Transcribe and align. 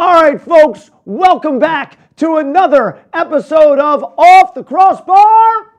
All 0.00 0.14
right, 0.14 0.40
folks, 0.40 0.90
welcome 1.04 1.58
back 1.58 1.98
to 2.16 2.38
another 2.38 3.04
episode 3.12 3.78
of 3.78 4.02
Off 4.16 4.54
the 4.54 4.64
Crossbar. 4.64 5.74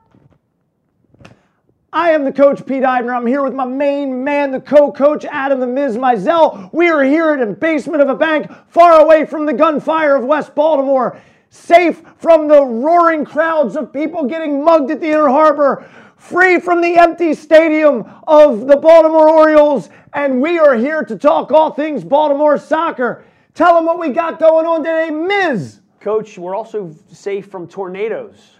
I 1.92 2.12
am 2.12 2.24
the 2.24 2.30
coach 2.30 2.64
Pete 2.64 2.84
Eibner. 2.84 3.16
I'm 3.16 3.26
here 3.26 3.42
with 3.42 3.52
my 3.52 3.64
main 3.64 4.22
man, 4.22 4.52
the 4.52 4.60
co-coach 4.60 5.24
Adam 5.24 5.58
the 5.58 5.66
Miz 5.66 5.96
Mizell. 5.96 6.72
We 6.72 6.88
are 6.88 7.02
here 7.02 7.34
in 7.34 7.40
the 7.40 7.52
basement 7.52 8.00
of 8.00 8.08
a 8.08 8.14
bank, 8.14 8.48
far 8.68 9.00
away 9.00 9.26
from 9.26 9.44
the 9.44 9.54
gunfire 9.54 10.14
of 10.14 10.24
West 10.24 10.54
Baltimore, 10.54 11.20
safe 11.50 12.00
from 12.18 12.46
the 12.46 12.62
roaring 12.62 13.24
crowds 13.24 13.74
of 13.74 13.92
people 13.92 14.26
getting 14.26 14.64
mugged 14.64 14.92
at 14.92 15.00
the 15.00 15.08
Inner 15.08 15.30
Harbor, 15.30 15.84
free 16.16 16.60
from 16.60 16.80
the 16.80 16.94
empty 16.94 17.34
stadium 17.34 18.08
of 18.28 18.68
the 18.68 18.76
Baltimore 18.76 19.28
Orioles, 19.28 19.90
and 20.12 20.40
we 20.40 20.60
are 20.60 20.76
here 20.76 21.02
to 21.02 21.18
talk 21.18 21.50
all 21.50 21.72
things 21.72 22.04
Baltimore 22.04 22.56
soccer. 22.56 23.24
Tell 23.54 23.74
them 23.74 23.84
what 23.84 23.98
we 23.98 24.10
got 24.10 24.38
going 24.38 24.66
on 24.66 24.78
today, 24.82 25.10
Miz. 25.10 25.80
Coach, 26.00 26.38
we're 26.38 26.54
also 26.54 26.94
safe 27.12 27.46
from 27.46 27.68
tornadoes. 27.68 28.56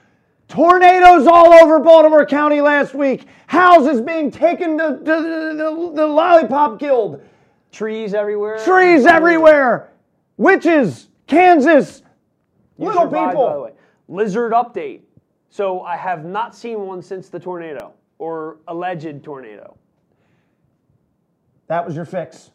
Tornadoes 0.48 1.26
all 1.26 1.52
over 1.52 1.80
Baltimore 1.80 2.26
County 2.26 2.60
last 2.60 2.94
week. 2.94 3.26
Houses 3.46 4.00
being 4.02 4.30
taken 4.30 4.76
to, 4.78 4.98
to 4.98 5.04
the, 5.04 5.54
the- 5.56 5.92
the 5.94 6.06
Lollipop 6.06 6.78
Guild. 6.78 7.22
Trees 7.72 8.12
everywhere. 8.12 8.58
Trees 8.64 9.06
everywhere. 9.06 9.92
Witches. 10.36 11.08
Kansas. 11.26 12.02
You 12.78 12.86
Little 12.86 13.02
survived, 13.04 13.30
people. 13.32 13.46
By 13.46 13.54
the 13.54 13.60
way. 13.62 13.72
Lizard 14.08 14.52
update. 14.52 15.00
So 15.48 15.80
I 15.80 15.96
have 15.96 16.24
not 16.24 16.54
seen 16.54 16.86
one 16.86 17.00
since 17.02 17.28
the 17.30 17.40
tornado 17.40 17.94
or 18.18 18.58
alleged 18.68 19.24
tornado. 19.24 19.76
That 21.68 21.84
was 21.84 21.96
your 21.96 22.04
fix. 22.04 22.51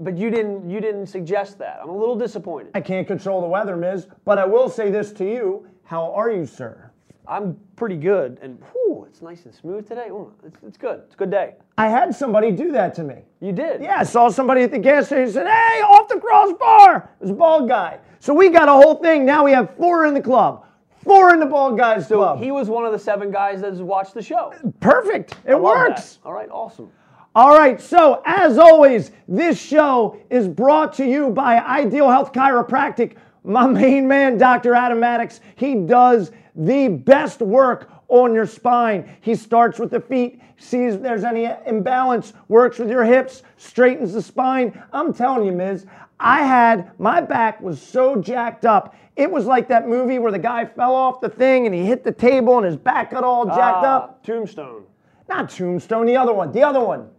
But 0.00 0.16
you 0.16 0.30
didn't. 0.30 0.68
You 0.70 0.80
didn't 0.80 1.06
suggest 1.06 1.58
that. 1.58 1.80
I'm 1.82 1.88
a 1.88 1.96
little 1.96 2.14
disappointed. 2.16 2.70
I 2.74 2.80
can't 2.80 3.06
control 3.06 3.40
the 3.40 3.48
weather, 3.48 3.76
Miz, 3.76 4.06
but 4.24 4.38
I 4.38 4.44
will 4.46 4.68
say 4.68 4.90
this 4.90 5.12
to 5.14 5.24
you. 5.24 5.66
How 5.84 6.12
are 6.12 6.30
you, 6.30 6.46
sir? 6.46 6.90
I'm 7.26 7.58
pretty 7.76 7.96
good, 7.96 8.38
and 8.40 8.58
whew, 8.72 9.04
it's 9.06 9.20
nice 9.20 9.44
and 9.44 9.54
smooth 9.54 9.86
today. 9.86 10.08
Ooh, 10.08 10.32
it's, 10.46 10.56
it's 10.66 10.78
good. 10.78 11.00
It's 11.04 11.14
a 11.14 11.18
good 11.18 11.30
day. 11.30 11.56
I 11.76 11.88
had 11.88 12.14
somebody 12.14 12.52
do 12.52 12.72
that 12.72 12.94
to 12.94 13.02
me. 13.04 13.16
You 13.40 13.52
did. 13.52 13.82
Yeah, 13.82 13.98
I 13.98 14.04
saw 14.04 14.30
somebody 14.30 14.62
at 14.62 14.70
the 14.70 14.78
gas 14.78 15.06
station 15.06 15.32
said, 15.32 15.46
"Hey, 15.46 15.82
off 15.82 16.08
the 16.08 16.20
crossbar." 16.20 17.10
It 17.20 17.22
was 17.22 17.30
a 17.30 17.34
bald 17.34 17.68
guy. 17.68 17.98
So 18.20 18.32
we 18.32 18.50
got 18.50 18.68
a 18.68 18.72
whole 18.72 18.94
thing. 18.94 19.26
Now 19.26 19.44
we 19.44 19.50
have 19.52 19.74
four 19.76 20.06
in 20.06 20.14
the 20.14 20.22
club. 20.22 20.64
Four 21.04 21.32
in 21.34 21.40
the 21.40 21.46
bald 21.46 21.76
guys 21.78 22.06
So 22.06 22.18
club. 22.18 22.38
he 22.38 22.50
was 22.50 22.68
one 22.68 22.84
of 22.84 22.92
the 22.92 22.98
seven 22.98 23.30
guys 23.30 23.60
that 23.62 23.70
has 23.70 23.82
watched 23.82 24.14
the 24.14 24.22
show. 24.22 24.52
Perfect. 24.80 25.34
It 25.44 25.60
works. 25.60 26.18
All 26.24 26.32
right. 26.32 26.48
Awesome. 26.50 26.90
All 27.38 27.56
right, 27.56 27.80
so 27.80 28.20
as 28.26 28.58
always, 28.58 29.12
this 29.28 29.60
show 29.62 30.18
is 30.28 30.48
brought 30.48 30.92
to 30.94 31.06
you 31.06 31.30
by 31.30 31.60
Ideal 31.60 32.10
Health 32.10 32.32
Chiropractic. 32.32 33.14
My 33.44 33.64
main 33.64 34.08
man, 34.08 34.38
Dr. 34.38 34.74
Adam 34.74 34.98
Maddox, 34.98 35.38
he 35.54 35.76
does 35.76 36.32
the 36.56 36.88
best 36.88 37.38
work 37.38 37.92
on 38.08 38.34
your 38.34 38.44
spine. 38.44 39.08
He 39.20 39.36
starts 39.36 39.78
with 39.78 39.92
the 39.92 40.00
feet, 40.00 40.42
sees 40.56 40.96
if 40.96 41.00
there's 41.02 41.22
any 41.22 41.48
imbalance, 41.64 42.32
works 42.48 42.80
with 42.80 42.90
your 42.90 43.04
hips, 43.04 43.44
straightens 43.56 44.14
the 44.14 44.22
spine. 44.22 44.82
I'm 44.92 45.14
telling 45.14 45.46
you, 45.46 45.52
Miz, 45.52 45.86
I 46.18 46.42
had 46.42 46.90
my 46.98 47.20
back 47.20 47.60
was 47.60 47.80
so 47.80 48.16
jacked 48.20 48.64
up. 48.64 48.96
It 49.14 49.30
was 49.30 49.46
like 49.46 49.68
that 49.68 49.86
movie 49.86 50.18
where 50.18 50.32
the 50.32 50.40
guy 50.40 50.64
fell 50.64 50.92
off 50.92 51.20
the 51.20 51.28
thing 51.28 51.66
and 51.66 51.74
he 51.74 51.86
hit 51.86 52.02
the 52.02 52.10
table 52.10 52.56
and 52.56 52.66
his 52.66 52.76
back 52.76 53.12
got 53.12 53.22
all 53.22 53.46
jacked 53.46 53.84
Ah, 53.86 53.96
up. 53.96 54.24
Tombstone. 54.26 54.82
Not 55.28 55.50
Tombstone, 55.50 56.06
the 56.06 56.16
other 56.16 56.34
one, 56.34 56.50
the 56.50 56.64
other 56.64 56.80
one. 56.80 57.10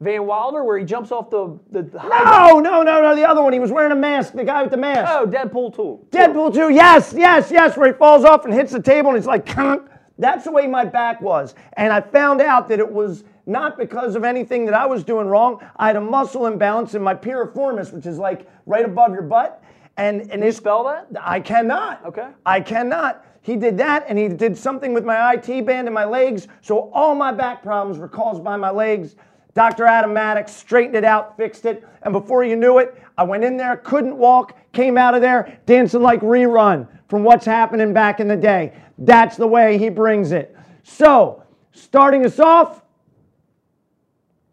Van 0.00 0.26
Wilder, 0.26 0.62
where 0.62 0.78
he 0.78 0.84
jumps 0.84 1.10
off 1.10 1.28
the 1.28 1.58
the. 1.72 1.82
the 1.82 1.98
No, 1.98 2.60
no, 2.60 2.82
no, 2.82 3.02
no. 3.02 3.16
The 3.16 3.28
other 3.28 3.42
one. 3.42 3.52
He 3.52 3.58
was 3.58 3.72
wearing 3.72 3.90
a 3.90 3.96
mask. 3.96 4.32
The 4.32 4.44
guy 4.44 4.62
with 4.62 4.70
the 4.70 4.76
mask. 4.76 5.10
Oh, 5.12 5.26
Deadpool 5.26 5.74
2. 5.74 6.06
Deadpool 6.10 6.54
2. 6.54 6.70
Yes, 6.72 7.12
yes, 7.16 7.50
yes. 7.50 7.76
Where 7.76 7.92
he 7.92 7.98
falls 7.98 8.24
off 8.24 8.44
and 8.44 8.54
hits 8.54 8.72
the 8.72 8.82
table 8.82 9.10
and 9.10 9.18
he's 9.18 9.26
like, 9.26 9.44
"Kunk." 9.44 9.88
that's 10.18 10.44
the 10.44 10.52
way 10.52 10.66
my 10.66 10.84
back 10.84 11.20
was. 11.20 11.54
And 11.74 11.92
I 11.92 12.00
found 12.00 12.40
out 12.40 12.68
that 12.68 12.80
it 12.80 12.92
was 12.92 13.24
not 13.46 13.78
because 13.78 14.16
of 14.16 14.24
anything 14.24 14.66
that 14.66 14.74
I 14.74 14.84
was 14.84 15.04
doing 15.04 15.26
wrong. 15.26 15.64
I 15.76 15.86
had 15.86 15.96
a 15.96 16.00
muscle 16.00 16.46
imbalance 16.46 16.94
in 16.94 17.02
my 17.02 17.14
piriformis, 17.14 17.92
which 17.92 18.04
is 18.04 18.18
like 18.18 18.48
right 18.66 18.84
above 18.84 19.12
your 19.12 19.22
butt. 19.22 19.62
And 19.96 20.20
and 20.20 20.30
Can 20.30 20.42
you 20.42 20.52
spell 20.52 20.84
that? 20.84 21.08
I 21.20 21.40
cannot. 21.40 22.04
Okay. 22.04 22.28
I 22.46 22.60
cannot. 22.60 23.24
He 23.42 23.56
did 23.56 23.78
that 23.78 24.04
and 24.08 24.18
he 24.18 24.28
did 24.28 24.58
something 24.58 24.92
with 24.92 25.04
my 25.04 25.32
IT 25.32 25.64
band 25.64 25.88
and 25.88 25.94
my 25.94 26.04
legs. 26.04 26.48
So 26.60 26.90
all 26.92 27.14
my 27.14 27.32
back 27.32 27.62
problems 27.62 27.98
were 27.98 28.08
caused 28.08 28.44
by 28.44 28.56
my 28.56 28.70
legs. 28.70 29.16
Dr. 29.58 29.86
Adam 29.86 30.12
Maddox 30.12 30.54
straightened 30.54 30.94
it 30.94 31.02
out, 31.02 31.36
fixed 31.36 31.66
it. 31.66 31.84
And 32.02 32.12
before 32.12 32.44
you 32.44 32.54
knew 32.54 32.78
it, 32.78 32.94
I 33.18 33.24
went 33.24 33.42
in 33.42 33.56
there, 33.56 33.76
couldn't 33.78 34.16
walk, 34.16 34.56
came 34.72 34.96
out 34.96 35.16
of 35.16 35.20
there 35.20 35.58
dancing 35.66 36.00
like 36.00 36.20
rerun 36.20 36.86
from 37.08 37.24
what's 37.24 37.44
happening 37.44 37.92
back 37.92 38.20
in 38.20 38.28
the 38.28 38.36
day. 38.36 38.72
That's 38.98 39.36
the 39.36 39.48
way 39.48 39.76
he 39.76 39.88
brings 39.88 40.30
it. 40.30 40.54
So, 40.84 41.42
starting 41.72 42.24
us 42.24 42.38
off, 42.38 42.82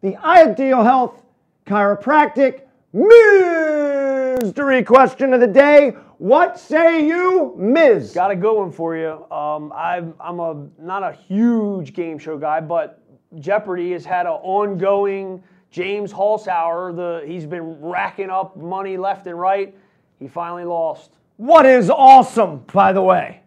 the 0.01 0.17
Ideal 0.25 0.83
Health 0.83 1.21
Chiropractic 1.67 2.61
Mystery 2.91 4.81
question 4.81 5.35
of 5.35 5.39
the 5.39 5.45
day. 5.45 5.91
What 6.17 6.57
say 6.57 7.05
you, 7.05 7.53
Miz? 7.59 8.11
Got 8.11 8.31
a 8.31 8.35
good 8.35 8.55
one 8.55 8.71
for 8.71 8.97
you. 8.97 9.23
Um, 9.31 9.71
I'm, 9.71 10.15
I'm 10.19 10.39
a 10.39 10.65
not 10.79 11.03
a 11.03 11.11
huge 11.11 11.93
game 11.93 12.17
show 12.17 12.39
guy, 12.39 12.59
but 12.59 13.04
Jeopardy 13.39 13.91
has 13.91 14.05
had 14.05 14.25
an 14.25 14.33
ongoing. 14.33 15.43
James 15.71 16.13
Holzhauer, 16.13 16.95
the 16.95 17.27
he's 17.27 17.45
been 17.45 17.81
racking 17.81 18.29
up 18.29 18.55
money 18.55 18.97
left 18.97 19.27
and 19.27 19.37
right. 19.37 19.75
He 20.19 20.27
finally 20.27 20.63
lost. 20.63 21.11
What 21.37 21.65
is 21.65 21.89
awesome, 21.89 22.63
by 22.71 22.93
the 22.93 23.01
way? 23.01 23.41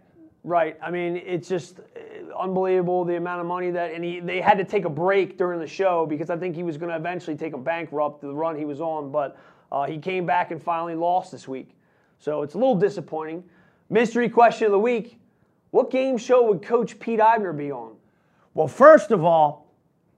Right. 0.44 0.76
I 0.82 0.90
mean, 0.90 1.16
it's 1.16 1.48
just 1.48 1.80
uh, 1.80 2.36
unbelievable 2.38 3.04
the 3.04 3.16
amount 3.16 3.40
of 3.40 3.46
money 3.46 3.70
that, 3.70 3.92
and 3.92 4.04
he 4.04 4.20
they 4.20 4.40
had 4.40 4.58
to 4.58 4.64
take 4.64 4.84
a 4.84 4.90
break 4.90 5.38
during 5.38 5.58
the 5.58 5.66
show 5.66 6.06
because 6.06 6.30
I 6.30 6.36
think 6.36 6.54
he 6.54 6.62
was 6.62 6.76
going 6.76 6.90
to 6.90 6.96
eventually 6.96 7.36
take 7.36 7.54
him 7.54 7.62
bankrupt 7.62 8.20
the 8.20 8.34
run 8.34 8.56
he 8.56 8.64
was 8.64 8.80
on, 8.80 9.10
but 9.10 9.38
uh, 9.72 9.86
he 9.86 9.98
came 9.98 10.26
back 10.26 10.50
and 10.50 10.62
finally 10.62 10.94
lost 10.94 11.32
this 11.32 11.48
week. 11.48 11.70
So 12.18 12.42
it's 12.42 12.54
a 12.54 12.58
little 12.58 12.74
disappointing. 12.74 13.42
Mystery 13.90 14.28
question 14.28 14.66
of 14.66 14.72
the 14.72 14.78
week: 14.78 15.18
What 15.70 15.90
game 15.90 16.18
show 16.18 16.46
would 16.46 16.62
Coach 16.62 16.98
Pete 17.00 17.20
Eibner 17.20 17.56
be 17.56 17.72
on? 17.72 17.94
Well, 18.54 18.68
first 18.68 19.12
of 19.12 19.24
all, 19.24 19.67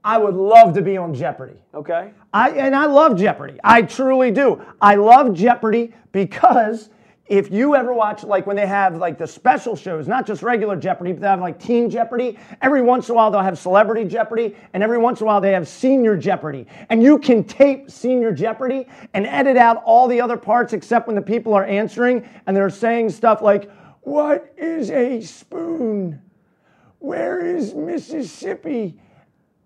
I 0.05 0.19
would 0.19 0.35
love 0.35 0.75
to 0.75 0.83
be 0.83 0.97
on 0.97 1.15
Jeopardy. 1.15 1.57
Okay. 1.75 2.13
I 2.33 2.51
and 2.51 2.75
I 2.75 2.87
love 2.87 3.19
Jeopardy. 3.19 3.59
I 3.63 3.83
truly 3.83 4.31
do. 4.31 4.63
I 4.81 4.95
love 4.95 5.35
Jeopardy 5.35 5.95
because 6.13 6.89
if 7.27 7.53
you 7.53 7.77
ever 7.77 7.93
watch 7.93 8.25
like 8.25 8.47
when 8.47 8.57
they 8.57 8.67
have 8.67 8.97
like 8.97 9.19
the 9.19 9.27
special 9.27 9.77
shows, 9.77 10.09
not 10.09 10.27
just 10.27 10.43
regular 10.43 10.75
Jeopardy, 10.75 11.13
but 11.13 11.21
they 11.21 11.29
have 11.29 11.41
like 11.41 11.61
Teen 11.61 11.91
Jeopardy. 11.91 12.39
Every 12.63 12.83
once 12.83 13.09
in 13.09 13.13
a 13.13 13.17
while 13.17 13.31
they'll 13.31 13.43
have 13.43 13.59
Celebrity 13.59 14.05
Jeopardy, 14.05 14.57
and 14.73 14.83
every 14.83 14.99
once 14.99 15.21
in 15.21 15.25
a 15.25 15.29
while 15.29 15.41
they 15.41 15.53
have 15.53 15.69
Senior 15.69 16.17
Jeopardy. 16.17 16.67
And 16.89 17.03
you 17.03 17.19
can 17.19 17.45
tape 17.45 17.91
Senior 17.91 18.33
Jeopardy 18.33 18.87
and 19.15 19.27
edit 19.27 19.57
out 19.57 19.83
all 19.85 20.09
the 20.09 20.21
other 20.21 20.37
parts 20.37 20.73
except 20.73 21.07
when 21.07 21.15
the 21.15 21.23
people 21.23 21.55
are 21.55 21.65
answering 21.65 22.29
and 22.47 22.57
they're 22.57 22.71
saying 22.71 23.11
stuff 23.11 23.43
like, 23.43 23.71
"What 24.01 24.53
is 24.57 24.91
a 24.91 25.21
spoon? 25.21 26.21
Where 26.99 27.39
is 27.39 27.75
Mississippi?" 27.75 28.99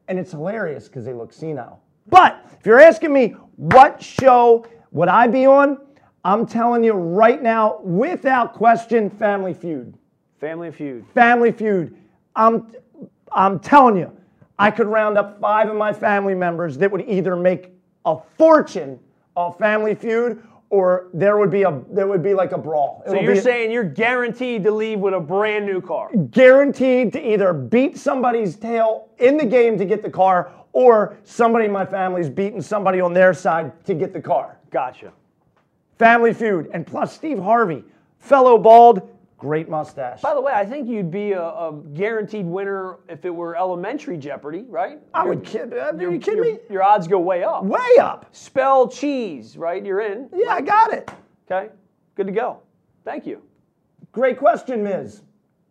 And 0.09 0.19
it's 0.19 0.33
hilarious 0.33 0.89
because 0.89 1.05
they 1.05 1.13
look 1.13 1.33
senile. 1.33 1.81
But 2.09 2.45
if 2.59 2.67
you're 2.67 2.81
asking 2.81 3.13
me 3.13 3.31
what 3.57 4.03
show 4.03 4.67
would 4.91 5.09
I 5.09 5.27
be 5.27 5.47
on, 5.47 5.79
I'm 6.25 6.47
telling 6.47 6.83
you 6.85 6.93
right 6.93 7.43
now, 7.43 7.81
without 7.83 8.55
question, 8.55 9.11
Family 9.11 9.53
Feud. 9.53 9.95
Family 10.41 10.71
Feud. 10.71 11.05
Family 11.15 11.53
Feud. 11.53 11.97
I'm, 12.35 12.73
I'm 13.33 13.59
telling 13.61 13.97
you, 13.97 14.11
I 14.59 14.71
could 14.71 14.87
round 14.87 15.19
up 15.19 15.41
five 15.41 15.69
of 15.69 15.77
my 15.77 15.93
family 15.93 16.35
members 16.35 16.79
that 16.79 16.91
would 16.91 17.07
either 17.09 17.37
make 17.37 17.73
a 18.05 18.17
fortune 18.39 18.99
of 19.37 19.59
Family 19.59 19.95
Feud 19.95 20.43
or 20.75 21.07
there 21.15 21.39
would 21.39 21.53
be 21.53 21.63
a 21.63 21.81
there 21.93 22.09
would 22.09 22.23
be 22.23 22.35
like 22.35 22.51
a 22.51 22.59
brawl. 22.59 23.01
It 23.07 23.11
So 23.11 23.21
you're 23.21 23.37
saying 23.37 23.71
you're 23.71 23.85
guaranteed 23.85 24.65
to 24.65 24.73
leave 24.73 24.99
with 24.99 25.15
a 25.15 25.21
brand 25.21 25.65
new 25.67 25.81
car? 25.81 26.11
guaranteed 26.33 27.13
to 27.13 27.33
either 27.33 27.53
beat 27.53 27.97
somebody's 27.97 28.57
tail 28.57 29.09
in 29.19 29.37
the 29.37 29.47
game 29.47 29.79
to 29.79 29.85
get 29.85 30.03
the 30.03 30.11
car 30.11 30.51
or 30.73 31.17
somebody 31.23 31.67
in 31.67 31.71
my 31.71 31.87
family's 31.87 32.29
beating 32.29 32.61
somebody 32.61 33.01
on 33.01 33.13
their 33.13 33.33
side 33.33 33.71
to 33.85 33.95
get 33.95 34.13
the 34.13 34.21
car. 34.21 34.59
Gotcha. 34.73 35.13
Family 35.97 36.35
feud. 36.35 36.69
And 36.75 36.85
plus, 36.85 37.15
Steve 37.15 37.39
Harvey, 37.39 37.85
fellow 38.19 38.59
bald, 38.59 39.14
great 39.39 39.69
mustache. 39.69 40.21
By 40.21 40.35
the 40.35 40.41
way, 40.41 40.53
I 40.53 40.65
think 40.65 40.89
you'd 40.89 41.11
be 41.11 41.33
a, 41.33 41.43
a 41.43 41.81
guaranteed 41.93 42.47
winner 42.47 42.99
if 43.09 43.25
it 43.25 43.31
were 43.31 43.57
elementary 43.57 44.17
Jeopardy, 44.17 44.65
right? 44.69 45.01
I 45.13 45.25
would 45.25 45.45
kid. 45.45 45.73
Uh, 45.73 45.93
are 45.93 46.11
you 46.11 46.19
kidding 46.19 46.41
me? 46.41 46.59
your 46.71 46.83
odds 46.83 47.07
go 47.07 47.19
way 47.19 47.45
up. 47.45 47.65
Way 47.65 47.97
up. 48.01 48.27
Spell 48.33 48.89
cheese, 48.89 49.57
right? 49.57 49.85
You're 49.85 50.01
in. 50.01 50.29
Yeah, 50.35 50.55
I 50.55 50.61
got 50.61 50.93
it. 50.93 51.11
Okay. 51.51 51.71
Good 52.15 52.27
to 52.27 52.33
go. 52.33 52.61
Thank 53.05 53.27
you. 53.27 53.43
Great 54.13 54.39
question, 54.39 54.83
Miz 54.83 55.23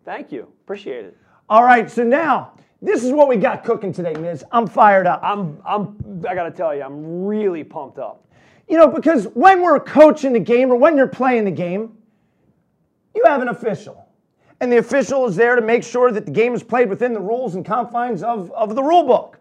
Thank 0.05 0.31
you. 0.31 0.51
Appreciate 0.63 1.05
it. 1.05 1.17
All 1.49 1.63
right, 1.63 1.89
so 1.89 2.03
now 2.03 2.53
this 2.81 3.03
is 3.03 3.11
what 3.11 3.29
we 3.29 3.37
got 3.37 3.63
cooking 3.63 3.93
today, 3.93 4.13
Miz 4.13 4.43
I'm 4.51 4.67
fired 4.67 5.07
up. 5.07 5.21
I'm 5.23 5.59
I'm 5.65 6.21
I 6.27 6.35
gotta 6.35 6.51
tell 6.51 6.75
you, 6.75 6.83
I'm 6.83 7.25
really 7.25 7.63
pumped 7.63 7.99
up. 7.99 8.25
You 8.67 8.77
know, 8.77 8.87
because 8.87 9.25
when 9.33 9.61
we're 9.61 9.79
coaching 9.79 10.33
the 10.33 10.39
game 10.39 10.71
or 10.71 10.75
when 10.75 10.97
you're 10.97 11.07
playing 11.07 11.45
the 11.45 11.51
game, 11.51 11.97
you 13.23 13.29
have 13.29 13.41
an 13.41 13.49
official. 13.49 14.07
And 14.59 14.71
the 14.71 14.77
official 14.77 15.25
is 15.25 15.35
there 15.35 15.55
to 15.55 15.61
make 15.61 15.83
sure 15.83 16.11
that 16.11 16.25
the 16.25 16.31
game 16.31 16.53
is 16.53 16.63
played 16.63 16.89
within 16.89 17.13
the 17.13 17.19
rules 17.19 17.55
and 17.55 17.65
confines 17.65 18.23
of, 18.23 18.51
of 18.51 18.75
the 18.75 18.83
rule 18.83 19.03
book. 19.03 19.39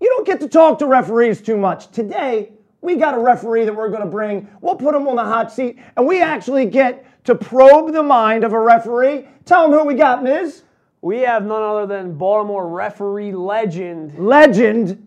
You 0.00 0.08
don't 0.08 0.26
get 0.26 0.40
to 0.40 0.48
talk 0.48 0.78
to 0.80 0.86
referees 0.86 1.40
too 1.40 1.56
much. 1.56 1.90
Today, 1.90 2.52
we 2.80 2.96
got 2.96 3.14
a 3.14 3.18
referee 3.18 3.64
that 3.64 3.74
we're 3.74 3.88
going 3.88 4.02
to 4.02 4.08
bring. 4.08 4.48
We'll 4.60 4.74
put 4.74 4.94
him 4.94 5.06
on 5.06 5.16
the 5.16 5.24
hot 5.24 5.52
seat, 5.52 5.78
and 5.96 6.06
we 6.06 6.20
actually 6.20 6.66
get 6.66 7.06
to 7.24 7.34
probe 7.34 7.92
the 7.92 8.02
mind 8.02 8.42
of 8.42 8.52
a 8.52 8.58
referee. 8.58 9.28
Tell 9.44 9.66
him 9.66 9.70
who 9.70 9.84
we 9.84 9.94
got, 9.94 10.22
Miz. 10.22 10.64
We 11.02 11.20
have 11.20 11.44
none 11.44 11.62
other 11.62 11.86
than 11.86 12.14
Baltimore 12.14 12.68
referee 12.68 13.32
legend 13.32 14.18
Legend. 14.18 15.06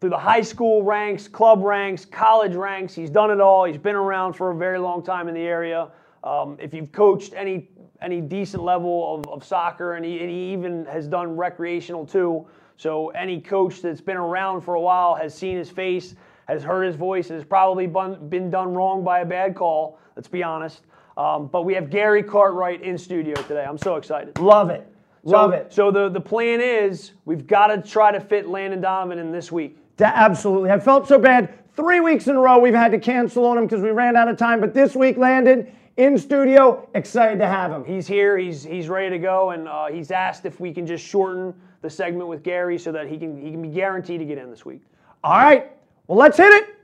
through 0.00 0.10
the 0.10 0.18
high 0.18 0.42
school 0.42 0.82
ranks, 0.82 1.28
club 1.28 1.62
ranks, 1.62 2.04
college 2.04 2.54
ranks. 2.54 2.94
He's 2.94 3.10
done 3.10 3.30
it 3.30 3.40
all. 3.40 3.64
He's 3.64 3.78
been 3.78 3.96
around 3.96 4.34
for 4.34 4.50
a 4.50 4.54
very 4.54 4.78
long 4.78 5.02
time 5.02 5.28
in 5.28 5.34
the 5.34 5.40
area. 5.40 5.88
Um, 6.26 6.56
if 6.60 6.74
you've 6.74 6.90
coached 6.90 7.34
any 7.34 7.68
any 8.02 8.20
decent 8.20 8.62
level 8.62 9.14
of, 9.14 9.26
of 9.28 9.44
soccer, 9.44 9.94
and 9.94 10.04
he, 10.04 10.20
and 10.20 10.28
he 10.28 10.52
even 10.52 10.84
has 10.86 11.08
done 11.08 11.36
recreational 11.36 12.04
too. 12.04 12.46
So 12.76 13.08
any 13.10 13.40
coach 13.40 13.80
that's 13.80 14.02
been 14.02 14.18
around 14.18 14.60
for 14.60 14.74
a 14.74 14.80
while 14.80 15.14
has 15.14 15.34
seen 15.34 15.56
his 15.56 15.70
face, 15.70 16.14
has 16.46 16.62
heard 16.62 16.84
his 16.84 16.96
voice, 16.96 17.28
has 17.28 17.42
probably 17.42 17.86
been, 17.86 18.28
been 18.28 18.50
done 18.50 18.74
wrong 18.74 19.02
by 19.02 19.20
a 19.20 19.24
bad 19.24 19.54
call. 19.54 19.98
Let's 20.14 20.28
be 20.28 20.42
honest. 20.42 20.82
Um, 21.16 21.46
but 21.46 21.62
we 21.62 21.72
have 21.72 21.88
Gary 21.88 22.22
Cartwright 22.22 22.82
in 22.82 22.98
studio 22.98 23.34
today. 23.34 23.64
I'm 23.64 23.78
so 23.78 23.96
excited. 23.96 24.38
Love 24.38 24.68
it. 24.68 24.86
Love 25.22 25.52
so, 25.52 25.56
it. 25.56 25.72
So 25.72 25.90
the, 25.90 26.10
the 26.10 26.20
plan 26.20 26.60
is 26.60 27.12
we've 27.24 27.46
got 27.46 27.68
to 27.68 27.80
try 27.80 28.12
to 28.12 28.20
fit 28.20 28.46
Landon 28.46 28.82
Donovan 28.82 29.18
in 29.18 29.32
this 29.32 29.50
week. 29.50 29.78
Da- 29.96 30.12
absolutely. 30.14 30.70
I 30.70 30.78
felt 30.78 31.08
so 31.08 31.18
bad. 31.18 31.54
Three 31.74 32.00
weeks 32.00 32.26
in 32.26 32.36
a 32.36 32.40
row, 32.40 32.58
we've 32.58 32.74
had 32.74 32.92
to 32.92 32.98
cancel 32.98 33.46
on 33.46 33.56
him 33.56 33.64
because 33.66 33.82
we 33.82 33.90
ran 33.90 34.16
out 34.16 34.28
of 34.28 34.36
time. 34.36 34.60
But 34.60 34.74
this 34.74 34.94
week, 34.94 35.16
Landon 35.16 35.72
in 35.96 36.18
studio, 36.18 36.88
excited 36.94 37.38
to 37.38 37.46
have 37.46 37.72
him. 37.72 37.84
He's 37.84 38.06
here. 38.06 38.36
He's 38.36 38.62
he's 38.62 38.88
ready 38.88 39.10
to 39.10 39.18
go, 39.18 39.50
and 39.50 39.66
uh, 39.66 39.86
he's 39.86 40.10
asked 40.10 40.44
if 40.44 40.60
we 40.60 40.72
can 40.72 40.86
just 40.86 41.04
shorten 41.04 41.54
the 41.80 41.90
segment 41.90 42.28
with 42.28 42.42
Gary 42.42 42.78
so 42.78 42.92
that 42.92 43.08
he 43.08 43.18
can 43.18 43.40
he 43.40 43.50
can 43.50 43.62
be 43.62 43.68
guaranteed 43.68 44.20
to 44.20 44.26
get 44.26 44.38
in 44.38 44.50
this 44.50 44.64
week. 44.64 44.82
All 45.24 45.38
right. 45.38 45.72
Well, 46.06 46.18
let's 46.18 46.36
hit 46.36 46.52
it. 46.52 46.76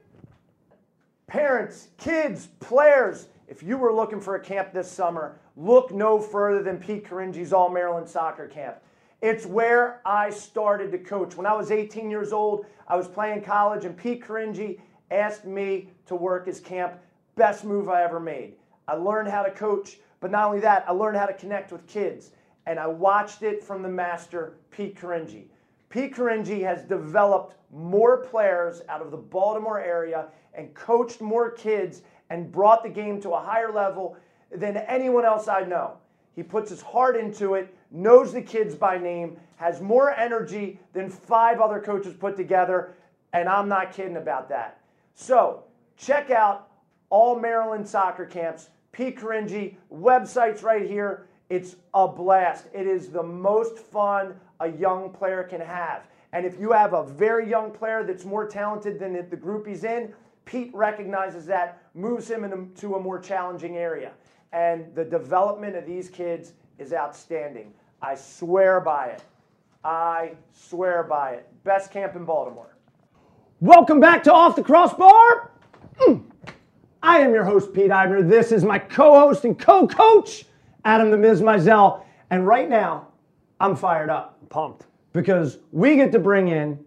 Parents, 1.27 1.89
kids, 1.97 2.49
players, 2.61 3.29
if 3.49 3.63
you 3.63 3.79
were 3.79 3.93
looking 3.93 4.21
for 4.21 4.35
a 4.37 4.41
camp 4.41 4.73
this 4.73 4.91
summer, 4.91 5.39
look 5.57 5.93
no 5.93 6.19
further 6.19 6.63
than 6.63 6.79
Pete 6.79 7.05
Caringi's 7.05 7.53
All 7.53 7.69
Maryland 7.69 8.09
Soccer 8.09 8.49
Camp. 8.49 8.77
It's 9.21 9.47
where 9.47 10.01
I 10.05 10.31
started 10.31 10.91
to 10.93 10.99
coach. 10.99 11.37
When 11.37 11.47
I 11.47 11.55
was 11.55 11.71
18 11.71 12.11
years 12.11 12.33
old, 12.33 12.67
I 12.89 12.97
was 12.97 13.07
playing 13.07 13.43
college, 13.43 13.85
and 13.85 13.97
Pete 13.97 14.25
Caringi 14.25 14.81
asked 15.11 15.45
me 15.45 15.89
to 16.07 16.17
work 16.17 16.47
his 16.47 16.59
camp. 16.59 16.95
Best 17.37 17.65
move 17.65 17.89
I 17.89 18.03
ever 18.03 18.19
made. 18.19 18.55
I 18.89 18.95
learned 18.95 19.29
how 19.29 19.43
to 19.43 19.51
coach, 19.51 19.99
but 20.21 20.31
not 20.31 20.47
only 20.47 20.61
that, 20.61 20.85
I 20.89 20.93
learned 20.93 21.17
how 21.17 21.27
to 21.27 21.33
connect 21.33 21.73
with 21.73 21.87
kids. 21.87 22.33
And 22.67 22.79
I 22.79 22.87
watched 22.87 23.43
it 23.43 23.63
from 23.63 23.83
the 23.83 23.89
master, 23.89 24.59
Pete 24.71 24.97
Caringi. 24.99 25.47
Pete 25.89 26.15
Caringi 26.15 26.63
has 26.63 26.85
developed 26.85 27.57
more 27.73 28.19
players 28.19 28.83
out 28.89 29.03
of 29.03 29.11
the 29.11 29.17
Baltimore 29.17 29.81
area 29.81 30.29
and 30.55 30.73
coached 30.75 31.21
more 31.21 31.51
kids 31.51 32.03
and 32.31 32.51
brought 32.51 32.83
the 32.83 32.89
game 32.89 33.21
to 33.21 33.31
a 33.31 33.41
higher 33.41 33.73
level 33.73 34.17
than 34.51 34.77
anyone 34.77 35.25
else 35.25 35.49
I 35.49 35.65
know. 35.65 35.99
He 36.35 36.43
puts 36.43 36.71
his 36.71 36.81
heart 36.81 37.17
into 37.17 37.55
it, 37.55 37.75
knows 37.91 38.33
the 38.33 38.43
kids 38.43 38.75
by 38.75 38.97
name, 38.99 39.37
has 39.57 39.81
more 39.81 40.11
energy 40.13 40.81
than 40.93 41.11
five 41.11 41.61
other 41.61 41.81
coaches 41.81 42.15
put 42.15 42.37
together, 42.37 42.95
and 43.33 43.49
I'm 43.49 43.69
not 43.69 43.93
kidding 43.93 44.17
about 44.17 44.49
that. 44.49 44.81
So, 45.15 45.65
check 45.97 46.31
out 46.31 46.69
all 47.13 47.39
Maryland 47.39 47.87
soccer 47.87 48.25
camps, 48.25 48.71
Pete 48.91 49.19
Caringi, 49.19 49.77
websites 49.93 50.63
right 50.63 50.89
here. 50.89 51.29
It's 51.51 51.77
a 51.93 52.09
blast. 52.09 52.69
It 52.73 52.87
is 52.87 53.11
the 53.11 53.23
most 53.23 53.79
fun 53.79 54.35
a 54.61 54.69
young 54.69 55.11
player 55.11 55.43
can 55.43 55.61
have. 55.61 56.07
And 56.33 56.47
if 56.47 56.59
you 56.59 56.73
have 56.73 56.95
a 56.95 57.05
very 57.05 57.49
young 57.49 57.71
player 57.71 58.03
that's 58.03 58.25
more 58.25 58.49
talented 58.49 58.99
than 58.99 59.13
the 59.29 59.37
group 59.37 59.67
he's 59.67 59.85
in, 59.85 60.15
Pete 60.47 60.71
recognizes 60.73 61.45
that, 61.47 61.83
moves 61.95 62.31
him 62.31 62.45
into 62.45 62.95
a 62.95 63.01
more 63.01 63.19
challenging 63.19 63.77
area. 63.77 64.13
And 64.55 64.95
the 64.95 65.05
development 65.05 65.77
of 65.77 65.85
these 65.85 66.09
kids 66.09 66.55
is 66.79 66.95
outstanding. 66.95 67.75
I 68.01 68.15
swear 68.15 68.81
by 68.81 69.09
it. 69.09 69.23
I 69.85 70.33
swear 70.55 71.03
by 71.03 71.33
it. 71.33 71.49
Best 71.63 71.91
camp 71.91 72.17
in 72.17 72.25
Baltimore. 72.25 72.75
Welcome 73.61 74.01
back 74.01 74.23
to 74.25 74.33
Off 74.33 74.57
the 74.57 74.63
Crossbar. 74.63 75.51
Mm. 75.99 76.25
I 77.03 77.19
am 77.19 77.35
your 77.35 77.45
host, 77.45 77.73
Pete 77.73 77.91
Eibner. 77.91 78.29
This 78.29 78.53
is 78.53 78.65
my 78.65 78.79
co 78.79 79.19
host 79.19 79.45
and 79.45 79.59
co 79.59 79.89
coach, 79.89 80.45
Adam 80.85 81.11
the 81.11 81.17
Miz 81.17 81.41
Mizell. 81.41 82.05
And 82.31 82.47
right 82.47 82.69
now, 82.69 83.09
I'm 83.59 83.75
fired 83.75 84.09
up 84.09 84.39
Pumped. 84.49 84.87
because 85.13 85.59
we 85.73 85.97
get 85.97 86.13
to 86.13 86.19
bring 86.19 86.49
in 86.49 86.79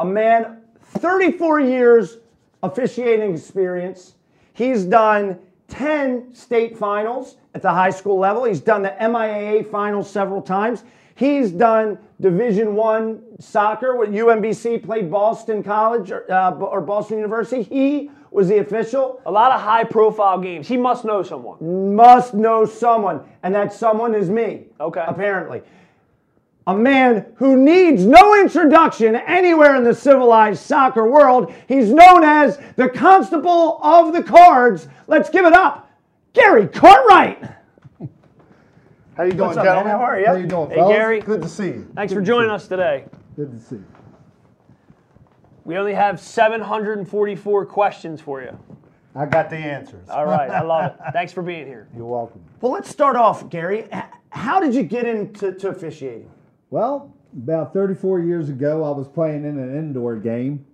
a 0.00 0.04
man 0.04 0.62
34 0.80 1.60
years 1.60 2.18
officiating 2.62 3.32
experience. 3.32 4.14
He's 4.52 4.84
done 4.84 5.38
10 5.68 6.34
state 6.34 6.76
finals 6.76 7.36
at 7.54 7.62
the 7.62 7.70
high 7.70 7.90
school 7.90 8.18
level. 8.18 8.44
He's 8.44 8.60
done 8.60 8.82
the 8.82 8.94
MIAA 9.00 9.70
finals 9.70 10.10
several 10.10 10.42
times. 10.42 10.84
He's 11.14 11.52
done 11.52 11.98
Division 12.20 12.74
One 12.74 13.22
soccer 13.38 13.96
with 13.96 14.10
UMBC, 14.10 14.84
played 14.84 15.10
Boston 15.10 15.62
College 15.62 16.10
or, 16.10 16.30
uh, 16.30 16.52
or 16.52 16.80
Boston 16.80 17.18
University. 17.18 17.62
He 17.62 18.10
was 18.32 18.48
the 18.48 18.58
official. 18.58 19.20
A 19.26 19.30
lot 19.30 19.52
of 19.52 19.60
high 19.60 19.84
profile 19.84 20.38
games. 20.38 20.66
He 20.68 20.76
must 20.76 21.04
know 21.04 21.22
someone. 21.22 21.94
Must 21.94 22.34
know 22.34 22.64
someone, 22.64 23.20
and 23.42 23.54
that 23.54 23.72
someone 23.72 24.14
is 24.14 24.30
me. 24.30 24.64
Okay. 24.80 25.04
Apparently 25.06 25.62
a 26.66 26.76
man 26.76 27.26
who 27.36 27.56
needs 27.56 28.04
no 28.04 28.40
introduction 28.40 29.16
anywhere 29.16 29.76
in 29.76 29.84
the 29.84 29.94
civilized 29.94 30.62
soccer 30.62 31.10
world. 31.10 31.52
He's 31.66 31.90
known 31.90 32.22
as 32.22 32.58
the 32.76 32.88
Constable 32.88 33.82
of 33.82 34.12
the 34.12 34.22
Cards. 34.22 34.88
Let's 35.08 35.28
give 35.28 35.44
it 35.44 35.52
up, 35.52 35.90
Gary 36.32 36.68
Cartwright. 36.68 37.42
How 39.16 39.24
you 39.24 39.32
doing, 39.32 39.48
What's 39.48 39.58
up, 39.58 39.64
gentlemen? 39.64 39.88
man? 39.92 39.98
How 39.98 40.04
are 40.04 40.20
you? 40.20 40.26
How 40.26 40.34
you 40.34 40.46
doing, 40.46 40.70
Hey, 40.70 40.76
fellas? 40.76 40.96
Gary. 40.96 41.20
Good 41.20 41.42
to 41.42 41.48
see 41.48 41.66
you. 41.66 41.88
Thanks 41.94 42.12
Good 42.12 42.20
for 42.20 42.24
joining 42.24 42.50
see 42.50 42.54
us 42.54 42.68
today. 42.68 43.04
Good 43.36 43.52
to 43.52 43.58
see 43.60 43.76
you. 43.76 43.84
We 45.64 45.76
only 45.76 45.94
have 45.94 46.18
744 46.20 47.66
questions 47.66 48.20
for 48.20 48.42
you. 48.42 48.58
I 49.14 49.26
got 49.26 49.50
the 49.50 49.56
answers. 49.56 50.08
All 50.08 50.24
right. 50.24 50.50
I 50.50 50.62
love 50.62 50.92
it. 50.92 50.96
Thanks 51.12 51.32
for 51.32 51.42
being 51.42 51.66
here. 51.66 51.86
You're 51.94 52.06
welcome. 52.06 52.40
Well, 52.60 52.72
let's 52.72 52.88
start 52.88 53.14
off, 53.16 53.48
Gary. 53.50 53.86
How 54.30 54.58
did 54.60 54.74
you 54.74 54.82
get 54.82 55.06
into 55.06 55.52
to 55.52 55.68
officiating? 55.68 56.30
Well, 56.70 57.14
about 57.36 57.72
34 57.74 58.20
years 58.20 58.48
ago, 58.48 58.82
I 58.84 58.90
was 58.96 59.06
playing 59.08 59.44
in 59.44 59.58
an 59.58 59.76
indoor 59.76 60.16
game, 60.16 60.64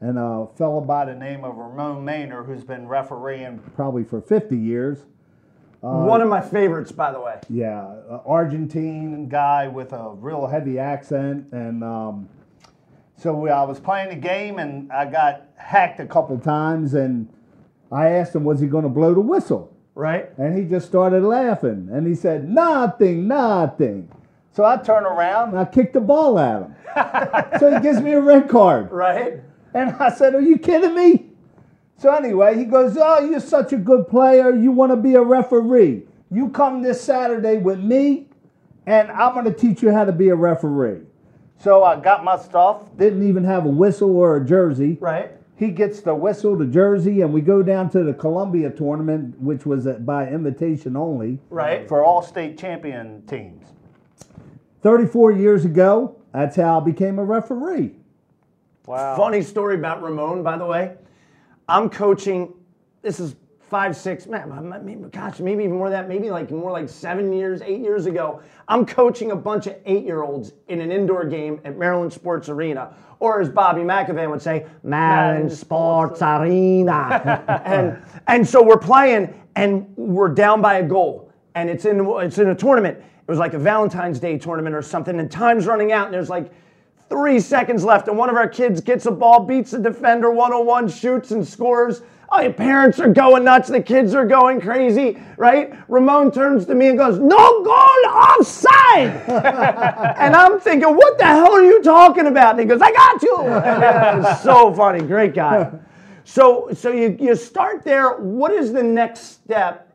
and 0.00 0.18
a 0.18 0.48
fellow 0.56 0.80
by 0.80 1.04
the 1.04 1.14
name 1.14 1.44
of 1.44 1.56
Ramon 1.56 2.04
Maynor, 2.04 2.44
who's 2.44 2.64
been 2.64 2.86
refereeing 2.88 3.58
probably 3.76 4.02
for 4.04 4.20
50 4.20 4.56
years, 4.56 5.04
One 5.80 6.20
of 6.20 6.28
my 6.28 6.40
favorites, 6.40 6.90
by 6.90 7.12
the 7.12 7.20
way. 7.20 7.38
yeah, 7.48 7.84
Argentine 8.26 9.28
guy 9.28 9.68
with 9.68 9.92
a 9.92 10.10
real 10.14 10.46
heavy 10.48 10.78
accent, 10.80 11.52
and 11.52 11.84
um, 11.84 12.28
so 13.18 13.46
I 13.48 13.64
was 13.64 13.80
playing 13.80 14.10
the 14.10 14.16
game, 14.16 14.58
and 14.58 14.90
I 14.92 15.04
got 15.04 15.42
hacked 15.56 16.00
a 16.00 16.06
couple 16.06 16.38
times, 16.38 16.94
and 16.94 17.28
I 17.90 18.10
asked 18.10 18.34
him, 18.34 18.44
was 18.44 18.60
he 18.60 18.66
going 18.66 18.84
to 18.84 18.88
blow 18.88 19.14
the 19.14 19.20
whistle? 19.20 19.74
Right? 19.94 20.30
And 20.38 20.56
he 20.56 20.64
just 20.64 20.86
started 20.86 21.24
laughing. 21.24 21.88
And 21.90 22.06
he 22.06 22.14
said, 22.14 22.48
Nothing, 22.48 23.26
nothing. 23.26 24.08
So 24.52 24.64
I 24.64 24.76
turn 24.76 25.04
around 25.04 25.50
and 25.50 25.58
I 25.58 25.64
kick 25.64 25.92
the 25.92 26.00
ball 26.00 26.38
at 26.38 26.62
him. 26.62 26.74
so 27.58 27.74
he 27.74 27.80
gives 27.80 28.00
me 28.00 28.12
a 28.12 28.20
red 28.20 28.48
card. 28.48 28.92
Right? 28.92 29.40
And 29.74 29.90
I 29.96 30.10
said, 30.10 30.36
Are 30.36 30.40
you 30.40 30.56
kidding 30.56 30.94
me? 30.94 31.26
So 31.96 32.14
anyway, 32.14 32.56
he 32.56 32.64
goes, 32.64 32.96
Oh, 32.96 33.28
you're 33.28 33.40
such 33.40 33.72
a 33.72 33.76
good 33.76 34.06
player. 34.06 34.54
You 34.54 34.70
want 34.70 34.92
to 34.92 34.96
be 34.96 35.14
a 35.14 35.22
referee. 35.22 36.04
You 36.30 36.50
come 36.50 36.82
this 36.82 37.00
Saturday 37.00 37.58
with 37.58 37.80
me, 37.80 38.28
and 38.86 39.10
I'm 39.10 39.32
going 39.34 39.46
to 39.46 39.52
teach 39.52 39.82
you 39.82 39.90
how 39.90 40.04
to 40.04 40.12
be 40.12 40.28
a 40.28 40.36
referee. 40.36 41.07
So 41.58 41.82
I 41.82 41.98
got 41.98 42.24
my 42.24 42.38
stuff, 42.38 42.96
didn't 42.96 43.28
even 43.28 43.44
have 43.44 43.66
a 43.66 43.70
whistle 43.70 44.16
or 44.16 44.36
a 44.36 44.44
jersey. 44.44 44.96
Right? 45.00 45.32
He 45.56 45.70
gets 45.70 46.00
the 46.00 46.14
whistle, 46.14 46.56
the 46.56 46.66
jersey, 46.66 47.22
and 47.22 47.32
we 47.32 47.40
go 47.40 47.64
down 47.64 47.90
to 47.90 48.04
the 48.04 48.14
Columbia 48.14 48.70
tournament, 48.70 49.40
which 49.40 49.66
was 49.66 49.86
by 49.86 50.28
invitation 50.28 50.96
only. 50.96 51.40
Right? 51.50 51.88
For 51.88 52.04
all 52.04 52.22
state 52.22 52.56
champion 52.56 53.22
teams. 53.26 53.66
34 54.82 55.32
years 55.32 55.64
ago, 55.64 56.16
that's 56.32 56.54
how 56.54 56.80
I 56.80 56.84
became 56.84 57.18
a 57.18 57.24
referee. 57.24 57.96
Wow. 58.86 59.16
Funny 59.16 59.42
story 59.42 59.74
about 59.74 60.00
Ramon, 60.00 60.44
by 60.44 60.56
the 60.56 60.64
way. 60.64 60.94
I'm 61.68 61.90
coaching, 61.90 62.54
this 63.02 63.18
is 63.18 63.34
five, 63.68 63.96
six, 63.96 64.26
gosh, 64.26 65.40
maybe 65.40 65.64
even 65.64 65.76
more 65.76 65.90
than 65.90 66.02
that, 66.02 66.08
maybe 66.08 66.30
like 66.30 66.50
more 66.50 66.72
like 66.72 66.88
seven 66.88 67.32
years, 67.32 67.60
eight 67.62 67.80
years 67.80 68.06
ago, 68.06 68.40
I'm 68.66 68.86
coaching 68.86 69.30
a 69.30 69.36
bunch 69.36 69.66
of 69.66 69.76
eight 69.84 70.04
year 70.04 70.22
olds 70.22 70.52
in 70.68 70.80
an 70.80 70.90
indoor 70.90 71.24
game 71.24 71.60
at 71.64 71.76
Maryland 71.76 72.12
Sports 72.12 72.48
Arena. 72.48 72.94
Or 73.20 73.40
as 73.40 73.48
Bobby 73.48 73.82
McAvan 73.82 74.30
would 74.30 74.40
say, 74.40 74.66
Maryland 74.82 75.52
Sports 75.52 76.22
Arena. 76.22 77.42
and, 77.64 78.02
and 78.26 78.46
so 78.46 78.62
we're 78.62 78.78
playing 78.78 79.34
and 79.56 79.86
we're 79.96 80.28
down 80.28 80.62
by 80.62 80.78
a 80.78 80.86
goal. 80.86 81.32
And 81.54 81.68
it's 81.68 81.84
in, 81.84 82.06
it's 82.06 82.38
in 82.38 82.48
a 82.48 82.54
tournament. 82.54 82.98
It 82.98 83.30
was 83.30 83.38
like 83.38 83.54
a 83.54 83.58
Valentine's 83.58 84.20
Day 84.20 84.38
tournament 84.38 84.74
or 84.74 84.80
something, 84.80 85.18
and 85.20 85.30
time's 85.30 85.66
running 85.66 85.92
out, 85.92 86.06
and 86.06 86.14
there's 86.14 86.30
like 86.30 86.50
three 87.10 87.40
seconds 87.40 87.84
left, 87.84 88.08
and 88.08 88.16
one 88.16 88.30
of 88.30 88.36
our 88.36 88.48
kids 88.48 88.80
gets 88.80 89.04
a 89.04 89.10
ball, 89.10 89.44
beats 89.44 89.72
the 89.72 89.78
defender 89.78 90.30
101, 90.30 90.88
shoots 90.88 91.30
and 91.30 91.46
scores. 91.46 92.00
Oh, 92.30 92.42
your 92.42 92.52
parents 92.52 93.00
are 93.00 93.08
going 93.08 93.44
nuts. 93.44 93.68
The 93.68 93.82
kids 93.82 94.14
are 94.14 94.26
going 94.26 94.60
crazy, 94.60 95.18
right? 95.38 95.72
Ramon 95.88 96.30
turns 96.30 96.66
to 96.66 96.74
me 96.74 96.88
and 96.88 96.98
goes, 96.98 97.18
No 97.18 97.64
goal 97.64 98.12
offside. 98.12 99.16
and 100.18 100.36
I'm 100.36 100.60
thinking, 100.60 100.94
What 100.94 101.18
the 101.18 101.24
hell 101.24 101.52
are 101.52 101.64
you 101.64 101.82
talking 101.82 102.26
about? 102.26 102.52
And 102.52 102.60
he 102.60 102.66
goes, 102.66 102.82
I 102.82 102.92
got 102.92 103.22
you. 103.22 104.38
So 104.42 104.74
funny. 104.74 105.00
Great 105.06 105.34
guy. 105.34 105.70
So, 106.24 106.68
so 106.74 106.92
you, 106.92 107.16
you 107.18 107.34
start 107.34 107.82
there. 107.84 108.18
What 108.18 108.52
is 108.52 108.72
the 108.72 108.82
next 108.82 109.42
step 109.42 109.88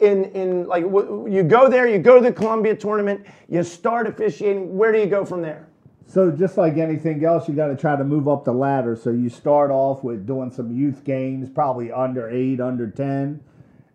in 0.00 0.24
in 0.26 0.66
like 0.66 0.82
you 0.82 1.42
go 1.42 1.68
there, 1.68 1.88
you 1.88 1.98
go 1.98 2.16
to 2.16 2.22
the 2.22 2.32
Columbia 2.32 2.76
tournament, 2.76 3.24
you 3.48 3.62
start 3.62 4.06
officiating. 4.06 4.76
Where 4.76 4.92
do 4.92 4.98
you 4.98 5.06
go 5.06 5.24
from 5.24 5.42
there? 5.42 5.66
So 6.06 6.30
just 6.30 6.56
like 6.56 6.76
anything 6.76 7.24
else, 7.24 7.48
you 7.48 7.54
got 7.54 7.68
to 7.68 7.76
try 7.76 7.96
to 7.96 8.04
move 8.04 8.28
up 8.28 8.44
the 8.44 8.52
ladder. 8.52 8.94
So 8.94 9.10
you 9.10 9.28
start 9.28 9.70
off 9.70 10.04
with 10.04 10.26
doing 10.26 10.50
some 10.50 10.70
youth 10.70 11.02
games, 11.04 11.48
probably 11.48 11.90
under 11.90 12.28
eight, 12.28 12.60
under 12.60 12.88
ten, 12.88 13.40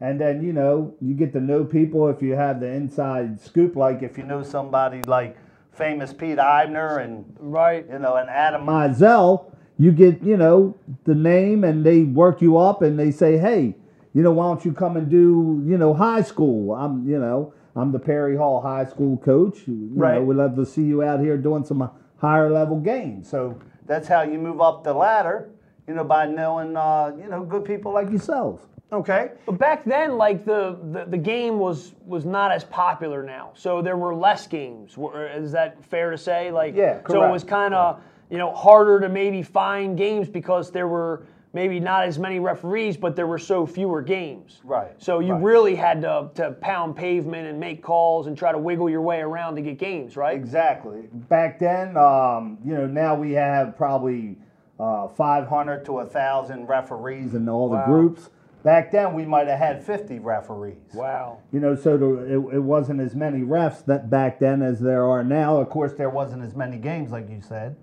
and 0.02 0.20
then 0.20 0.44
you 0.44 0.54
know 0.54 0.96
you 1.02 1.14
get 1.14 1.34
to 1.34 1.40
know 1.40 1.64
people 1.64 2.10
if 2.10 2.22
you 2.22 2.34
have 2.34 2.60
the 2.60 2.68
inside 2.68 3.40
scoop. 3.40 3.76
Like 3.76 4.02
if 4.02 4.18
you 4.18 4.24
know 4.24 4.44
somebody 4.44 5.02
like 5.04 5.38
famous 5.72 6.12
Pete 6.12 6.38
Eibner 6.38 7.04
and 7.04 7.26
Right. 7.40 7.86
you 7.90 8.00
know 8.00 8.16
and 8.16 8.30
Adam 8.30 8.66
Mizell, 8.66 9.54
you 9.78 9.92
get 9.92 10.22
you 10.24 10.36
know 10.36 10.76
the 11.06 11.16
name 11.16 11.64
and 11.64 11.86
they 11.86 12.04
work 12.04 12.42
you 12.42 12.58
up 12.58 12.82
and 12.82 12.98
they 13.00 13.12
say, 13.12 13.38
hey, 13.38 13.76
you 14.14 14.24
know 14.24 14.32
why 14.32 14.48
don't 14.48 14.66
you 14.66 14.74
come 14.74 14.98
and 14.98 15.10
do 15.10 15.64
you 15.66 15.78
know 15.78 15.94
high 15.94 16.24
school? 16.24 16.74
I'm 16.74 17.08
you 17.08 17.20
know. 17.20 17.54
I'm 17.76 17.92
the 17.92 18.00
Perry 18.00 18.36
Hall 18.36 18.62
High 18.62 18.86
School 18.86 19.18
coach. 19.18 19.68
You 19.68 19.90
Right. 19.94 20.16
know, 20.16 20.24
we'd 20.24 20.38
love 20.38 20.56
to 20.56 20.66
see 20.66 20.84
you 20.84 21.04
out 21.04 21.20
here 21.20 21.38
doing 21.38 21.64
some 21.64 21.90
higher 22.18 22.50
level 22.50 22.78
games. 22.80 23.30
So 23.30 23.56
that's 23.86 24.08
how 24.08 24.22
you 24.24 24.38
move 24.40 24.62
up 24.62 24.84
the 24.84 24.94
ladder, 24.94 25.50
you 25.88 25.94
know, 25.94 26.04
by 26.04 26.26
knowing, 26.28 26.76
uh, 26.76 27.12
you 27.22 27.30
know, 27.30 27.44
good 27.44 27.64
people 27.66 27.92
like 27.94 28.10
yourselves. 28.10 28.66
Okay. 28.92 29.32
But 29.46 29.60
back 29.60 29.86
then, 29.86 30.18
like 30.18 30.46
the, 30.46 30.78
the, 30.92 31.06
the 31.06 31.18
game 31.18 31.60
was 31.60 31.94
was 32.08 32.26
not 32.26 32.52
as 32.52 32.64
popular 32.64 33.22
now, 33.22 33.52
so 33.54 33.84
there 33.84 33.98
were 33.98 34.16
less 34.16 34.48
games. 34.48 34.98
Is 35.36 35.52
that 35.52 35.84
fair 35.86 36.10
to 36.10 36.18
say? 36.18 36.52
Like, 36.52 36.76
Yeah, 36.76 37.00
So 37.08 37.24
it 37.24 37.32
was 37.32 37.44
kind 37.44 37.76
of 37.76 38.02
you 38.32 38.40
know 38.40 38.52
harder 38.52 39.00
to 39.02 39.08
maybe 39.10 39.44
find 39.44 39.96
games 39.96 40.28
because 40.28 40.72
there 40.72 40.88
were 40.88 41.22
maybe 41.54 41.80
not 41.80 42.06
as 42.06 42.20
many 42.20 42.40
referees, 42.40 42.96
but 42.98 43.16
there 43.16 43.28
were 43.28 43.40
so 43.40 43.66
fewer 43.66 44.02
games. 44.02 44.62
Right, 44.64 44.92
So 45.02 45.20
you 45.20 45.34
right. 45.34 45.44
really 45.44 45.76
had 45.76 46.02
to 46.02 46.30
to 46.36 46.52
pound 46.52 46.96
pavement 46.96 47.48
and 47.48 47.60
make 47.60 47.82
calls 47.82 48.28
and 48.28 48.38
try 48.38 48.52
to 48.52 48.58
wiggle 48.58 48.90
your 48.90 49.02
way 49.02 49.20
around 49.22 49.56
to 49.56 49.62
get 49.62 49.78
games, 49.80 50.16
right? 50.16 50.36
Exactly. 50.36 51.08
Back 51.12 51.60
then, 51.60 51.98
um, 51.98 52.58
you 52.64 52.74
know, 52.76 52.86
now 52.88 53.16
we 53.16 53.32
have 53.34 53.76
probably 53.76 54.38
uh, 54.80 55.08
500 55.08 55.84
to 55.86 55.92
1,000 55.94 56.66
referees 56.68 57.34
in 57.34 57.50
all 57.50 57.70
the 57.70 57.76
Wow. 57.76 57.86
groups. 57.86 58.30
Back 58.64 58.92
then, 58.92 59.14
we 59.14 59.26
might 59.26 59.48
have 59.48 59.58
had 59.60 59.84
50 59.84 60.20
referees. 60.20 60.76
Wow. 60.94 61.40
You 61.52 61.62
know, 61.62 61.76
so 61.76 61.98
the, 61.98 62.16
it, 62.26 62.56
it 62.56 62.60
wasn't 62.60 63.00
as 63.00 63.16
many 63.16 63.40
refs 63.40 63.86
that 63.86 64.10
back 64.10 64.38
then 64.40 64.62
as 64.62 64.80
there 64.82 65.06
are 65.06 65.24
now. 65.24 65.58
Of 65.62 65.70
course, 65.70 65.94
there 65.94 66.10
wasn't 66.10 66.44
as 66.44 66.56
many 66.56 66.78
games, 66.78 67.12
like 67.12 67.30
you 67.30 67.42
said. 67.42 67.78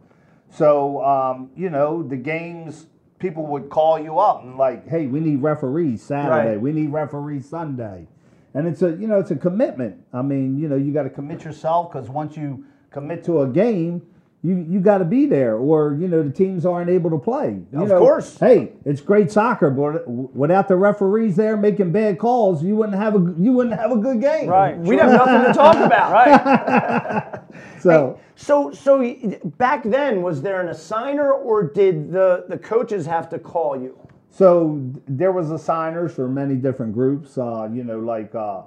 So, 0.51 1.03
um, 1.03 1.51
you 1.57 1.71
know, 1.71 2.03
the 2.03 2.17
games, 2.17 2.87
people 3.27 3.47
would 3.47 3.69
call 3.71 3.99
you 3.99 4.19
up 4.21 4.45
and 4.45 4.57
like, 4.57 4.89
hey, 4.89 5.07
we 5.07 5.19
need 5.19 5.43
referees 5.43 6.01
Saturday. 6.01 6.51
Right. 6.51 6.61
We 6.61 6.71
need 6.71 6.93
referees 6.93 7.49
Sunday. 7.49 8.07
And 8.55 8.69
it's 8.69 8.83
a, 8.83 8.91
you 8.91 9.09
know, 9.09 9.19
it's 9.19 9.33
a 9.33 9.37
commitment. 9.37 10.01
I 10.13 10.23
mean, 10.23 10.57
you 10.59 10.69
know, 10.69 10.77
you 10.77 10.93
got 10.93 11.03
to 11.03 11.11
commit 11.11 11.43
yourself 11.45 11.93
because 11.93 12.09
once 12.09 12.37
you 12.37 12.65
commit 12.91 13.25
to 13.25 13.43
a 13.43 13.49
game, 13.49 14.03
you, 14.43 14.65
you 14.69 14.81
got 14.81 14.99
to 14.99 15.05
be 15.05 15.27
there, 15.27 15.57
or 15.57 15.97
you 15.99 16.09
know 16.09 16.23
the 16.23 16.31
teams 16.31 16.65
aren't 16.65 16.91
able 16.91 17.11
to 17.11 17.19
play. 17.19 17.61
You 17.73 17.83
Of 17.83 17.89
know, 17.89 17.99
course. 17.99 18.39
Hey, 18.39 18.73
it's 18.85 19.01
great 19.01 19.33
soccer, 19.33 19.71
but 19.71 20.07
without 20.09 20.69
the 20.69 20.77
referees 20.77 21.37
there 21.37 21.57
making 21.57 21.91
bad 21.93 22.19
calls, 22.19 22.63
you 22.63 22.77
wouldn't 22.77 22.97
have 22.97 23.15
a 23.17 23.35
you 23.39 23.53
wouldn't 23.53 23.79
have 23.79 23.91
a 23.93 23.97
good 23.97 24.21
game. 24.21 24.49
Right. 24.49 24.79
We'd 24.79 25.01
have 25.01 25.11
nothing 25.27 25.47
to 25.47 25.53
talk 25.53 25.77
about. 25.77 26.13
Right. 26.13 27.41
So 27.81 28.19
So, 28.35 28.71
so 28.73 29.15
back 29.59 29.83
then, 29.85 30.23
was 30.23 30.43
there 30.43 30.61
an 30.61 30.69
assigner, 30.69 31.33
or 31.33 31.63
did 31.65 32.13
the 32.13 32.45
the 32.49 32.59
coaches 32.59 33.07
have 33.07 33.29
to 33.31 33.39
call 33.39 33.81
you? 33.81 33.99
So 34.31 34.81
there 35.09 35.33
was 35.33 35.51
assigners 35.51 36.13
for 36.15 36.29
many 36.29 36.57
different 36.57 36.93
groups. 36.93 37.39
Uh, 37.39 37.69
you 37.73 37.85
know, 37.85 37.99
like 37.99 38.35
uh, 38.35 38.63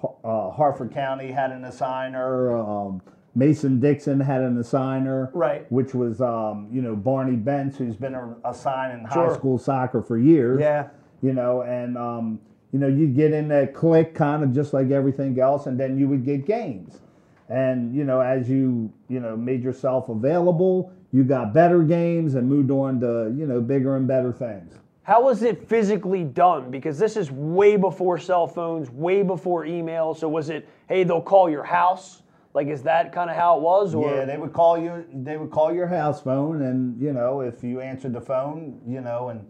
Har- 0.00 0.16
uh, 0.24 0.50
Harford 0.50 0.92
County 0.92 1.30
had 1.32 1.50
an 1.52 1.62
assigner. 1.62 2.52
Um, 2.58 3.00
Mason 3.34 3.80
Dixon 3.80 4.20
had 4.20 4.42
an 4.42 4.56
assigner, 4.56 5.30
Right. 5.32 5.70
Which 5.72 5.94
was 5.94 6.20
um, 6.20 6.68
you 6.70 6.82
know 6.82 6.94
Barney 6.94 7.36
Bentz, 7.36 7.76
who's 7.76 7.96
been 7.96 8.14
a, 8.14 8.34
assigned 8.44 9.00
in 9.00 9.08
Sure. 9.12 9.28
high 9.28 9.34
school 9.34 9.58
soccer 9.58 10.02
for 10.02 10.18
years. 10.18 10.60
Yeah. 10.60 10.88
You 11.22 11.32
know, 11.32 11.62
and 11.62 11.96
um, 11.98 12.40
you 12.72 12.78
know 12.78 12.86
you'd 12.88 13.14
get 13.16 13.32
in 13.32 13.48
that 13.48 13.74
click 13.74 14.14
kind 14.14 14.42
of 14.44 14.52
just 14.52 14.72
like 14.72 14.90
everything 14.90 15.38
else, 15.40 15.66
and 15.66 15.78
then 15.78 15.98
you 15.98 16.08
would 16.08 16.24
get 16.24 16.46
games. 16.46 17.00
And 17.48 17.94
you 17.94 18.04
know, 18.04 18.20
as 18.20 18.48
you 18.48 18.92
you 19.08 19.20
know 19.20 19.36
made 19.36 19.62
yourself 19.62 20.08
available, 20.08 20.92
you 21.12 21.24
got 21.24 21.52
better 21.52 21.82
games 21.82 22.34
and 22.36 22.48
moved 22.48 22.70
on 22.70 23.00
to 23.00 23.34
you 23.36 23.46
know 23.46 23.60
bigger 23.60 23.96
and 23.96 24.06
better 24.06 24.32
things. 24.32 24.74
How 25.02 25.22
was 25.22 25.42
it 25.42 25.68
physically 25.68 26.24
done? 26.24 26.70
Because 26.70 26.98
this 26.98 27.16
is 27.18 27.30
way 27.30 27.76
before 27.76 28.18
cell 28.18 28.46
phones, 28.46 28.90
way 28.90 29.22
before 29.22 29.66
email. 29.66 30.14
So 30.14 30.28
was 30.30 30.48
it, 30.48 30.66
hey, 30.88 31.04
they'll 31.04 31.20
call 31.20 31.50
your 31.50 31.62
house? 31.62 32.22
Like, 32.54 32.68
is 32.68 32.84
that 32.84 33.12
kind 33.12 33.28
of 33.28 33.36
how 33.36 33.56
it 33.56 33.62
was? 33.62 33.94
Or 33.94 34.08
Yeah, 34.08 34.24
they 34.24 34.36
would 34.38 34.52
call 34.52 34.78
you. 34.78 35.04
They 35.12 35.36
would 35.36 35.50
call 35.50 35.74
your 35.74 35.88
house 35.88 36.22
phone, 36.22 36.62
and 36.62 37.00
you 37.02 37.12
know, 37.12 37.40
if 37.40 37.64
you 37.64 37.80
answered 37.80 38.12
the 38.12 38.20
phone, 38.20 38.80
you 38.86 39.00
know, 39.00 39.30
and 39.30 39.44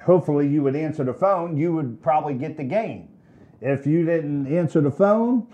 hopefully 0.00 0.46
you 0.46 0.62
would 0.62 0.76
answer 0.76 1.02
the 1.02 1.12
phone, 1.12 1.56
you 1.56 1.74
would 1.74 2.00
probably 2.02 2.34
get 2.34 2.56
the 2.56 2.64
game. 2.64 3.08
If 3.60 3.86
you 3.86 4.04
didn't 4.04 4.46
answer 4.46 4.80
the 4.80 4.92
phone, 4.92 5.48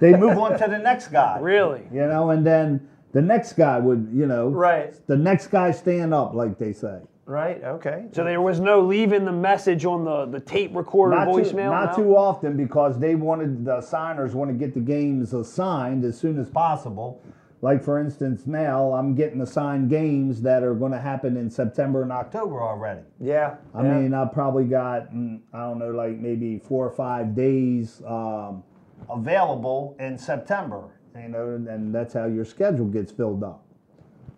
they 0.00 0.14
move 0.14 0.36
on 0.36 0.58
to 0.58 0.66
the 0.66 0.78
next 0.78 1.08
guy. 1.08 1.38
really? 1.40 1.82
You 1.92 2.06
know, 2.06 2.30
and 2.30 2.44
then 2.44 2.88
the 3.12 3.22
next 3.22 3.52
guy 3.52 3.78
would, 3.78 4.08
you 4.12 4.26
know, 4.26 4.48
Right. 4.48 4.94
The 5.06 5.16
next 5.16 5.48
guy 5.48 5.70
stand 5.70 6.12
up, 6.12 6.34
like 6.34 6.58
they 6.58 6.72
say. 6.72 7.02
Right. 7.26 7.62
Okay. 7.62 8.06
So 8.12 8.24
there 8.24 8.40
was 8.40 8.58
no 8.58 8.80
leaving 8.80 9.24
the 9.24 9.32
message 9.32 9.84
on 9.84 10.04
the, 10.04 10.26
the 10.26 10.40
tape 10.40 10.74
recorder 10.74 11.16
Not 11.16 11.26
too, 11.26 11.42
voicemail? 11.42 11.70
not 11.70 11.96
no? 11.96 12.04
too 12.04 12.16
often 12.16 12.56
because 12.56 12.98
they 12.98 13.14
wanted 13.14 13.64
the 13.64 13.80
signers 13.80 14.34
want 14.34 14.50
to 14.50 14.56
get 14.56 14.74
the 14.74 14.80
games 14.80 15.32
assigned 15.32 16.04
as 16.04 16.18
soon 16.18 16.38
as 16.40 16.48
possible. 16.48 17.22
Like 17.62 17.84
for 17.84 18.00
instance, 18.00 18.46
now 18.46 18.92
I'm 18.94 19.14
getting 19.14 19.42
assigned 19.42 19.90
games 19.90 20.42
that 20.42 20.62
are 20.62 20.74
going 20.74 20.92
to 20.92 21.00
happen 21.00 21.36
in 21.36 21.50
September 21.50 22.02
and 22.02 22.10
October 22.10 22.62
already. 22.62 23.02
Yeah. 23.20 23.56
I 23.74 23.82
yeah. 23.84 23.98
mean, 23.98 24.14
I 24.14 24.24
probably 24.24 24.64
got 24.64 25.12
mm, 25.12 25.40
I 25.52 25.58
don't 25.58 25.78
know, 25.78 25.90
like 25.90 26.16
maybe 26.18 26.58
four 26.58 26.86
or 26.86 26.90
five 26.90 27.36
days 27.36 28.02
um, 28.06 28.64
available 29.08 29.94
in 30.00 30.18
September. 30.18 30.88
You 31.14 31.28
know, 31.28 31.46
and 31.68 31.94
that's 31.94 32.14
how 32.14 32.26
your 32.26 32.44
schedule 32.44 32.86
gets 32.86 33.12
filled 33.12 33.44
up. 33.44 33.64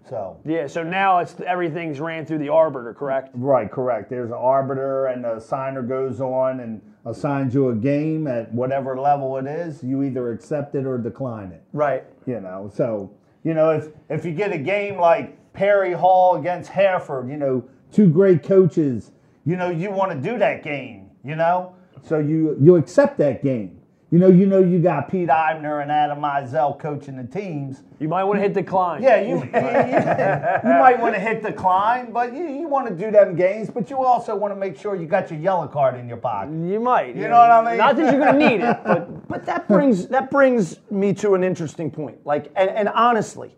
So. 0.09 0.41
Yeah, 0.45 0.67
so 0.67 0.83
now 0.83 1.19
it's 1.19 1.37
everything's 1.47 2.01
ran 2.01 2.27
through 2.27 2.39
the 2.39 2.49
arbiter, 2.49 2.93
correct? 2.95 3.31
Right, 3.35 3.71
correct. 3.71 4.11
There's 4.11 4.31
an 4.31 4.37
arbiter, 4.37 5.07
and 5.07 5.25
the 5.25 5.39
signer 5.41 5.83
goes 5.83 6.21
on 6.21 6.61
and 6.61 6.81
assigns 7.05 7.55
you 7.55 7.69
a 7.69 7.75
game 7.75 8.27
at 8.27 8.53
whatever 8.53 8.99
level 8.99 9.37
it 9.39 9.47
is. 9.47 9.83
You 9.83 10.03
either 10.03 10.33
accept 10.33 10.75
it 10.75 10.87
or 10.87 10.99
decline 10.99 11.53
it. 11.53 11.63
right. 11.73 12.05
You 12.27 12.41
know, 12.41 12.71
so 12.73 13.11
you 13.45 13.55
know 13.55 13.71
if 13.71 13.89
if 14.09 14.25
you 14.25 14.33
get 14.33 14.53
a 14.53 14.59
game 14.59 14.99
like 14.99 15.53
Perry 15.53 15.93
Hall 15.93 16.37
against 16.37 16.71
Hereford, 16.71 17.29
you 17.29 17.37
know, 17.37 17.65
two 17.93 18.09
great 18.09 18.43
coaches, 18.43 19.11
you 19.45 19.57
know, 19.57 19.71
you 19.71 19.91
want 19.91 20.13
to 20.13 20.19
do 20.31 20.39
that 20.39 20.63
game. 20.63 21.11
You 21.25 21.37
know, 21.37 21.75
so 22.03 22.19
you 22.19 22.57
you 22.61 22.77
accept 22.77 23.19
that 23.19 23.43
game. 23.43 23.82
You 24.13 24.19
know, 24.19 24.29
you 24.29 24.45
know, 24.45 24.59
you 24.59 24.79
got 24.79 25.11
Pete 25.11 25.31
Eibner 25.31 25.81
and 25.81 25.91
Adam 25.91 26.19
Mizell 26.19 26.79
coaching 26.79 27.17
the 27.17 27.25
teams. 27.25 27.83
You 27.99 28.09
might 28.09 28.25
want 28.25 28.37
to 28.37 28.43
hit 28.43 28.53
the 28.53 28.61
decline. 28.61 29.03
Yeah, 29.03 29.23
you, 29.23 29.37
you, 29.37 29.41
you 29.41 30.79
might 30.79 30.99
want 31.01 31.15
to 31.15 31.21
hit 31.21 31.43
the 31.43 31.51
decline, 31.51 32.13
but 32.13 32.35
you, 32.35 32.47
you 32.47 32.69
want 32.69 32.87
to 32.89 32.95
do 32.95 33.11
them 33.11 33.35
games, 33.35 33.71
but 33.71 33.89
you 33.89 34.05
also 34.05 34.37
want 34.37 34.53
to 34.53 34.61
make 34.61 34.79
sure 34.79 34.97
you 34.97 35.07
got 35.07 35.31
your 35.31 35.41
yellow 35.41 35.67
card 35.67 35.99
in 35.99 36.09
your 36.09 36.19
pocket. 36.19 36.51
You 36.53 36.79
might. 36.79 37.17
You 37.17 37.29
know 37.29 37.39
what 37.39 37.51
I 37.51 37.71
mean? 37.71 37.79
Not 37.79 37.97
that 37.97 38.13
you're 38.13 38.21
going 38.21 38.39
to 38.39 38.49
need 38.51 38.61
it, 38.61 38.85
but 38.85 39.29
But 39.33 39.47
that 39.47 39.67
brings 39.67 40.09
that 40.09 40.31
brings 40.31 40.79
me 40.91 41.15
to 41.15 41.35
an 41.35 41.43
interesting 41.43 41.91
point. 41.91 42.19
Like, 42.27 42.53
and, 42.55 42.69
and 42.69 42.89
honestly, 42.91 43.57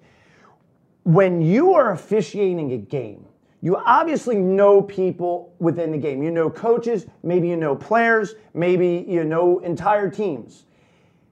when 1.02 1.42
you 1.42 1.74
are 1.74 1.90
officiating 1.90 2.70
a 2.70 2.78
game, 2.78 3.26
you 3.64 3.78
obviously 3.78 4.36
know 4.36 4.82
people 4.82 5.54
within 5.58 5.90
the 5.90 5.96
game. 5.96 6.22
You 6.22 6.30
know 6.30 6.50
coaches, 6.50 7.06
maybe 7.22 7.48
you 7.48 7.56
know 7.56 7.74
players, 7.74 8.34
maybe 8.52 9.06
you 9.08 9.24
know 9.24 9.60
entire 9.60 10.10
teams. 10.10 10.66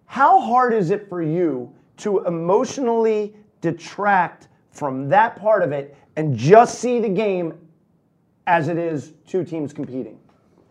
How 0.06 0.40
hard 0.40 0.72
is 0.72 0.88
it 0.90 1.10
for 1.10 1.22
you 1.22 1.70
to 1.98 2.24
emotionally 2.24 3.36
detract 3.60 4.48
from 4.70 5.10
that 5.10 5.36
part 5.36 5.62
of 5.62 5.72
it 5.72 5.94
and 6.16 6.34
just 6.34 6.78
see 6.78 7.00
the 7.00 7.08
game 7.10 7.52
as 8.46 8.68
it 8.68 8.78
is 8.78 9.12
two 9.26 9.44
teams 9.44 9.74
competing? 9.74 10.18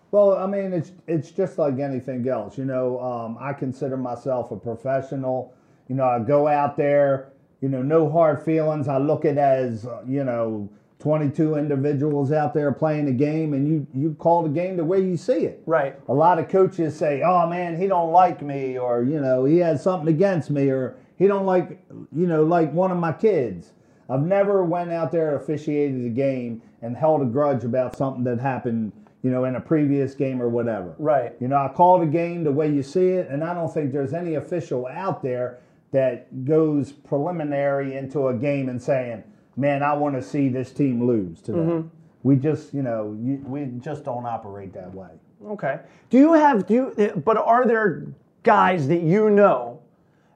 Well, 0.09 0.33
I 0.33 0.47
mean, 0.47 0.73
it's 0.73 0.93
it's 1.05 1.29
just 1.29 1.59
like 1.59 1.77
anything 1.77 2.27
else. 2.27 2.57
You 2.57 2.65
know, 2.65 2.99
um, 2.99 3.37
I 3.39 3.53
consider 3.53 3.97
myself 3.97 4.49
a 4.49 4.57
professional. 4.57 5.53
You 5.89 5.95
know, 5.95 6.05
I 6.05 6.17
go 6.17 6.47
out 6.47 6.75
there. 6.75 7.33
You 7.61 7.69
know, 7.69 7.83
no 7.83 8.09
hard 8.09 8.41
feelings. 8.41 8.87
I 8.87 8.97
look 8.97 9.25
at 9.25 9.33
it 9.33 9.37
as 9.37 9.85
uh, 9.85 10.01
you 10.07 10.23
know, 10.23 10.67
22 11.01 11.55
individuals 11.55 12.31
out 12.31 12.53
there 12.53 12.71
playing 12.71 13.05
the 13.05 13.11
game, 13.11 13.53
and 13.53 13.67
you 13.67 13.87
you 13.93 14.13
call 14.19 14.43
the 14.43 14.49
game 14.49 14.77
the 14.77 14.85
way 14.85 15.01
you 15.01 15.17
see 15.17 15.45
it. 15.45 15.61
Right. 15.65 15.99
A 16.07 16.13
lot 16.13 16.37
of 16.37 16.47
coaches 16.47 16.95
say, 16.95 17.23
"Oh 17.25 17.47
man, 17.47 17.75
he 17.75 17.87
don't 17.87 18.11
like 18.11 18.41
me," 18.41 18.77
or 18.77 19.03
you 19.03 19.19
know, 19.19 19.43
he 19.43 19.57
has 19.57 19.81
something 19.83 20.07
against 20.07 20.51
me, 20.51 20.69
or 20.69 20.95
he 21.17 21.27
don't 21.27 21.45
like 21.45 21.83
you 22.15 22.27
know, 22.27 22.43
like 22.43 22.71
one 22.71 22.91
of 22.91 22.97
my 22.97 23.11
kids. 23.11 23.73
I've 24.09 24.21
never 24.21 24.63
went 24.63 24.91
out 24.91 25.11
there 25.11 25.35
officiated 25.35 26.05
a 26.05 26.09
game 26.09 26.61
and 26.81 26.95
held 26.95 27.21
a 27.21 27.25
grudge 27.25 27.63
about 27.63 27.95
something 27.95 28.23
that 28.25 28.39
happened, 28.39 28.91
you 29.23 29.31
know, 29.31 29.45
in 29.45 29.55
a 29.55 29.61
previous 29.61 30.13
game 30.13 30.41
or 30.41 30.49
whatever. 30.49 30.95
Right. 30.99 31.33
You 31.39 31.47
know, 31.47 31.57
I 31.57 31.69
call 31.69 31.99
the 31.99 32.05
game 32.05 32.43
the 32.43 32.51
way 32.51 32.69
you 32.69 32.83
see 32.83 33.09
it, 33.09 33.29
and 33.29 33.43
I 33.43 33.53
don't 33.53 33.73
think 33.73 33.91
there's 33.91 34.13
any 34.13 34.35
official 34.35 34.85
out 34.87 35.23
there 35.23 35.61
that 35.91 36.45
goes 36.45 36.91
preliminary 36.91 37.95
into 37.95 38.27
a 38.27 38.33
game 38.33 38.69
and 38.69 38.81
saying, 38.81 39.23
"Man, 39.55 39.83
I 39.83 39.93
want 39.93 40.15
to 40.15 40.21
see 40.21 40.49
this 40.49 40.71
team 40.71 41.05
lose 41.05 41.41
today." 41.41 41.59
Mm-hmm. 41.59 41.87
We 42.23 42.35
just, 42.35 42.73
you 42.73 42.83
know, 42.83 43.17
you, 43.19 43.41
we 43.45 43.65
just 43.79 44.03
don't 44.03 44.25
operate 44.25 44.73
that 44.73 44.93
way. 44.93 45.09
Okay. 45.47 45.79
Do 46.09 46.17
you 46.17 46.33
have 46.33 46.67
do 46.67 46.93
you, 46.97 47.23
but 47.25 47.37
are 47.37 47.65
there 47.65 48.07
guys 48.43 48.87
that 48.87 49.01
you 49.01 49.29
know, 49.29 49.81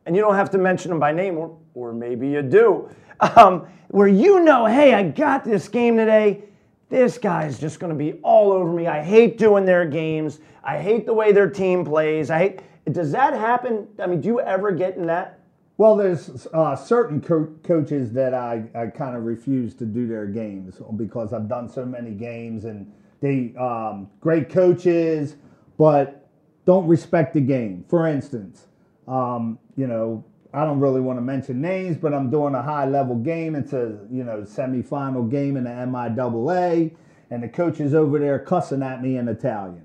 and 0.06 0.16
you 0.16 0.22
don't 0.22 0.36
have 0.36 0.50
to 0.52 0.58
mention 0.58 0.90
them 0.90 1.00
by 1.00 1.12
name, 1.12 1.38
or 1.38 1.56
or 1.74 1.94
maybe 1.94 2.28
you 2.28 2.42
do, 2.42 2.90
um, 3.36 3.68
where 3.90 4.08
you 4.08 4.40
know, 4.40 4.66
hey, 4.66 4.94
I 4.94 5.04
got 5.04 5.44
this 5.44 5.68
game 5.68 5.98
today. 5.98 6.44
This 6.90 7.18
guy's 7.18 7.60
just 7.60 7.80
going 7.80 7.92
to 7.92 7.98
be 7.98 8.14
all 8.22 8.52
over 8.52 8.72
me. 8.72 8.88
I 8.88 9.02
hate 9.04 9.38
doing 9.38 9.66
their 9.66 9.86
games. 9.86 10.40
I 10.64 10.78
hate 10.78 11.06
the 11.06 11.14
way 11.14 11.32
their 11.32 11.50
team 11.50 11.84
plays. 11.84 12.30
I 12.30 12.38
hate. 12.40 12.60
Does 12.92 13.12
that 13.12 13.34
happen? 13.34 13.88
I 14.00 14.06
mean, 14.08 14.22
do 14.22 14.28
you 14.28 14.40
ever 14.40 14.72
get 14.72 14.96
in 14.96 15.08
that? 15.08 15.35
Well, 15.78 15.98
there's 15.98 16.48
uh, 16.54 16.76
certain 16.76 17.20
co- 17.20 17.54
coaches 17.64 18.14
that 18.14 18.34
I, 18.34 18.64
I 18.74 18.88
kind 18.88 19.16
of 19.16 19.24
refuse 19.26 19.74
to 19.76 19.86
do 19.86 20.08
their 20.08 20.26
games 20.26 20.82
because 20.96 21.34
I've 21.34 21.50
done 21.50 21.68
so 21.68 21.86
many 21.86 22.12
games 22.12 22.64
and 22.64 22.92
they 23.20 23.54
um, 23.58 24.10
great 24.22 24.50
coaches, 24.50 25.36
but 25.78 26.30
don't 26.66 26.88
respect 26.88 27.34
the 27.34 27.42
game. 27.42 27.84
For 27.90 28.08
instance, 28.08 28.68
um, 29.08 29.60
you 29.76 29.88
know, 29.88 30.24
I 30.54 30.64
don't 30.64 30.80
really 30.80 31.02
want 31.02 31.18
to 31.18 31.22
mention 31.22 31.62
names, 31.62 31.98
but 31.98 32.14
I'm 32.14 32.30
doing 32.30 32.56
a 32.56 32.62
high 32.62 32.86
level 32.86 33.16
game. 33.18 33.56
It's 33.56 33.74
a 33.74 34.00
you 34.10 34.24
know 34.24 34.42
semifinal 34.44 35.30
game 35.30 35.58
in 35.58 35.66
the 35.66 35.70
MIAA, 35.72 36.96
and 37.32 37.44
the 37.44 37.50
coach 37.50 37.82
is 37.82 37.94
over 37.94 38.18
there 38.18 38.40
cussing 38.40 38.82
at 38.82 39.02
me 39.02 39.18
in 39.18 39.28
Italian. 39.28 39.84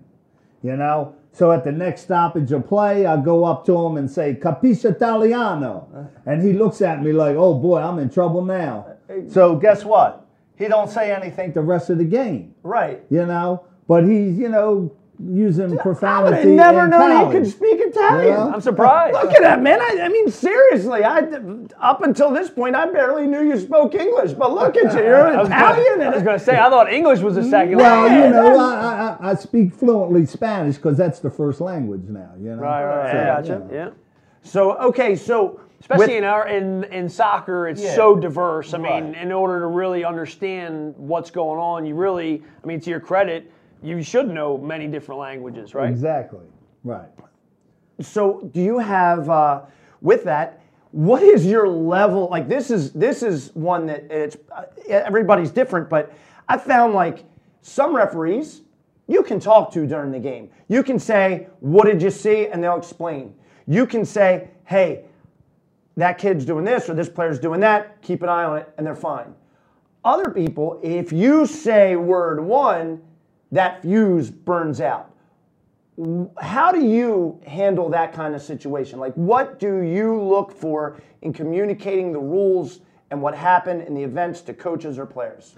You 0.63 0.77
know, 0.77 1.17
so 1.33 1.53
at 1.53 1.65
the 1.65 1.73
next 1.73 2.03
stoppage 2.03 2.51
of 2.53 2.67
play, 2.67 3.07
I 3.07 3.17
go 3.17 3.45
up 3.45 3.65
to 3.67 3.77
him 3.87 3.97
and 3.97 4.11
say, 4.11 4.35
Capisce 4.35 4.85
Italiano? 4.85 6.09
And 6.27 6.43
he 6.43 6.53
looks 6.53 6.83
at 6.83 7.03
me 7.03 7.13
like, 7.13 7.37
oh 7.37 7.55
boy, 7.55 7.81
I'm 7.81 7.99
in 7.99 8.11
trouble 8.11 8.45
now. 8.45 8.87
So 9.29 9.57
guess 9.57 9.85
what? 9.85 10.27
He 10.57 10.69
don't 10.69 10.91
say 10.91 11.13
anything 11.13 11.53
the 11.53 11.63
rest 11.63 11.89
of 11.91 11.99
the 11.99 12.05
game, 12.05 12.55
Right. 12.63 13.03
you 13.11 13.25
know? 13.27 13.65
But 13.89 14.05
he's, 14.05 14.39
you 14.39 14.49
know, 14.49 14.93
using 15.29 15.65
I 15.65 15.69
would 15.69 15.81
profanity. 15.81 16.37
have 16.37 16.47
never 16.49 16.85
in 16.85 16.91
known 16.91 17.27
he 17.27 17.39
could 17.39 17.47
speak 17.51 17.79
Italian. 17.81 18.29
Yeah. 18.29 18.45
I'm 18.55 18.61
surprised. 18.61 19.15
Look 19.15 19.33
at 19.35 19.43
that, 19.43 19.63
man. 19.63 19.81
I, 19.81 20.01
I 20.03 20.09
mean, 20.09 20.31
seriously, 20.31 21.05
I 21.05 21.21
up 21.81 22.03
until 22.03 22.31
this 22.31 22.49
point, 22.51 22.75
I 22.77 22.87
barely 22.91 23.27
knew 23.27 23.43
you 23.43 23.59
spoke 23.59 23.95
English. 23.95 24.33
But 24.33 24.53
look 24.53 24.77
at 24.77 24.95
you, 24.95 25.01
you're 25.01 25.17
I 25.37 25.37
was 25.41 25.49
Italian. 25.49 25.99
gonna- 25.99 26.11
I 26.11 26.15
was 26.15 26.23
going 26.23 26.39
to 26.39 26.45
say, 26.45 26.57
I 26.59 26.71
thought 26.71 26.93
English 26.93 27.21
was 27.21 27.37
a 27.37 27.45
second 27.45 27.77
Well, 27.77 28.07
language. 28.07 28.33
Well, 28.33 28.51
you 28.51 28.57
know, 28.57 28.65
I, 28.65 29.17
I, 29.21 29.31
I 29.31 29.35
speak 29.35 29.75
fluently 29.75 30.25
Spanish 30.27 30.77
because 30.77 30.97
that's 30.97 31.21
the 31.21 31.31
first 31.31 31.61
language 31.61 32.03
now, 32.09 32.31
you 32.41 32.51
know? 32.57 32.63
Right, 32.63 32.85
right, 32.85 33.13
So, 33.13 33.19
I 33.19 33.25
gotcha. 33.25 33.49
you 33.49 33.59
know. 33.59 33.69
Yeah. 33.73 33.91
So 34.43 34.77
okay, 34.79 35.17
so 35.17 35.61
Especially 35.81 36.07
with- 36.07 36.17
in 36.19 36.25
our 36.25 36.49
in 36.49 36.85
in 36.85 37.09
soccer, 37.09 37.69
it's 37.69 37.83
Yeah. 37.83 37.95
so 37.95 38.17
diverse. 38.17 38.73
I 38.75 38.79
mean, 38.79 39.13
Right. 39.13 39.23
in 39.23 39.33
order 39.33 39.61
to 39.61 39.67
really 39.67 40.05
understand 40.05 40.95
what's 40.97 41.31
going 41.31 41.59
on, 41.61 41.85
you 41.87 41.95
really, 41.95 42.43
I 42.63 42.67
mean, 42.67 42.81
to 42.81 42.91
your 42.91 43.01
credit, 43.01 43.51
you 43.83 44.03
should 44.03 44.29
know 44.29 44.59
many 44.59 44.87
different 44.87 45.21
languages, 45.21 45.75
right? 45.75 45.91
Exactly. 45.91 46.47
Right. 46.85 47.09
so 48.01 48.49
do 48.53 48.61
you 48.61 48.79
have 48.79 49.29
uh, 49.29 49.63
with 50.01 50.25
that? 50.25 50.63
What 50.93 51.23
is 51.23 51.47
your 51.47 51.69
level? 51.69 52.29
Like 52.29 52.49
this 52.49 52.71
is 52.71 52.93
this 52.93 53.23
is 53.23 53.51
one 53.55 53.87
that 53.87 54.11
it's 54.11 54.37
uh, 54.51 54.65
everybody's 54.89 55.51
different, 55.51 55.89
but 55.89 56.13
I 56.49 56.59
found 56.59 56.95
like 56.95 57.25
some 57.63 57.95
referees 57.95 58.63
you 59.07 59.23
can 59.23 59.41
talk 59.41 59.73
to 59.73 59.87
during 59.87 60.13
the 60.13 60.19
game. 60.19 60.51
You 60.69 60.83
can 60.83 60.99
say, 60.99 61.49
"What 61.61 61.87
did 61.87 62.03
you 62.03 62.11
see?" 62.11 62.47
and 62.47 62.63
they'll 62.63 62.79
explain. 62.79 63.35
You 63.67 63.87
can 63.87 64.05
say, 64.05 64.49
"Hey, 64.65 65.05
that 65.97 66.19
kid's 66.19 66.45
doing 66.45 66.65
this 66.65 66.89
or 66.89 66.95
this 66.95 67.09
player's 67.09 67.39
doing 67.39 67.61
that. 67.61 68.01
Keep 68.03 68.23
an 68.23 68.29
eye 68.29 68.45
on 68.45 68.59
it," 68.59 68.73
and 68.79 68.87
they're 68.87 68.95
fine. 68.97 69.35
Other 70.05 70.31
people, 70.31 70.81
if 70.83 71.13
you 71.13 71.45
say 71.47 71.95
word 71.95 72.41
one, 72.43 73.03
that 73.53 73.83
fuse 73.83 74.31
burns 74.31 74.81
out 74.81 75.11
how 76.41 76.73
do 76.73 76.85
you 76.85 77.41
handle 77.47 77.89
that 77.91 78.13
kind 78.13 78.35
of 78.35 78.43
situation? 78.43 78.99
Like, 78.99 79.15
what 79.15 79.59
do 79.59 79.81
you 79.83 80.21
look 80.21 80.53
for 80.53 81.01
in 81.23 81.33
communicating 81.33 82.13
the 82.13 82.19
rules 82.19 82.81
and 83.11 83.21
what 83.21 83.35
happened 83.35 83.83
in 83.83 83.95
the 83.95 84.03
events 84.03 84.41
to 84.43 84.55
coaches 84.55 84.99
or 84.99 85.05
players? 85.05 85.57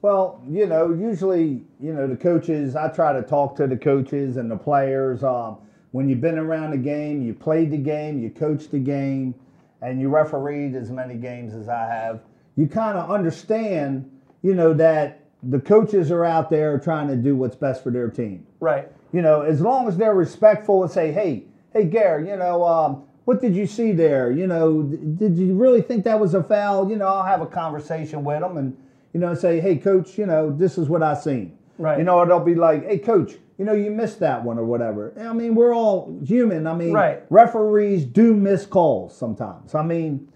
Well, 0.00 0.42
you 0.48 0.66
know, 0.66 0.92
usually, 0.92 1.64
you 1.80 1.92
know, 1.92 2.06
the 2.06 2.16
coaches, 2.16 2.76
I 2.76 2.88
try 2.88 3.12
to 3.12 3.22
talk 3.22 3.56
to 3.56 3.66
the 3.66 3.76
coaches 3.76 4.36
and 4.36 4.50
the 4.50 4.56
players. 4.56 5.22
Um, 5.22 5.58
when 5.92 6.08
you've 6.08 6.20
been 6.20 6.38
around 6.38 6.70
the 6.70 6.78
game, 6.78 7.22
you 7.22 7.34
played 7.34 7.70
the 7.70 7.78
game, 7.78 8.20
you 8.22 8.30
coached 8.30 8.70
the 8.70 8.78
game, 8.78 9.34
and 9.82 10.00
you 10.00 10.08
refereed 10.08 10.74
as 10.74 10.90
many 10.90 11.14
games 11.14 11.54
as 11.54 11.68
I 11.68 11.86
have, 11.86 12.20
you 12.56 12.66
kind 12.66 12.98
of 12.98 13.10
understand, 13.10 14.10
you 14.42 14.54
know, 14.54 14.72
that 14.74 15.27
the 15.42 15.60
coaches 15.60 16.10
are 16.10 16.24
out 16.24 16.50
there 16.50 16.78
trying 16.78 17.08
to 17.08 17.16
do 17.16 17.36
what's 17.36 17.56
best 17.56 17.82
for 17.82 17.90
their 17.90 18.08
team. 18.10 18.46
Right. 18.60 18.90
You 19.12 19.22
know, 19.22 19.42
as 19.42 19.60
long 19.60 19.88
as 19.88 19.96
they're 19.96 20.14
respectful 20.14 20.82
and 20.82 20.90
say, 20.92 21.12
hey, 21.12 21.44
hey, 21.72 21.84
Gary, 21.84 22.28
you 22.28 22.36
know, 22.36 22.64
um, 22.64 23.04
what 23.24 23.40
did 23.40 23.54
you 23.54 23.66
see 23.66 23.92
there? 23.92 24.30
You 24.30 24.46
know, 24.46 24.82
did 24.82 25.36
you 25.36 25.54
really 25.54 25.82
think 25.82 26.04
that 26.04 26.18
was 26.18 26.34
a 26.34 26.42
foul? 26.42 26.90
You 26.90 26.96
know, 26.96 27.06
I'll 27.06 27.24
have 27.24 27.40
a 27.40 27.46
conversation 27.46 28.24
with 28.24 28.40
them 28.40 28.56
and, 28.56 28.76
you 29.12 29.20
know, 29.20 29.34
say, 29.34 29.60
hey, 29.60 29.76
coach, 29.76 30.18
you 30.18 30.26
know, 30.26 30.50
this 30.50 30.76
is 30.78 30.88
what 30.88 31.02
I 31.02 31.14
seen. 31.14 31.56
Right. 31.78 31.98
You 31.98 32.04
know, 32.04 32.16
or 32.18 32.26
they'll 32.26 32.40
be 32.40 32.54
like, 32.54 32.86
hey, 32.86 32.98
coach, 32.98 33.34
you 33.58 33.64
know, 33.64 33.72
you 33.72 33.90
missed 33.90 34.20
that 34.20 34.42
one 34.44 34.58
or 34.58 34.64
whatever. 34.64 35.12
I 35.18 35.32
mean, 35.32 35.54
we're 35.54 35.74
all 35.74 36.18
human. 36.24 36.66
I 36.66 36.74
mean, 36.74 36.92
Right. 36.92 37.22
referees 37.30 38.04
do 38.04 38.34
miss 38.34 38.66
calls 38.66 39.16
sometimes. 39.16 39.74
I 39.74 39.82
mean, 39.82 40.28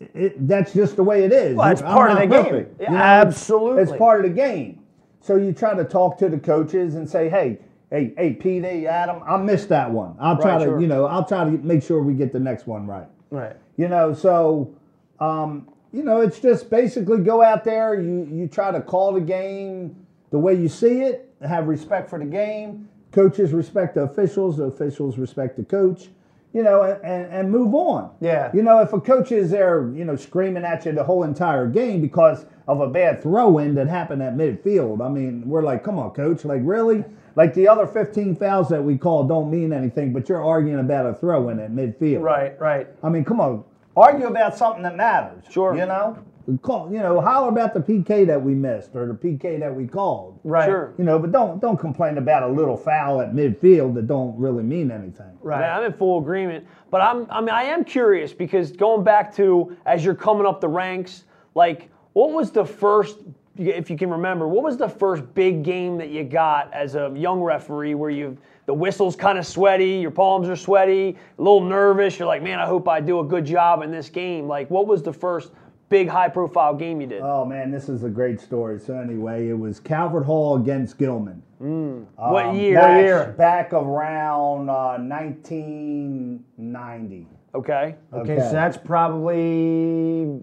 it, 0.00 0.48
that's 0.48 0.72
just 0.72 0.96
the 0.96 1.02
way 1.04 1.24
it 1.24 1.32
is. 1.32 1.56
Well, 1.56 1.70
it's 1.70 1.82
I'm 1.82 1.92
part 1.94 2.10
of 2.12 2.18
the 2.18 2.26
game. 2.26 2.44
perfect, 2.44 2.80
Yeah, 2.80 2.90
you 2.90 2.96
know? 2.96 3.02
absolutely. 3.02 3.82
It's 3.82 3.92
part 3.92 4.24
of 4.24 4.30
the 4.30 4.34
game. 4.36 4.80
So 5.20 5.36
you 5.36 5.52
try 5.52 5.74
to 5.74 5.84
talk 5.84 6.18
to 6.18 6.28
the 6.28 6.38
coaches 6.38 6.94
and 6.94 7.08
say, 7.08 7.28
hey, 7.28 7.58
hey, 7.90 8.14
hey, 8.16 8.34
PD, 8.34 8.86
Adam, 8.86 9.22
I 9.26 9.36
missed 9.36 9.68
that 9.68 9.90
one. 9.90 10.16
I'll 10.18 10.40
try 10.40 10.52
Right, 10.52 10.58
to, 10.60 10.64
sure. 10.64 10.80
you 10.80 10.86
know, 10.86 11.04
I'll 11.06 11.24
try 11.26 11.44
to 11.44 11.50
make 11.50 11.82
sure 11.82 12.02
we 12.02 12.14
get 12.14 12.32
the 12.32 12.40
next 12.40 12.66
one 12.66 12.86
right. 12.86 13.06
Right. 13.30 13.56
You 13.76 13.88
know, 13.88 14.14
so 14.14 14.74
um, 15.20 15.68
you 15.92 16.02
know, 16.02 16.20
it's 16.22 16.38
just 16.40 16.70
basically 16.70 17.18
go 17.22 17.42
out 17.42 17.64
there, 17.64 18.00
you 18.00 18.26
you 18.32 18.46
try 18.48 18.70
to 18.72 18.80
call 18.80 19.12
the 19.12 19.20
game 19.20 19.94
the 20.30 20.38
way 20.38 20.54
you 20.54 20.68
see 20.68 21.00
it, 21.02 21.32
have 21.42 21.66
respect 21.68 22.08
for 22.08 22.18
the 22.18 22.24
game. 22.24 22.88
Coaches 23.12 23.52
respect 23.52 23.96
the 23.96 24.02
officials, 24.02 24.56
the 24.58 24.64
officials 24.64 25.18
respect 25.18 25.56
the 25.56 25.64
coach, 25.64 26.08
you 26.52 26.62
know, 26.62 26.82
and, 26.82 27.26
and, 27.26 27.50
move 27.50 27.74
on. 27.74 28.10
Yeah. 28.20 28.50
You 28.52 28.62
know, 28.62 28.80
if 28.80 28.92
a 28.92 29.00
coach 29.00 29.30
is 29.30 29.50
there, 29.50 29.90
you 29.94 30.04
know, 30.04 30.16
screaming 30.16 30.64
at 30.64 30.84
you 30.84 30.92
the 30.92 31.04
whole 31.04 31.22
entire 31.22 31.68
game 31.68 32.00
because 32.00 32.44
of 32.66 32.80
a 32.80 32.88
bad 32.88 33.22
throw 33.22 33.58
in 33.58 33.74
that 33.76 33.86
happened 33.86 34.22
at 34.22 34.34
midfield, 34.34 35.04
I 35.04 35.08
mean, 35.08 35.48
we're 35.48 35.62
like, 35.62 35.84
come 35.84 35.98
on, 35.98 36.10
coach, 36.10 36.44
like 36.44 36.62
really? 36.64 37.04
Like 37.36 37.54
the 37.54 37.68
other 37.68 37.86
15 37.86 38.34
fouls 38.34 38.68
that 38.70 38.82
we 38.82 38.98
call 38.98 39.28
don't 39.28 39.50
mean 39.50 39.72
anything, 39.72 40.12
but 40.12 40.28
you're 40.28 40.44
arguing 40.44 40.80
about 40.80 41.06
a 41.06 41.14
throw 41.14 41.50
in 41.50 41.60
at 41.60 41.70
midfield. 41.70 42.20
Right. 42.20 42.58
Right. 42.60 42.88
I 43.02 43.08
mean, 43.08 43.24
come 43.24 43.40
on, 43.40 43.64
argue 43.96 44.26
about 44.26 44.56
something 44.56 44.82
that 44.82 44.96
matters. 44.96 45.44
Sure. 45.50 45.76
You 45.76 45.86
know, 45.86 46.18
call, 46.58 46.92
you 46.92 46.98
know, 46.98 47.20
holler 47.20 47.48
about 47.48 47.74
the 47.74 47.80
PK 47.80 48.26
that 48.26 48.42
we 48.42 48.54
missed 48.54 48.94
or 48.94 49.06
the 49.06 49.14
PK 49.14 49.58
that 49.60 49.74
we 49.74 49.86
called. 49.86 50.38
Right. 50.44 50.66
Sure. 50.66 50.94
You 50.98 51.04
know, 51.04 51.18
but 51.18 51.32
don't 51.32 51.60
don't 51.60 51.78
complain 51.78 52.18
about 52.18 52.42
a 52.42 52.48
little 52.48 52.76
foul 52.76 53.20
at 53.20 53.32
midfield 53.32 53.94
that 53.94 54.06
don't 54.06 54.38
really 54.38 54.62
mean 54.62 54.90
anything. 54.90 55.36
Right. 55.40 55.60
Yeah, 55.60 55.78
I'm 55.78 55.84
in 55.84 55.92
full 55.92 56.18
agreement. 56.18 56.66
But 56.90 57.02
I'm, 57.02 57.26
I 57.30 57.40
mean, 57.40 57.50
I 57.50 57.62
am 57.64 57.84
curious 57.84 58.32
because 58.32 58.72
going 58.72 59.04
back 59.04 59.34
to 59.36 59.76
as 59.86 60.04
you're 60.04 60.14
coming 60.14 60.46
up 60.46 60.60
the 60.60 60.68
ranks, 60.68 61.24
like, 61.54 61.88
what 62.12 62.32
was 62.32 62.50
the 62.50 62.64
first 62.64 63.18
if 63.56 63.90
you 63.90 63.96
can 63.98 64.10
remember, 64.10 64.48
what 64.48 64.64
was 64.64 64.76
the 64.76 64.88
first 64.88 65.34
big 65.34 65.62
game 65.62 65.98
that 65.98 66.08
you 66.08 66.24
got 66.24 66.72
as 66.72 66.94
a 66.94 67.12
young 67.14 67.40
referee 67.40 67.94
where 67.94 68.10
you 68.10 68.38
the 68.66 68.74
whistle's 68.74 69.16
kind 69.16 69.36
of 69.36 69.44
sweaty, 69.44 69.98
your 69.98 70.12
palms 70.12 70.48
are 70.48 70.54
sweaty, 70.54 71.18
a 71.38 71.42
little 71.42 71.60
nervous. 71.60 72.18
You're 72.18 72.28
like, 72.28 72.42
man, 72.42 72.60
I 72.60 72.66
hope 72.66 72.88
I 72.88 73.00
do 73.00 73.18
a 73.18 73.24
good 73.24 73.44
job 73.44 73.82
in 73.82 73.90
this 73.90 74.08
game. 74.08 74.46
Like, 74.46 74.70
what 74.70 74.86
was 74.86 75.02
the 75.02 75.12
first 75.12 75.50
big 75.90 76.08
high 76.08 76.30
profile 76.30 76.74
game 76.74 77.02
you 77.02 77.06
did? 77.06 77.20
Oh 77.22 77.44
man, 77.44 77.70
this 77.70 77.90
is 77.90 78.02
a 78.04 78.08
great 78.08 78.40
story. 78.40 78.80
So 78.80 78.98
anyway, 78.98 79.48
it 79.48 79.58
was 79.58 79.78
Calvert 79.78 80.24
Hall 80.24 80.56
against 80.56 80.96
Gilman. 80.96 81.42
what 81.58 82.46
Um, 82.46 82.56
year? 82.56 83.34
Back, 83.36 83.36
back 83.36 83.72
around 83.74 84.70
uh, 84.70 84.96
1990. 84.96 87.26
Okay. 87.54 87.96
Okay, 88.12 88.32
Okay. 88.34 88.40
so 88.42 88.52
that's 88.52 88.76
probably 88.76 90.38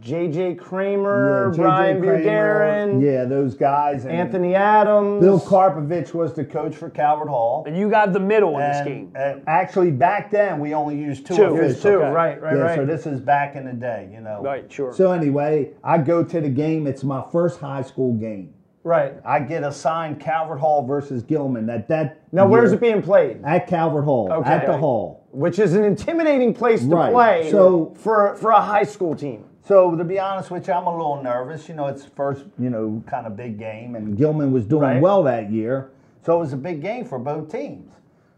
J.J. 0.00 0.54
Kramer, 0.54 1.46
Yeah, 1.48 1.50
J.J. 1.50 1.62
Brian 1.62 2.00
Kramer, 2.00 2.18
Bugarin, 2.22 3.02
Yeah, 3.02 3.24
those 3.24 3.54
guys. 3.54 4.04
And 4.04 4.12
Anthony 4.12 4.54
Adams. 4.54 5.20
Bill 5.20 5.40
Karpovich 5.40 6.14
was 6.14 6.34
the 6.34 6.44
coach 6.44 6.74
for 6.76 6.88
Calvert 6.88 7.28
Hall. 7.28 7.64
And 7.66 7.76
you 7.76 7.90
got 7.90 8.12
the 8.12 8.20
middle 8.20 8.58
in 8.58 8.68
this 8.68 8.76
And, 8.78 9.12
game. 9.12 9.42
actually, 9.48 9.90
back 9.90 10.30
then 10.30 10.60
we 10.60 10.72
only 10.74 10.96
used 10.96 11.26
two, 11.26 11.34
Two. 11.34 11.42
officials. 11.46 11.58
There's 11.60 11.82
two, 11.82 12.02
Okay. 12.02 12.10
right, 12.10 12.40
right, 12.40 12.56
yeah, 12.56 12.62
right. 12.62 12.76
so 12.76 12.86
this 12.86 13.06
is 13.06 13.20
back 13.20 13.56
in 13.56 13.64
the 13.64 13.72
day, 13.72 14.08
you 14.12 14.20
know. 14.20 14.40
Right, 14.42 14.70
sure. 14.70 14.92
So 14.92 15.10
anyway, 15.12 15.70
I 15.82 15.98
go 15.98 16.22
to 16.22 16.40
the 16.40 16.48
game. 16.48 16.86
It's 16.86 17.02
my 17.02 17.24
first 17.32 17.58
high 17.60 17.82
school 17.82 18.14
game. 18.14 18.54
Right. 18.84 19.14
I 19.24 19.40
get 19.40 19.62
assigned 19.64 20.20
Calvert 20.20 20.58
Hall 20.60 20.86
versus 20.86 21.22
Gilman. 21.22 21.66
That 21.66 21.88
that 21.88 22.20
Now, 22.32 22.46
where's 22.46 22.72
it 22.72 22.80
being 22.80 23.02
played? 23.02 23.40
At 23.44 23.66
Calvert 23.66 24.04
Hall. 24.04 24.30
Okay. 24.32 24.50
At 24.50 24.66
the 24.66 24.76
hall. 24.76 25.26
Which 25.30 25.58
is 25.58 25.74
an 25.74 25.84
intimidating 25.84 26.52
place 26.54 26.80
to 26.82 26.86
Right, 26.94 27.12
play 27.12 27.50
so- 27.50 27.92
for 27.96 28.34
for 28.36 28.50
a 28.50 28.60
high 28.60 28.84
school 28.84 29.14
team. 29.14 29.44
So 29.64 29.94
to 29.96 30.02
be 30.04 30.18
honest 30.18 30.50
with 30.50 30.66
you, 30.66 30.74
I'm 30.74 30.86
a 30.86 30.90
little 30.96 31.22
nervous. 31.22 31.68
You 31.68 31.76
know, 31.76 31.86
it's 31.86 32.04
first, 32.04 32.44
you 32.58 32.68
know, 32.68 33.02
kind 33.06 33.26
of 33.28 33.36
big 33.36 33.58
game, 33.58 33.94
and 33.94 34.16
Gilman 34.16 34.52
was 34.52 34.66
doing 34.66 34.82
Right. 34.82 35.00
well 35.00 35.22
that 35.24 35.50
year. 35.52 35.90
so 36.24 36.36
it 36.36 36.38
was 36.40 36.52
a 36.52 36.56
big 36.56 36.80
game 36.80 37.04
for 37.04 37.18
both 37.18 37.50
teams. 37.50 37.92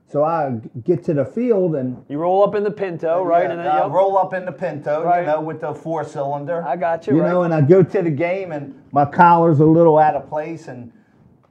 So 0.07 0.23
I 0.23 0.61
get 0.85 1.03
to 1.05 1.15
the 1.15 1.25
field 1.25 1.75
and 1.75 2.05
you 2.09 2.19
roll 2.19 2.45
up 2.45 2.55
in 2.55 2.63
the 2.63 2.71
Pinto, 2.71 3.23
right? 3.25 3.45
Yeah, 3.45 3.51
and 3.51 3.61
then, 3.61 3.67
I 3.67 3.83
yep. 3.83 3.91
roll 3.91 4.17
up 4.17 4.33
in 4.33 4.45
the 4.45 4.53
Pinto, 4.53 5.03
Right. 5.03 5.21
you 5.21 5.27
know, 5.27 5.41
with 5.41 5.61
the 5.61 5.75
four 5.75 6.05
cylinder. 6.05 6.65
I 6.67 6.77
got 6.77 7.07
you, 7.07 7.17
you 7.17 7.23
right? 7.23 7.31
know, 7.33 7.43
and 7.43 7.53
I 7.55 7.61
go 7.63 7.83
to 7.83 8.03
the 8.03 8.11
game 8.11 8.53
and 8.53 8.75
my 8.93 9.05
collar's 9.07 9.61
a 9.61 9.65
little 9.65 9.99
out 9.99 10.15
of 10.15 10.29
place 10.29 10.69
and 10.69 10.93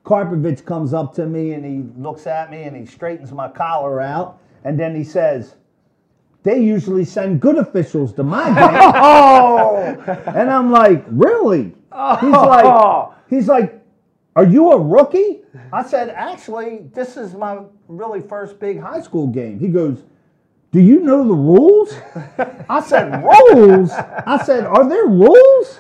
Karpovich 0.06 0.66
comes 0.66 0.94
up 0.94 1.13
to 1.16 1.26
me 1.26 1.54
and 1.54 1.66
he 1.66 1.84
looks 2.02 2.28
at 2.28 2.52
me 2.52 2.63
and 2.63 2.76
he 2.76 2.86
straightens 2.86 3.32
my 3.32 3.50
collar 3.50 4.00
out 4.02 4.39
and 4.63 4.80
then 4.80 4.96
he 4.96 5.04
says, 5.04 5.56
"They 6.44 6.60
usually 6.62 7.04
send 7.06 7.42
good 7.42 7.58
officials 7.58 8.13
to 8.13 8.24
my 8.24 8.46
game." 8.48 8.92
Oh, 8.96 9.78
and 10.28 10.50
I'm 10.50 10.72
like, 10.72 11.04
"Really?" 11.10 11.74
He's 12.22 12.32
like, 12.32 13.10
he's 13.30 13.48
like, 13.48 13.83
"Are 14.36 14.46
you 14.46 14.72
a 14.72 14.80
rookie?" 14.80 15.41
I 15.72 15.84
said, 15.84 16.10
actually, 16.10 16.86
this 16.93 17.17
is 17.17 17.34
my 17.36 17.60
really 17.88 18.22
first 18.22 18.60
big 18.60 18.80
high 18.80 19.02
school 19.02 19.28
game. 19.28 19.60
He 19.60 19.67
goes, 19.67 20.04
"Do 20.72 20.80
you 20.80 21.02
know 21.02 21.28
the 21.28 21.34
rules?" 21.34 21.93
I 22.69 22.82
said, 22.82 23.24
"Rules?" 23.24 23.91
I 23.91 24.41
said, 24.43 24.65
"Are 24.65 24.88
there 24.88 25.06
rules?" 25.06 25.80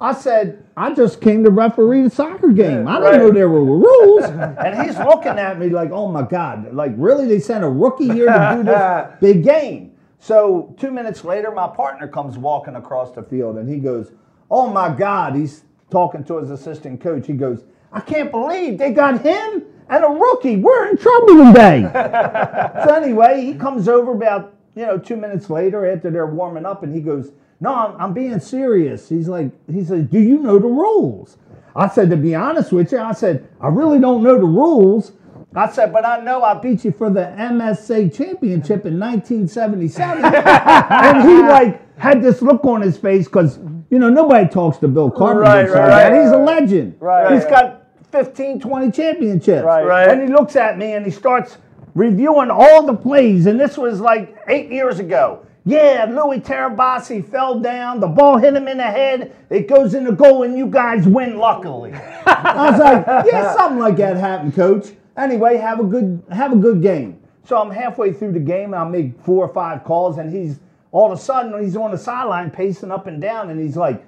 I 0.00 0.14
said, 0.14 0.64
"I 0.76 0.94
just 0.94 1.20
came 1.20 1.44
to 1.44 1.50
referee 1.50 2.02
the 2.02 2.10
soccer 2.10 2.48
game. 2.48 2.88
I 2.88 2.98
didn't 2.98 3.18
know 3.20 3.30
there 3.30 3.48
were 3.48 3.64
rules." 3.64 4.24
And 4.64 4.82
he's 4.82 4.98
looking 4.98 5.38
at 5.38 5.58
me 5.58 5.68
like, 5.68 5.90
"Oh 5.90 6.08
my 6.08 6.22
god! 6.22 6.72
Like 6.74 6.92
really? 6.96 7.26
They 7.26 7.40
sent 7.40 7.62
a 7.64 7.68
rookie 7.68 8.08
here 8.08 8.26
to 8.26 8.54
do 8.56 8.62
this 8.64 9.08
big 9.20 9.44
game?" 9.44 9.92
So 10.18 10.72
two 10.78 10.92
minutes 10.92 11.24
later, 11.24 11.50
my 11.50 11.66
partner 11.66 12.06
comes 12.06 12.38
walking 12.38 12.76
across 12.76 13.10
the 13.10 13.24
field, 13.24 13.56
and 13.56 13.68
he 13.68 13.80
goes, 13.80 14.12
Oh 14.54 14.68
my 14.68 14.94
god! 14.94 15.34
He's 15.34 15.64
talking 15.90 16.22
to 16.24 16.36
his 16.36 16.50
assistant 16.50 17.00
coach. 17.00 17.26
He 17.26 17.32
goes, 17.32 17.64
"I 17.92 18.00
can't 18.00 18.30
believe 18.30 18.78
they 18.78 18.92
got 18.92 19.20
him 19.22 19.62
and 19.88 20.04
a 20.04 20.08
rookie. 20.08 20.56
We're 20.56 20.88
in 20.90 20.96
trouble 20.96 21.46
today." 21.46 21.82
so 22.84 22.94
anyway, 22.94 23.42
he 23.42 23.54
comes 23.54 23.88
over 23.88 24.12
about 24.12 24.54
you 24.74 24.86
know 24.86 24.98
two 24.98 25.16
minutes 25.16 25.50
later 25.50 25.90
after 25.90 26.10
they're 26.10 26.26
warming 26.26 26.66
up, 26.66 26.82
and 26.82 26.94
he 26.94 27.00
goes, 27.00 27.32
"No, 27.60 27.74
I'm, 27.74 28.00
I'm 28.00 28.12
being 28.14 28.40
serious." 28.40 29.08
He's 29.08 29.28
like, 29.28 29.50
he 29.70 29.84
says, 29.84 30.06
"Do 30.06 30.18
you 30.18 30.38
know 30.38 30.58
the 30.58 30.68
rules?" 30.68 31.36
I 31.74 31.88
said, 31.88 32.10
"To 32.10 32.16
be 32.16 32.34
honest 32.34 32.72
with 32.72 32.92
you, 32.92 32.98
I 32.98 33.12
said 33.12 33.48
I 33.60 33.68
really 33.68 33.98
don't 33.98 34.22
know 34.22 34.36
the 34.36 34.44
rules." 34.44 35.12
I 35.54 35.70
said, 35.70 35.92
"But 35.92 36.06
I 36.06 36.20
know 36.20 36.42
I 36.42 36.54
beat 36.54 36.84
you 36.84 36.92
for 36.92 37.10
the 37.10 37.24
MSA 37.36 38.14
championship 38.14 38.86
in 38.86 38.98
1977," 38.98 40.24
and 40.24 41.28
he 41.28 41.42
like 41.42 41.98
had 41.98 42.22
this 42.22 42.40
look 42.40 42.64
on 42.64 42.80
his 42.80 42.96
face 42.96 43.26
because 43.26 43.58
you 43.90 43.98
know 43.98 44.08
nobody 44.08 44.48
talks 44.48 44.78
to 44.78 44.88
Bill 44.88 45.10
Carpenter. 45.10 45.42
Right, 45.42 45.68
right, 45.68 46.10
right, 46.10 46.22
He's 46.22 46.32
a 46.32 46.38
legend. 46.38 46.96
Right, 47.00 47.32
He's 47.32 47.44
right. 47.44 47.50
got 47.50 47.81
15, 48.12 48.60
20 48.60 48.90
championships. 48.90 49.64
Right. 49.64 49.84
Right. 49.84 50.08
And 50.08 50.22
he 50.22 50.28
looks 50.28 50.54
at 50.56 50.78
me 50.78 50.92
and 50.92 51.04
he 51.04 51.10
starts 51.10 51.58
reviewing 51.94 52.50
all 52.50 52.86
the 52.86 52.94
plays. 52.94 53.46
And 53.46 53.58
this 53.58 53.76
was 53.76 54.00
like 54.00 54.36
eight 54.48 54.70
years 54.70 54.98
ago. 54.98 55.46
Yeah, 55.64 56.06
Louis 56.10 56.40
Terabasi 56.40 57.24
fell 57.24 57.60
down. 57.60 58.00
The 58.00 58.08
ball 58.08 58.36
hit 58.36 58.54
him 58.54 58.66
in 58.66 58.78
the 58.78 58.82
head. 58.82 59.34
It 59.48 59.68
goes 59.68 59.94
in 59.94 60.02
the 60.02 60.10
goal, 60.10 60.42
and 60.42 60.58
you 60.58 60.66
guys 60.66 61.06
win 61.06 61.38
luckily. 61.38 61.92
I 62.26 62.70
was 62.70 62.80
like, 62.80 63.06
yeah, 63.32 63.54
something 63.54 63.78
like 63.78 63.96
that 63.98 64.16
happened, 64.16 64.56
coach. 64.56 64.88
Anyway, 65.16 65.58
have 65.58 65.78
a 65.78 65.84
good 65.84 66.20
have 66.32 66.52
a 66.52 66.56
good 66.56 66.82
game. 66.82 67.20
So 67.44 67.56
I'm 67.58 67.70
halfway 67.70 68.12
through 68.12 68.32
the 68.32 68.40
game, 68.40 68.74
and 68.74 68.82
I 68.82 68.88
make 68.88 69.20
four 69.20 69.46
or 69.46 69.54
five 69.54 69.84
calls, 69.84 70.18
and 70.18 70.34
he's 70.34 70.58
all 70.90 71.12
of 71.12 71.16
a 71.16 71.22
sudden 71.22 71.62
he's 71.62 71.76
on 71.76 71.92
the 71.92 71.98
sideline 71.98 72.50
pacing 72.50 72.90
up 72.90 73.06
and 73.06 73.20
down, 73.20 73.50
and 73.50 73.60
he's 73.60 73.76
like, 73.76 74.04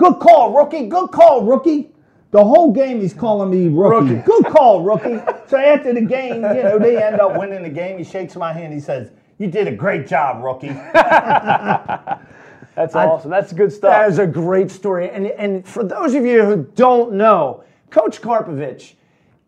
Good 0.00 0.18
call, 0.18 0.54
rookie. 0.54 0.86
Good 0.86 1.10
call, 1.10 1.44
rookie. 1.44 1.90
The 2.30 2.44
whole 2.44 2.72
game 2.72 3.00
he's 3.00 3.14
calling 3.14 3.50
me 3.50 3.68
rookie. 3.68 4.14
Rookie. 4.14 4.22
Good 4.26 4.46
call, 4.46 4.82
rookie. 4.82 5.20
So 5.48 5.56
after 5.56 5.92
the 5.92 6.02
game, 6.02 6.36
you 6.36 6.62
know, 6.62 6.78
they 6.78 7.02
end 7.02 7.20
up 7.20 7.36
winning 7.36 7.62
the 7.62 7.70
game. 7.70 7.98
He 7.98 8.04
shakes 8.04 8.36
my 8.36 8.52
hand. 8.52 8.72
He 8.72 8.80
says, 8.80 9.10
"You 9.38 9.48
did 9.48 9.66
a 9.66 9.74
great 9.74 10.06
job, 10.06 10.42
rookie." 10.44 10.68
That's 12.76 12.94
awesome. 12.94 13.30
That's 13.30 13.52
good 13.52 13.72
stuff. 13.72 13.90
That 13.90 14.08
is 14.08 14.18
a 14.18 14.26
great 14.26 14.70
story. 14.70 15.10
And, 15.10 15.26
and 15.26 15.66
for 15.66 15.84
those 15.84 16.14
of 16.14 16.24
you 16.24 16.44
who 16.44 16.64
don't 16.76 17.12
know, 17.12 17.64
Coach 17.90 18.22
Karpovich, 18.22 18.94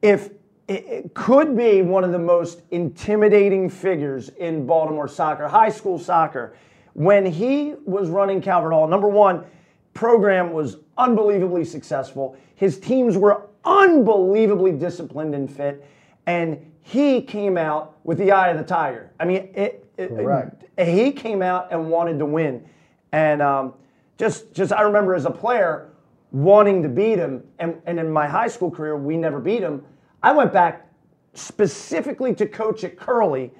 if 0.02 0.30
it, 0.68 0.84
it 0.86 1.14
could 1.14 1.56
be 1.56 1.82
one 1.82 2.04
of 2.04 2.12
the 2.12 2.18
most 2.18 2.62
intimidating 2.70 3.70
figures 3.70 4.28
in 4.30 4.66
Baltimore 4.66 5.08
soccer, 5.08 5.48
high 5.48 5.70
school 5.70 5.98
soccer. 5.98 6.54
When 6.94 7.24
he 7.24 7.74
was 7.86 8.10
running 8.10 8.42
Calvert 8.42 8.72
Hall, 8.72 8.86
number 8.86 9.08
one, 9.08 9.44
program 9.94 10.52
was 10.52 10.78
unbelievably 10.98 11.64
successful. 11.64 12.36
His 12.54 12.78
teams 12.78 13.16
were 13.16 13.48
unbelievably 13.64 14.72
disciplined 14.72 15.34
and 15.34 15.50
fit, 15.50 15.84
and 16.26 16.58
he 16.80 17.22
came 17.22 17.56
out 17.56 17.96
with 18.04 18.18
the 18.18 18.32
eye 18.32 18.48
of 18.48 18.58
the 18.58 18.64
tiger. 18.64 19.10
I 19.20 19.24
mean, 19.24 19.50
it, 19.54 19.86
it- 19.96 20.08
Correct. 20.08 20.64
he 20.78 21.12
came 21.12 21.42
out 21.42 21.68
and 21.72 21.90
wanted 21.90 22.18
to 22.18 22.26
win, 22.26 22.64
and 23.12 23.42
um, 23.42 23.74
just 24.18 24.52
just 24.52 24.72
I 24.72 24.82
remember 24.82 25.14
as 25.14 25.24
a 25.26 25.30
player 25.30 25.88
wanting 26.32 26.82
to 26.82 26.88
beat 26.88 27.18
him, 27.18 27.42
and, 27.58 27.80
and 27.86 28.00
in 28.00 28.10
my 28.10 28.26
high 28.26 28.48
school 28.48 28.70
career 28.70 28.96
we 28.96 29.16
never 29.16 29.38
beat 29.38 29.62
him. 29.62 29.84
I 30.22 30.32
went 30.32 30.52
back 30.52 30.88
specifically 31.34 32.34
to 32.34 32.46
coach 32.46 32.84
at 32.84 32.96
Curley 32.96 33.50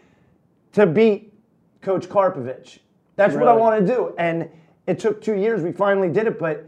to 0.73 0.87
beat 0.87 1.33
Coach 1.83 2.09
Karpovich. 2.09 2.79
That's 3.17 3.35
what 3.35 3.49
I 3.49 3.53
want 3.53 3.87
to 3.87 3.95
do. 3.95 4.15
And 4.19 4.49
it 4.87 4.99
took 4.99 5.23
two 5.23 5.35
years. 5.35 5.63
We 5.63 5.73
finally 5.73 6.09
did 6.09 6.27
it, 6.27 6.39
but 6.39 6.67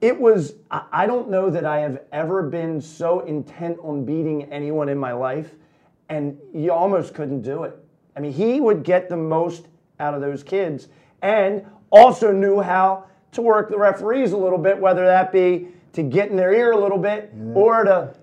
it 0.00 0.18
was, 0.18 0.54
I 0.70 1.06
don't 1.06 1.30
know 1.30 1.50
that 1.50 1.64
I 1.64 1.80
have 1.80 2.02
ever 2.12 2.42
been 2.42 2.80
so 2.80 3.20
intent 3.20 3.78
on 3.82 4.04
beating 4.04 4.44
anyone 4.52 4.88
in 4.88 4.98
my 4.98 5.12
life. 5.12 5.54
And 6.08 6.38
you 6.52 6.72
almost 6.72 7.14
couldn't 7.14 7.42
do 7.42 7.62
it. 7.64 7.78
I 8.16 8.20
mean, 8.20 8.32
he 8.32 8.60
would 8.60 8.82
get 8.82 9.08
the 9.08 9.16
most 9.16 9.68
out 9.98 10.14
of 10.14 10.20
those 10.20 10.42
kids 10.42 10.88
and 11.22 11.64
also 11.90 12.32
knew 12.32 12.60
how 12.60 13.06
to 13.32 13.42
work 13.42 13.70
the 13.70 13.78
referees 13.78 14.32
a 14.32 14.36
little 14.36 14.58
bit, 14.58 14.78
whether 14.78 15.04
that 15.06 15.32
be 15.32 15.68
to 15.94 16.02
get 16.02 16.28
in 16.28 16.36
their 16.36 16.52
ear 16.52 16.72
a 16.72 16.78
little 16.78 16.98
bit 16.98 17.32
or 17.54 17.84
to 17.84 18.14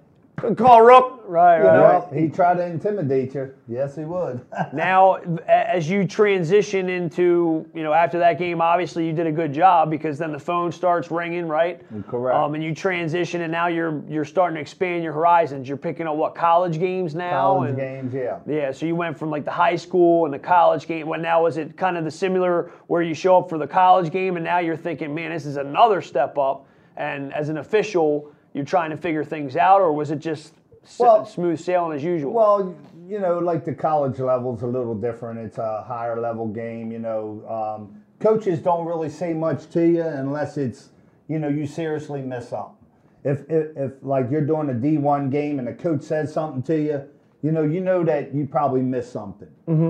call 0.58 0.82
Rook. 0.82 1.21
Right, 1.25 1.60
you 1.60 1.63
right, 1.63 1.73
know. 1.77 1.84
right. 1.84 2.12
Well, 2.12 2.21
he 2.21 2.27
tried 2.27 2.56
to 2.56 2.65
intimidate 2.65 3.34
you. 3.36 3.54
Yes, 3.67 3.95
he 3.95 4.04
would. 4.04 4.41
Now, 4.73 5.15
as 5.47 5.89
you 5.89 6.06
transition 6.06 6.89
into, 6.89 7.65
you 7.73 7.84
know, 7.84 7.93
after 7.93 8.19
that 8.19 8.38
game, 8.38 8.62
obviously 8.62 9.06
you 9.06 9.13
did 9.13 9.27
a 9.27 9.32
good 9.32 9.54
job 9.54 9.89
because 9.89 10.17
then 10.17 10.32
the 10.32 10.39
phone 10.39 10.71
starts 10.71 11.12
ringing, 11.12 11.47
right? 11.47 11.82
Correct. 12.08 12.38
Um, 12.38 12.56
and 12.56 12.63
you 12.63 12.73
transition, 12.73 13.41
and 13.41 13.51
now 13.51 13.67
you're 13.67 14.04
you're 14.10 14.25
starting 14.25 14.56
to 14.56 14.62
expand 14.62 15.04
your 15.04 15.13
horizons. 15.13 15.67
You're 15.67 15.77
picking 15.77 16.08
up 16.08 16.15
what 16.15 16.36
college 16.36 16.80
games 16.80 17.15
now, 17.15 17.54
College 17.54 17.69
and 17.69 17.77
games, 17.77 18.13
yeah. 18.13 18.39
yeah. 18.47 18.71
So 18.71 18.86
you 18.86 18.95
went 18.95 19.17
from 19.17 19.30
like 19.30 19.45
the 19.45 19.51
high 19.51 19.75
school 19.75 20.25
and 20.25 20.34
the 20.34 20.39
college 20.39 20.88
game. 20.88 21.08
Well, 21.08 21.19
now 21.19 21.45
is 21.45 21.58
it 21.58 21.77
kind 21.77 21.97
of 21.97 22.04
the 22.04 22.12
similar 22.12 22.71
where 22.88 23.01
you 23.01 23.13
show 23.13 23.38
up 23.38 23.49
for 23.49 23.58
the 23.58 23.67
college 23.67 24.12
game, 24.12 24.36
and 24.36 24.43
now 24.43 24.60
you're 24.60 24.77
thinking, 24.77 25.13
man, 25.13 25.32
this 25.32 25.45
is 25.45 25.58
another 25.58 26.01
step 26.01 26.38
up. 26.38 26.65
And 26.97 27.34
as 27.34 27.49
an 27.49 27.58
official, 27.58 28.34
you're 28.53 28.65
trying 28.65 28.89
to 28.91 28.97
figure 28.97 29.23
things 29.23 29.55
out, 29.55 29.81
or 29.81 29.93
was 29.93 30.11
it 30.11 30.19
just 30.19 30.53
s- 30.83 30.99
Well- 30.99 31.25
smooth 31.25 31.59
sailing 31.59 31.95
as 31.95 32.03
usual? 32.03 32.33
Well, 32.33 32.75
you 33.07 33.19
know, 33.19 33.39
like 33.39 33.65
the 33.65 33.73
college 33.73 34.19
level's 34.19 34.61
a 34.61 34.67
little 34.67 34.95
different. 34.95 35.39
It's 35.39 35.57
a 35.57 35.81
higher 35.81 36.19
level 36.19 36.47
game. 36.47 36.91
You 36.91 36.99
know, 36.99 37.41
um, 37.47 37.95
coaches 38.19 38.59
don't 38.59 38.85
really 38.85 39.09
say 39.09 39.33
much 39.33 39.69
to 39.71 39.85
you 39.85 40.03
unless 40.03 40.57
it's, 40.57 40.89
you 41.27 41.39
know, 41.39 41.47
you 41.49 41.65
seriously 41.65 42.21
miss 42.21 42.49
something. 42.49 42.75
if, 43.23 43.47
if 43.49 43.77
if 43.77 43.91
like 44.01 44.31
you're 44.31 44.41
doing 44.45 44.69
a 44.69 44.73
D1 44.73 45.29
game 45.29 45.59
and 45.59 45.67
the 45.67 45.73
coach 45.73 46.01
says 46.01 46.33
something 46.33 46.63
to 46.63 46.75
you, 46.81 47.03
you 47.43 47.51
know, 47.51 47.61
you 47.63 47.79
know 47.79 48.03
that 48.03 48.33
you 48.33 48.47
probably 48.47 48.81
missed 48.81 49.11
something, 49.11 49.47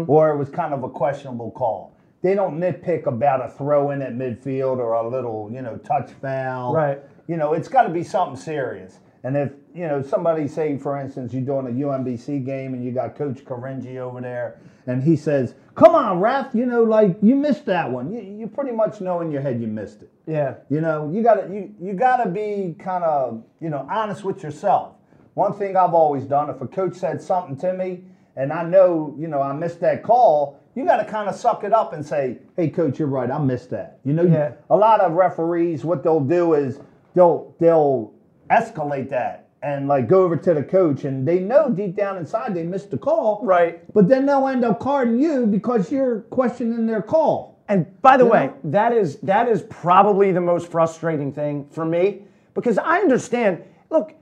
or 0.07 0.31
it 0.31 0.37
was 0.37 0.49
kind 0.49 0.73
of 0.73 0.83
a 0.83 0.89
questionable 0.89 1.51
call. 1.51 1.93
They 2.21 2.35
don't 2.35 2.59
nitpick 2.59 3.05
about 3.07 3.43
a 3.43 3.49
throw 3.49 3.91
in 3.91 4.01
at 4.01 4.13
midfield 4.13 4.77
or 4.77 4.93
a 4.93 5.07
little, 5.07 5.49
you 5.51 5.61
know, 5.61 5.77
touch 5.77 6.11
foul. 6.21 6.73
Right. 6.73 6.99
You 7.31 7.37
know, 7.37 7.53
it's 7.53 7.69
got 7.69 7.83
to 7.83 7.89
be 7.89 8.03
something 8.03 8.35
serious. 8.35 8.99
And 9.23 9.37
if 9.37 9.53
you 9.73 9.87
know 9.87 10.01
somebody 10.01 10.49
say, 10.49 10.77
for 10.77 10.99
instance, 10.99 11.31
you're 11.31 11.43
doing 11.43 11.65
a 11.65 11.69
UMBC 11.69 12.43
game 12.43 12.73
and 12.73 12.83
you 12.83 12.91
got 12.91 13.15
Coach 13.15 13.45
Caringi 13.45 13.95
over 13.99 14.19
there, 14.19 14.59
and 14.85 15.01
he 15.01 15.15
says, 15.15 15.55
"Come 15.75 15.95
on, 15.95 16.19
ref, 16.19 16.53
you 16.53 16.65
know, 16.65 16.83
like 16.83 17.15
you 17.21 17.35
missed 17.35 17.65
that 17.67 17.89
one. 17.89 18.11
You, 18.11 18.19
you 18.19 18.47
pretty 18.47 18.73
much 18.73 18.99
know 18.99 19.21
in 19.21 19.31
your 19.31 19.41
head 19.41 19.61
you 19.61 19.67
missed 19.67 20.01
it. 20.01 20.11
Yeah. 20.27 20.55
You 20.69 20.81
know, 20.81 21.09
you 21.09 21.23
gotta 21.23 21.47
you 21.53 21.73
you 21.79 21.93
gotta 21.93 22.29
be 22.29 22.75
kind 22.77 23.05
of 23.05 23.41
you 23.61 23.69
know 23.69 23.87
honest 23.89 24.25
with 24.25 24.43
yourself. 24.43 24.95
One 25.35 25.53
thing 25.53 25.77
I've 25.77 25.93
always 25.93 26.25
done, 26.25 26.49
if 26.49 26.59
a 26.59 26.67
coach 26.67 26.95
said 26.95 27.21
something 27.21 27.55
to 27.59 27.71
me 27.71 28.03
and 28.35 28.51
I 28.51 28.63
know 28.63 29.15
you 29.17 29.29
know 29.29 29.41
I 29.41 29.53
missed 29.53 29.79
that 29.79 30.03
call, 30.03 30.59
you 30.75 30.83
got 30.83 30.97
to 30.97 31.05
kind 31.05 31.29
of 31.29 31.35
suck 31.35 31.63
it 31.63 31.71
up 31.71 31.93
and 31.93 32.05
say, 32.05 32.39
"Hey, 32.57 32.67
coach, 32.69 32.99
you're 32.99 33.07
right. 33.07 33.31
I 33.31 33.37
missed 33.37 33.69
that." 33.69 33.99
You 34.03 34.11
know, 34.11 34.23
Yeah. 34.23 34.53
a 34.69 34.75
lot 34.75 34.99
of 34.99 35.13
referees, 35.13 35.85
what 35.85 36.03
they'll 36.03 36.19
do 36.19 36.55
is 36.55 36.79
they'll 37.13 37.55
they'll 37.59 38.13
escalate 38.49 39.09
that 39.09 39.49
and 39.63 39.87
like 39.87 40.07
go 40.07 40.23
over 40.23 40.35
to 40.35 40.53
the 40.53 40.63
coach, 40.63 41.03
and 41.03 41.27
they 41.27 41.39
know 41.39 41.69
deep 41.69 41.95
down 41.95 42.17
inside 42.17 42.55
they 42.55 42.63
missed 42.63 42.89
the 42.91 42.97
call, 42.97 43.41
Right. 43.43 43.81
But 43.93 44.07
then 44.07 44.25
they'll 44.25 44.47
end 44.47 44.65
up 44.65 44.79
carding 44.79 45.19
you 45.19 45.45
because 45.45 45.91
you're 45.91 46.21
questioning 46.31 46.87
their 46.87 47.01
call. 47.01 47.59
And 47.67 48.01
by 48.01 48.17
the 48.17 48.25
You 48.25 48.31
way, 48.31 48.45
know? 48.47 48.57
that 48.71 48.91
is 48.91 49.17
that 49.19 49.47
is 49.47 49.61
probably 49.69 50.31
the 50.31 50.41
most 50.41 50.69
frustrating 50.69 51.31
thing 51.31 51.67
for 51.69 51.85
me 51.85 52.23
because 52.53 52.77
I 52.77 52.99
understand. 52.99 53.63
Look, 53.89 54.13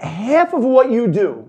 half 0.00 0.54
of 0.54 0.64
what 0.64 0.90
you 0.90 1.06
do 1.06 1.48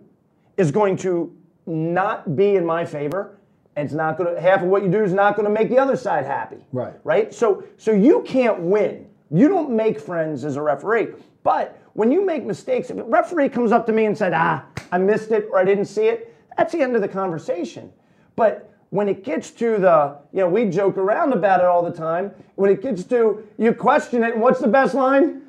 is 0.58 0.70
going 0.72 0.98
to 0.98 1.36
not 1.66 2.36
be 2.36 2.56
in 2.56 2.66
my 2.66 2.84
favor, 2.84 3.38
and 3.76 3.86
it's 3.86 3.96
not 3.96 4.18
going 4.18 4.36
to. 4.36 4.40
Half 4.42 4.64
of 4.64 4.68
what 4.68 4.84
you 4.84 4.90
do 4.92 5.04
is 5.04 5.14
not 5.14 5.36
going 5.36 5.46
to 5.48 5.52
make 5.54 5.70
the 5.70 5.80
other 5.80 5.96
side 5.96 6.26
happy. 6.26 6.58
Right. 6.72 6.94
Right. 7.04 7.34
So 7.34 7.64
so 7.78 7.92
you 7.92 8.22
can't 8.24 8.60
win. 8.60 9.08
You 9.34 9.50
don't 9.50 9.72
make 9.72 10.00
friends 10.00 10.46
as 10.46 10.56
a 10.56 10.62
referee. 10.62 11.10
But 11.42 11.78
when 11.94 12.12
you 12.12 12.24
make 12.24 12.46
mistakes, 12.46 12.92
if 12.92 12.98
a 12.98 13.04
referee 13.04 13.50
comes 13.50 13.72
up 13.72 13.86
to 13.88 13.92
me 13.92 14.06
and 14.06 14.18
said, 14.18 14.32
"Ah, 14.34 14.64
I 14.92 15.00
missed 15.00 15.32
it," 15.32 15.50
or 15.52 15.58
"I 15.58 15.66
didn't 15.66 15.86
see 15.86 16.08
it," 16.08 16.34
that's 16.56 16.72
the 16.72 16.82
end 16.82 16.96
of 16.96 17.02
the 17.02 17.08
conversation. 17.08 17.92
But 18.36 18.70
when 18.92 19.10
it 19.10 19.24
gets 19.24 19.50
to 19.52 19.80
the, 19.80 20.18
you 20.32 20.42
know, 20.42 20.50
we 20.50 20.70
joke 20.70 20.98
around 20.98 21.34
about 21.34 21.60
it 21.62 21.66
all 21.66 21.82
the 21.82 21.92
time. 21.92 22.32
When 22.56 22.70
it 22.70 22.82
gets 22.82 23.04
to 23.06 23.44
you 23.58 23.74
question 23.74 24.24
it, 24.24 24.38
what's 24.38 24.60
the 24.60 24.68
best 24.68 24.94
line? 24.94 25.42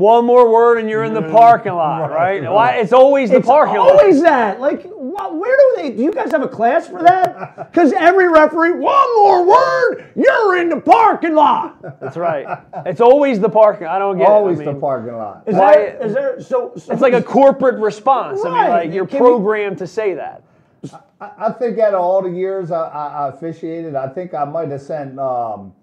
One 0.00 0.24
more 0.24 0.50
word 0.50 0.78
and 0.78 0.88
you're 0.88 1.04
in 1.04 1.12
the 1.12 1.22
parking 1.22 1.74
lot, 1.74 2.10
right? 2.10 2.40
right. 2.42 2.50
Why? 2.50 2.76
It's 2.76 2.92
always 2.92 3.28
the 3.28 3.36
it's 3.36 3.46
parking 3.46 3.76
lot. 3.76 3.90
always 3.90 4.22
that. 4.22 4.58
Like, 4.58 4.82
wh- 4.84 5.32
where 5.38 5.56
do 5.56 5.82
they? 5.82 5.90
Do 5.90 6.02
you 6.02 6.10
guys 6.12 6.30
have 6.30 6.42
a 6.42 6.48
class 6.48 6.88
for 6.88 7.02
that? 7.02 7.70
Because 7.70 7.92
every 7.92 8.28
referee, 8.28 8.72
one 8.72 9.16
more 9.16 9.46
word, 9.46 10.12
you're 10.16 10.56
in 10.56 10.68
the 10.70 10.80
parking 10.80 11.34
lot. 11.34 12.00
That's 12.00 12.16
right. 12.16 12.58
It's 12.86 13.00
always 13.00 13.38
the 13.38 13.48
parking. 13.48 13.86
I 13.86 13.98
don't 13.98 14.18
get 14.18 14.26
Always 14.26 14.58
it. 14.58 14.62
I 14.62 14.64
mean, 14.66 14.74
the 14.74 14.80
parking 14.80 15.14
lot. 15.16 15.44
Is 15.46 15.54
Why- 15.54 15.74
there? 15.74 16.06
Is 16.06 16.14
there? 16.14 16.40
So, 16.40 16.72
so 16.76 16.92
It's 16.92 17.02
like 17.02 17.12
a 17.12 17.22
corporate 17.22 17.78
response. 17.78 18.40
I 18.44 18.48
mean, 18.48 18.70
like 18.70 18.92
you're 18.92 19.06
Can 19.06 19.18
you- 19.18 19.24
programmed 19.24 19.78
to 19.78 19.86
say 19.86 20.14
that. 20.14 20.42
I, 21.20 21.30
I 21.38 21.52
think 21.52 21.78
out 21.78 21.92
of 21.94 22.00
all 22.00 22.22
the 22.22 22.30
years 22.30 22.70
I, 22.70 22.88
I, 22.88 23.06
I 23.06 23.28
officiated, 23.28 23.94
I 23.94 24.08
think 24.08 24.32
I 24.32 24.44
might 24.44 24.70
have 24.70 24.80
sent 24.82 25.18
um, 25.18 25.74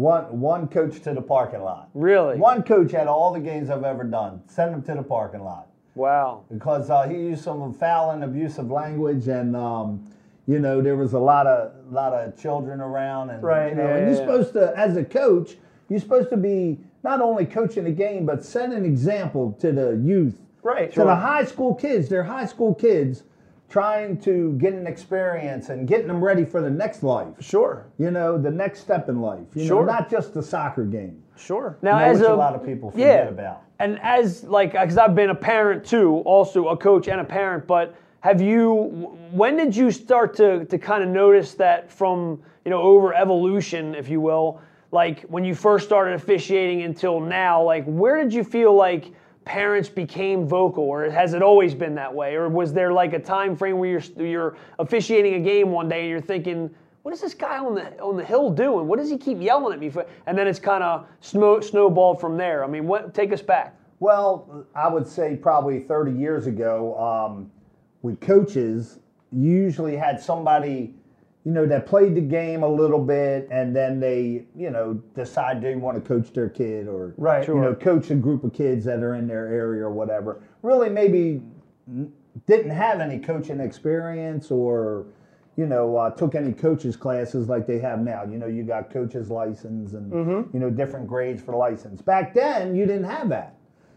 one 0.00 0.40
one 0.40 0.66
coach 0.66 1.00
to 1.02 1.12
the 1.12 1.20
parking 1.20 1.62
lot. 1.62 1.90
Really? 1.92 2.38
One 2.38 2.62
coach 2.62 2.92
had 2.92 3.06
all 3.06 3.32
the 3.32 3.40
games 3.40 3.68
I've 3.68 3.84
ever 3.84 4.04
done, 4.04 4.42
send 4.46 4.74
him 4.74 4.82
to 4.84 4.94
the 4.94 5.02
parking 5.02 5.44
lot 5.44 5.68
Wow. 5.94 6.44
because 6.50 6.88
uh, 6.88 7.02
he 7.06 7.16
used 7.16 7.44
some 7.44 7.74
foul 7.74 8.12
and 8.12 8.24
abusive 8.24 8.70
language, 8.70 9.28
and 9.28 9.54
um, 9.54 10.02
you 10.46 10.58
know 10.58 10.80
there 10.80 10.96
was 10.96 11.12
a 11.12 11.18
lot 11.18 11.46
of 11.46 11.72
lot 11.92 12.14
of 12.14 12.40
children 12.40 12.80
around, 12.80 13.28
and 13.30 13.42
Right, 13.42 13.68
you 13.70 13.74
know, 13.74 13.84
yeah, 13.84 13.96
and 13.96 14.06
you're 14.06 14.14
yeah. 14.20 14.26
supposed 14.26 14.52
to, 14.54 14.72
as 14.76 14.96
a 14.96 15.04
coach, 15.04 15.56
you're 15.90 16.00
supposed 16.00 16.30
to 16.30 16.36
be 16.38 16.78
not 17.02 17.20
only 17.20 17.44
coaching 17.44 17.84
the 17.84 17.90
game 17.92 18.24
but 18.24 18.42
set 18.44 18.70
an 18.72 18.84
example 18.86 19.52
to 19.60 19.70
the 19.72 19.96
youth 20.02 20.40
Right, 20.62 20.88
to 20.90 20.94
sure. 20.94 21.04
the 21.04 21.14
high 21.16 21.44
school 21.44 21.74
kids. 21.74 22.08
They're 22.08 22.22
high 22.24 22.46
school 22.46 22.74
kids 22.74 23.24
trying 23.70 24.18
to 24.20 24.52
get 24.58 24.74
an 24.74 24.86
experience 24.86 25.68
and 25.68 25.86
getting 25.86 26.08
them 26.08 26.22
ready 26.22 26.44
for 26.44 26.60
the 26.60 26.68
next 26.68 27.02
life. 27.02 27.28
Sure. 27.38 27.86
You 27.98 28.10
know, 28.10 28.36
the 28.36 28.50
next 28.50 28.80
step 28.80 29.08
in 29.08 29.20
life. 29.20 29.46
You 29.54 29.66
Sure. 29.66 29.86
know, 29.86 29.92
not 29.92 30.10
just 30.10 30.34
the 30.34 30.42
soccer 30.42 30.84
game. 30.84 31.22
Sure. 31.36 31.78
Now, 31.80 31.98
You 32.00 32.04
know, 32.06 32.10
as 32.12 32.18
which 32.18 32.28
a, 32.28 32.34
a 32.34 32.34
lot 32.34 32.54
of 32.54 32.64
people 32.64 32.90
forget 32.90 33.24
yeah, 33.24 33.30
about. 33.30 33.62
And 33.78 33.98
as 34.02 34.44
like, 34.44 34.72
because 34.72 34.98
I've 34.98 35.14
been 35.14 35.30
a 35.30 35.34
parent 35.34 35.84
too, 35.84 36.16
also 36.26 36.68
a 36.68 36.76
coach 36.76 37.08
and 37.08 37.20
a 37.20 37.24
parent. 37.24 37.66
But 37.66 37.94
have 38.20 38.40
you? 38.42 39.16
When 39.30 39.56
did 39.56 39.74
you 39.74 39.90
start 39.90 40.34
to 40.34 40.66
to 40.66 40.76
kind 40.76 41.02
of 41.02 41.08
notice 41.08 41.54
that 41.54 41.90
from 41.90 42.42
you 42.64 42.70
know 42.70 42.82
over 42.82 43.14
evolution, 43.14 43.94
if 43.94 44.08
you 44.10 44.20
will, 44.20 44.60
like 44.92 45.22
when 45.22 45.44
you 45.44 45.54
first 45.54 45.86
started 45.86 46.12
officiating 46.14 46.82
until 46.82 47.20
now? 47.20 47.62
Like, 47.62 47.84
where 47.86 48.22
did 48.22 48.34
you 48.34 48.44
feel 48.44 48.74
like? 48.74 49.12
Parents 49.44 49.88
became 49.88 50.46
vocal 50.46 50.84
or 50.84 51.10
has 51.10 51.34
it 51.34 51.42
always 51.42 51.74
been 51.74 51.94
that 51.94 52.14
way? 52.14 52.34
Or 52.34 52.48
was 52.48 52.72
there 52.72 52.92
like 52.92 53.12
a 53.12 53.18
time 53.18 53.56
frame 53.56 53.78
where 53.78 53.90
you're 53.90 54.26
you're 54.26 54.56
officiating 54.78 55.34
a 55.34 55.40
game 55.40 55.70
one 55.70 55.88
day 55.88 56.00
and 56.00 56.10
you're 56.10 56.20
thinking 56.20 56.70
what 57.02 57.14
is 57.14 57.20
this 57.22 57.32
guy 57.32 57.58
on 57.58 57.74
the 57.74 57.98
on 58.00 58.16
the 58.16 58.24
hill 58.24 58.50
doing? 58.50 58.86
What 58.86 58.98
does 58.98 59.10
he 59.10 59.16
keep 59.16 59.40
yelling 59.40 59.72
at 59.72 59.80
me 59.80 59.88
for? 59.90 60.06
And 60.26 60.36
then 60.36 60.46
it's 60.46 60.58
kind 60.58 60.84
of 60.84 61.06
snow, 61.20 61.60
snowballed 61.60 62.20
from 62.20 62.36
there. 62.36 62.62
I 62.64 62.66
mean 62.66 62.86
what 62.86 63.14
take 63.14 63.32
us 63.32 63.42
back. 63.42 63.76
Well, 64.00 64.66
I 64.74 64.88
would 64.88 65.06
say 65.06 65.36
probably 65.36 65.80
30 65.80 66.12
years 66.12 66.46
ago, 66.46 66.98
um, 66.98 67.50
with 68.00 68.18
coaches, 68.18 68.98
usually 69.30 69.94
had 69.94 70.18
somebody, 70.20 70.94
you 71.44 71.52
know, 71.52 71.64
that 71.66 71.86
played 71.86 72.14
the 72.14 72.20
game 72.20 72.62
a 72.62 72.68
little 72.68 72.98
bit 73.02 73.48
and 73.50 73.74
then 73.74 73.98
they, 73.98 74.44
you 74.54 74.70
know, 74.70 74.94
decide 75.14 75.62
they 75.62 75.74
want 75.74 75.96
to 75.96 76.06
coach 76.06 76.32
their 76.34 76.48
kid 76.50 76.86
or, 76.86 77.14
Right. 77.16 77.46
you 77.48 77.54
know, 77.54 77.74
coach 77.74 78.10
a 78.10 78.14
group 78.14 78.44
of 78.44 78.52
kids 78.52 78.84
that 78.84 79.02
are 79.02 79.14
in 79.14 79.26
their 79.26 79.46
area 79.48 79.82
or 79.84 79.90
whatever. 79.90 80.42
Really, 80.62 80.90
maybe 80.90 81.40
didn't 82.46 82.70
have 82.70 83.00
any 83.00 83.18
coaching 83.18 83.58
experience 83.58 84.50
or, 84.50 85.06
you 85.56 85.66
know, 85.66 85.96
uh, 85.96 86.10
took 86.10 86.34
any 86.34 86.52
coaches 86.52 86.94
classes 86.94 87.48
like 87.48 87.66
they 87.66 87.78
have 87.78 88.00
now. 88.00 88.24
You 88.24 88.36
know, 88.38 88.46
you 88.46 88.62
got 88.62 88.90
coaches 88.90 89.30
license 89.30 89.94
and, 89.94 90.12
you 90.52 90.60
know, 90.60 90.68
different 90.70 91.06
grades 91.08 91.40
for 91.42 91.56
license. 91.56 92.02
Back 92.02 92.34
then, 92.34 92.74
you 92.74 92.84
didn't 92.84 93.04
have 93.04 93.30
that. 93.30 93.54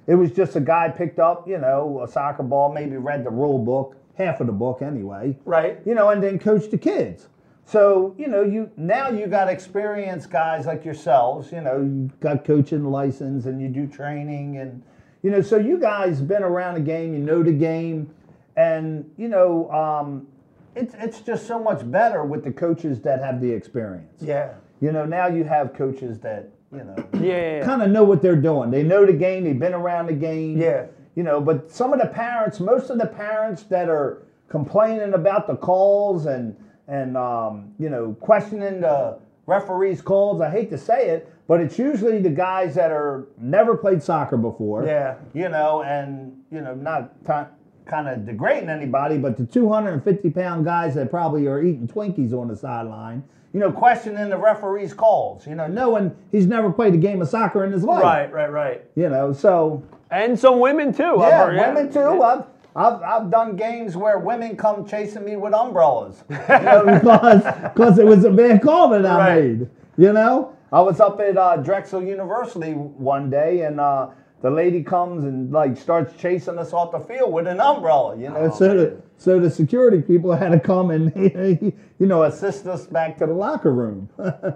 It 0.08 0.16
was 0.16 0.32
just 0.32 0.56
a 0.56 0.60
guy 0.62 0.90
picked 0.90 1.20
up, 1.20 1.48
you 1.48 1.58
know, 1.58 2.02
a 2.04 2.08
soccer 2.08 2.44
ball, 2.44 2.74
maybe 2.74 2.96
read 2.98 3.24
the 3.26 3.30
rule 3.30 3.60
book, 3.60 3.96
half 4.16 4.42
of 4.42 4.48
the 4.48 4.54
book 4.54 4.82
anyway. 4.82 5.38
Right. 5.46 5.80
You 5.86 5.94
know, 5.94 6.10
and 6.10 6.22
then 6.24 6.40
coached 6.40 6.72
the 6.72 6.78
kids. 6.78 7.28
So, 7.66 8.14
you 8.18 8.28
know, 8.28 8.44
you 8.44 8.70
now 8.76 9.10
you 9.10 9.28
got 9.28 9.48
experienced 9.48 10.30
guys 10.30 10.66
like 10.66 10.84
yourselves, 10.84 11.52
you 11.52 11.62
know, 11.62 11.78
you 11.78 12.12
got 12.20 12.44
coaching 12.44 12.86
license 12.86 13.46
and 13.46 13.62
you 13.62 13.70
do 13.70 13.88
training 13.88 14.58
and 14.58 14.84
you 15.22 15.32
know, 15.32 15.42
so 15.42 15.56
you 15.56 15.80
guys 15.80 16.20
been 16.20 16.44
around 16.44 16.76
the 16.76 16.82
game, 16.82 17.14
you 17.14 17.20
know 17.20 17.42
the 17.42 17.54
game, 17.54 18.14
and 18.58 19.10
you 19.18 19.30
know, 19.30 19.72
um, 19.72 20.28
it's 20.76 20.94
it's 21.00 21.22
just 21.22 21.48
so 21.48 21.58
much 21.58 21.90
better 21.90 22.24
with 22.26 22.44
the 22.44 22.52
coaches 22.52 23.00
that 23.02 23.22
have 23.22 23.40
the 23.40 23.50
experience. 23.50 24.22
Yeah. 24.22 24.56
You 24.82 24.92
know, 24.92 25.06
now 25.06 25.28
you 25.28 25.46
have 25.46 25.74
coaches 25.74 26.20
that, 26.20 26.50
you 26.74 26.84
know, 26.84 26.96
yeah, 27.14 27.22
yeah, 27.22 27.58
yeah. 27.58 27.66
kind 27.66 27.82
of 27.82 27.90
know 27.90 28.04
what 28.04 28.22
they're 28.22 28.36
doing. 28.36 28.70
They 28.70 28.84
know 28.84 29.06
the 29.06 29.14
game. 29.14 29.46
They've 29.46 29.58
been 29.58 29.74
around 29.74 30.08
the 30.08 30.14
game. 30.14 30.58
Yeah. 30.58 30.88
You 31.16 31.24
know, 31.24 31.40
but 31.40 31.72
some 31.72 31.94
of 31.94 32.02
the 32.02 32.08
parents, 32.08 32.60
most 32.60 32.90
of 32.90 32.98
the 32.98 33.06
parents 33.06 33.64
that 33.64 33.88
are 33.88 34.24
complaining 34.50 35.14
about 35.14 35.48
the 35.48 35.56
calls 35.56 36.26
and 36.26 36.56
and 36.88 37.18
um, 37.18 37.74
you 37.80 37.90
know 37.90 38.16
questioning 38.20 38.82
the 38.82 39.20
referees' 39.46 40.02
calls. 40.02 40.42
I 40.42 40.50
hate 40.50 40.70
to 40.72 40.78
say 40.78 41.10
it, 41.10 41.34
but 41.48 41.60
it's 41.60 41.78
usually 41.78 42.20
the 42.20 42.30
guys 42.30 42.76
that 42.76 42.92
are 42.92 43.28
never 43.38 43.76
played 43.76 44.02
soccer 44.02 44.38
before. 44.38 44.86
Yeah. 44.86 45.16
You 45.34 45.50
know, 45.50 45.84
and 45.84 46.42
you 46.52 46.62
know, 46.62 46.74
not 46.74 47.14
kind 47.26 48.08
of 48.08 48.26
degrading 48.26 48.70
anybody, 48.70 49.18
but 49.18 49.38
the 49.38 49.46
250 49.46 50.30
pound 50.30 50.66
guys 50.66 50.96
that 50.96 51.10
probably 51.10 51.48
are 51.48 51.62
eating 51.62 51.88
Twinkies 51.88 52.34
on 52.34 52.48
the 52.48 52.56
sideline. 52.56 53.24
You 53.54 53.60
know, 53.60 53.72
questioning 53.72 54.30
the 54.30 54.38
referee's 54.38 54.94
calls. 54.94 55.46
You 55.46 55.56
know, 55.56 55.68
knowing 55.68 56.16
he's 56.32 56.48
never 56.48 56.72
played 56.72 56.94
a 56.94 56.98
game 56.98 57.22
of 57.22 57.28
soccer 57.28 57.64
in 57.64 57.72
his 57.72 57.84
life. 57.84 58.04
Right. 58.04 58.32
Right. 58.32 58.52
Right. 58.52 58.86
You 58.96 59.10
know, 59.10 59.34
so 59.34 59.84
and 60.10 60.40
some 60.40 60.60
women 60.60 60.94
too 60.94 61.16
yeah, 61.20 61.46
heard, 61.46 61.58
women 61.58 61.92
too. 61.92 62.24
I've, 62.24 62.46
I've 62.76 63.02
I've 63.04 63.30
done 63.32 63.56
games 63.56 63.96
where 63.96 64.20
women 64.20 64.56
come 64.58 64.86
chasing 64.86 65.24
me 65.26 65.36
with 65.36 65.54
umbrellas. 65.54 66.24
You 66.30 66.38
know, 66.60 66.86
because 67.02 67.44
because 67.74 68.00
it 68.00 68.06
was 68.06 68.24
a 68.26 68.32
bad 68.32 68.62
call 68.62 68.90
that 68.90 69.06
I 69.06 69.18
Right. 69.18 69.44
made. 69.44 69.70
You 69.98 70.14
know, 70.14 70.54
I 70.72 70.82
was 70.82 71.00
up 71.00 71.20
at 71.20 71.38
uh, 71.38 71.58
Drexel 71.58 72.02
University 72.04 72.72
one 72.74 73.30
day, 73.30 73.62
and 73.62 73.80
uh, 73.80 74.10
the 74.42 74.50
lady 74.50 74.84
comes 74.84 75.24
and 75.24 75.52
like 75.52 75.78
starts 75.78 76.16
chasing 76.20 76.58
us 76.58 76.74
off 76.74 76.92
the 76.92 77.00
field 77.00 77.32
with 77.32 77.46
an 77.48 77.60
umbrella. 77.62 78.18
You 78.18 78.30
know, 78.30 78.52
so 78.52 78.74
the 78.76 79.02
so 79.18 79.40
the 79.40 79.52
security 79.52 80.02
people 80.02 80.34
had 80.34 80.52
to 80.52 80.60
come 80.60 80.90
and 80.90 81.14
you 82.00 82.08
know 82.08 82.24
assist 82.24 82.66
us 82.66 82.88
back 82.88 83.18
to 83.20 83.28
the 83.28 83.34
locker 83.34 83.72
room. 83.72 84.10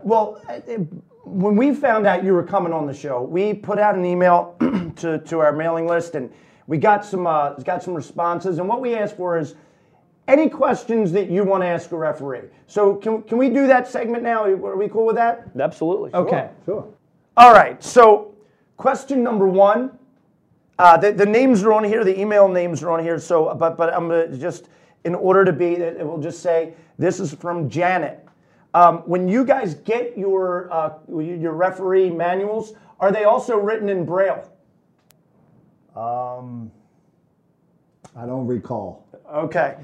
Well, 0.04 0.42
it- 0.68 0.88
when 1.30 1.58
we 1.58 1.76
found 1.76 2.08
out 2.08 2.24
you 2.24 2.32
were 2.32 2.42
coming 2.42 2.72
on 2.72 2.88
the 2.88 2.94
show, 2.94 3.22
we 3.22 3.54
put 3.54 3.78
out 3.80 3.96
an 3.96 4.06
email 4.06 4.56
to, 4.96 5.20
to 5.20 5.40
our 5.40 5.52
mailing 5.52 5.86
list, 5.86 6.16
and 6.16 6.32
we 6.68 6.78
got 6.78 7.04
some 7.06 7.26
uh, 7.26 7.52
got 7.56 7.82
some 7.82 7.94
responses. 7.96 8.60
And 8.60 8.68
what 8.68 8.82
we 8.82 8.94
asked 8.96 9.18
for 9.18 9.38
is 9.38 9.56
any 10.28 10.50
questions 10.50 11.12
that 11.14 11.30
you 11.30 11.44
want 11.44 11.64
to 11.64 11.68
ask 11.68 11.92
a 11.92 11.98
referee. 11.98 12.50
So 12.68 12.96
can, 12.96 13.24
can 13.24 13.38
we 13.38 13.50
do 13.50 13.66
that 13.68 13.88
segment 13.88 14.24
now? 14.24 14.44
Are 14.44 14.76
we 14.76 14.90
cool 14.90 15.06
with 15.06 15.16
that? 15.16 15.50
Absolutely. 15.58 16.12
sure. 16.12 16.28
Okay. 16.28 16.50
Sure. 16.66 16.88
All 17.38 17.54
right. 17.54 17.82
So 17.82 18.36
question 18.76 19.24
number 19.24 19.48
one. 19.48 19.98
Uh, 20.80 20.96
the, 20.96 21.12
the 21.12 21.26
names 21.26 21.64
are 21.64 21.74
on 21.74 21.84
here. 21.84 22.04
The 22.04 22.20
email 22.20 22.48
names 22.48 22.84
are 22.84 22.92
on 22.92 23.02
here. 23.02 23.18
So, 23.18 23.56
but 23.56 23.78
but 23.78 23.94
I'm 23.94 24.10
gonna 24.10 24.38
just 24.38 24.70
in 25.06 25.16
order 25.16 25.46
to 25.46 25.54
be, 25.54 25.74
it 25.76 26.06
will 26.06 26.20
just 26.20 26.44
say 26.44 26.74
this 27.00 27.20
is 27.20 27.34
from 27.34 27.70
Janet. 27.70 28.28
Um, 28.74 28.98
when 29.06 29.28
you 29.28 29.46
guys 29.46 29.74
get 29.74 30.18
your 30.18 30.72
uh, 30.72 30.94
your 31.08 31.54
referee 31.54 32.12
manuals, 32.12 32.74
are 33.00 33.12
they 33.12 33.24
also 33.24 33.58
written 33.58 33.90
in 33.90 34.06
Braille? 34.06 34.48
Um, 35.98 36.72
I 38.16 38.28
don't 38.28 38.46
recall. 38.46 39.08
Okay, 39.34 39.78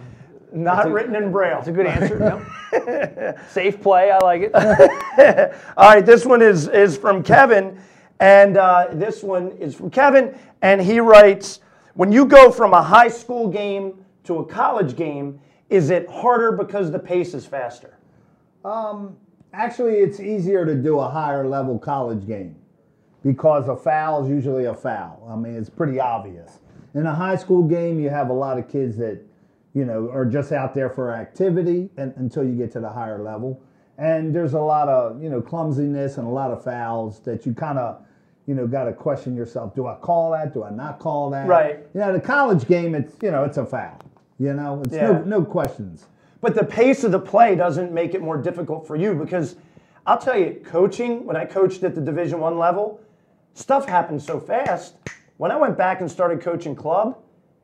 not 0.53 0.91
written 0.91 1.15
in 1.15 1.31
Braille. 1.31 1.55
That's 1.55 1.69
a 1.69 1.71
good 1.71 1.87
answer. 1.87 2.19
no. 2.19 3.35
Safe 3.49 3.81
play. 3.81 4.11
I 4.11 4.19
like 4.19 4.43
it. 4.43 4.53
All 5.75 5.89
right, 5.89 6.05
this 6.05 6.23
one 6.23 6.43
is 6.43 6.67
is 6.67 6.95
from 6.95 7.23
Kevin, 7.23 7.79
and 8.19 8.57
uh, 8.57 8.89
this 8.91 9.23
one 9.23 9.53
is 9.53 9.73
from 9.73 9.89
Kevin, 9.89 10.37
and 10.61 10.79
he 10.79 10.99
writes: 10.99 11.61
When 11.95 12.11
you 12.11 12.27
go 12.27 12.51
from 12.51 12.73
a 12.73 12.83
high 12.83 13.09
school 13.09 13.47
game 13.47 14.05
to 14.25 14.37
a 14.37 14.45
college 14.45 14.95
game, 14.95 15.39
is 15.71 15.89
it 15.89 16.07
harder 16.07 16.51
because 16.51 16.91
the 16.91 16.99
pace 16.99 17.33
is 17.33 17.47
faster? 17.47 17.97
Um, 18.63 19.17
actually, 19.51 19.95
it's 19.95 20.19
easier 20.19 20.63
to 20.63 20.75
do 20.75 20.99
a 20.99 21.09
higher 21.09 21.47
level 21.47 21.79
college 21.79 22.27
game 22.27 22.55
because 23.23 23.67
a 23.69 23.75
foul 23.75 24.23
is 24.23 24.29
usually 24.29 24.65
a 24.65 24.73
foul. 24.73 25.27
I 25.29 25.35
mean, 25.35 25.55
it's 25.55 25.69
pretty 25.69 25.99
obvious. 25.99 26.59
In 26.93 27.05
a 27.07 27.13
high 27.15 27.35
school 27.35 27.63
game, 27.63 27.99
you 27.99 28.09
have 28.09 28.29
a 28.29 28.33
lot 28.33 28.57
of 28.59 28.69
kids 28.69 28.97
that, 28.97 29.19
you 29.73 29.85
know, 29.85 30.09
are 30.11 30.25
just 30.25 30.51
out 30.51 30.73
there 30.73 30.89
for 30.89 31.11
activity 31.11 31.89
and, 31.97 32.13
until 32.17 32.43
you 32.43 32.53
get 32.53 32.71
to 32.73 32.79
the 32.79 32.89
higher 32.89 33.21
level. 33.23 33.59
And 33.97 34.33
there's 34.35 34.53
a 34.53 34.59
lot 34.59 34.89
of, 34.89 35.21
you 35.21 35.29
know, 35.29 35.41
clumsiness 35.41 36.17
and 36.17 36.27
a 36.27 36.29
lot 36.29 36.51
of 36.51 36.63
fouls 36.63 37.19
that 37.21 37.45
you 37.45 37.53
kind 37.53 37.79
of, 37.79 38.03
you 38.45 38.53
know, 38.53 38.67
got 38.67 38.83
to 38.85 38.93
question 38.93 39.35
yourself. 39.35 39.73
Do 39.73 39.87
I 39.87 39.95
call 39.95 40.31
that? 40.31 40.53
Do 40.53 40.63
I 40.63 40.69
not 40.69 40.99
call 40.99 41.29
that? 41.29 41.47
Right. 41.47 41.79
You 41.93 42.01
know, 42.01 42.11
the 42.11 42.19
college 42.19 42.67
game, 42.67 42.93
it's, 42.93 43.15
you 43.21 43.31
know, 43.31 43.43
it's 43.45 43.57
a 43.57 43.65
foul. 43.65 43.99
You 44.37 44.53
know, 44.53 44.81
it's 44.83 44.93
Yeah. 44.93 45.11
no, 45.11 45.23
no 45.23 45.45
questions. 45.45 46.07
But 46.41 46.55
the 46.55 46.65
pace 46.65 47.05
of 47.05 47.11
the 47.11 47.19
play 47.19 47.55
doesn't 47.55 47.93
make 47.93 48.13
it 48.13 48.21
more 48.21 48.37
difficult 48.37 48.85
for 48.85 48.97
you 48.97 49.13
because 49.15 49.55
I'll 50.05 50.17
tell 50.17 50.37
you, 50.37 50.61
coaching 50.65 51.25
when 51.25 51.37
I 51.37 51.45
coached 51.45 51.83
at 51.83 51.95
the 51.95 52.01
Division 52.01 52.41
One 52.41 52.57
level, 52.57 52.99
stuff 53.53 53.87
happened 53.87 54.21
so 54.21 54.39
fast. 54.39 54.95
When 55.37 55.51
I 55.51 55.55
went 55.57 55.77
back 55.77 56.01
and 56.01 56.09
started 56.09 56.41
coaching 56.41 56.75
club, 56.75 57.17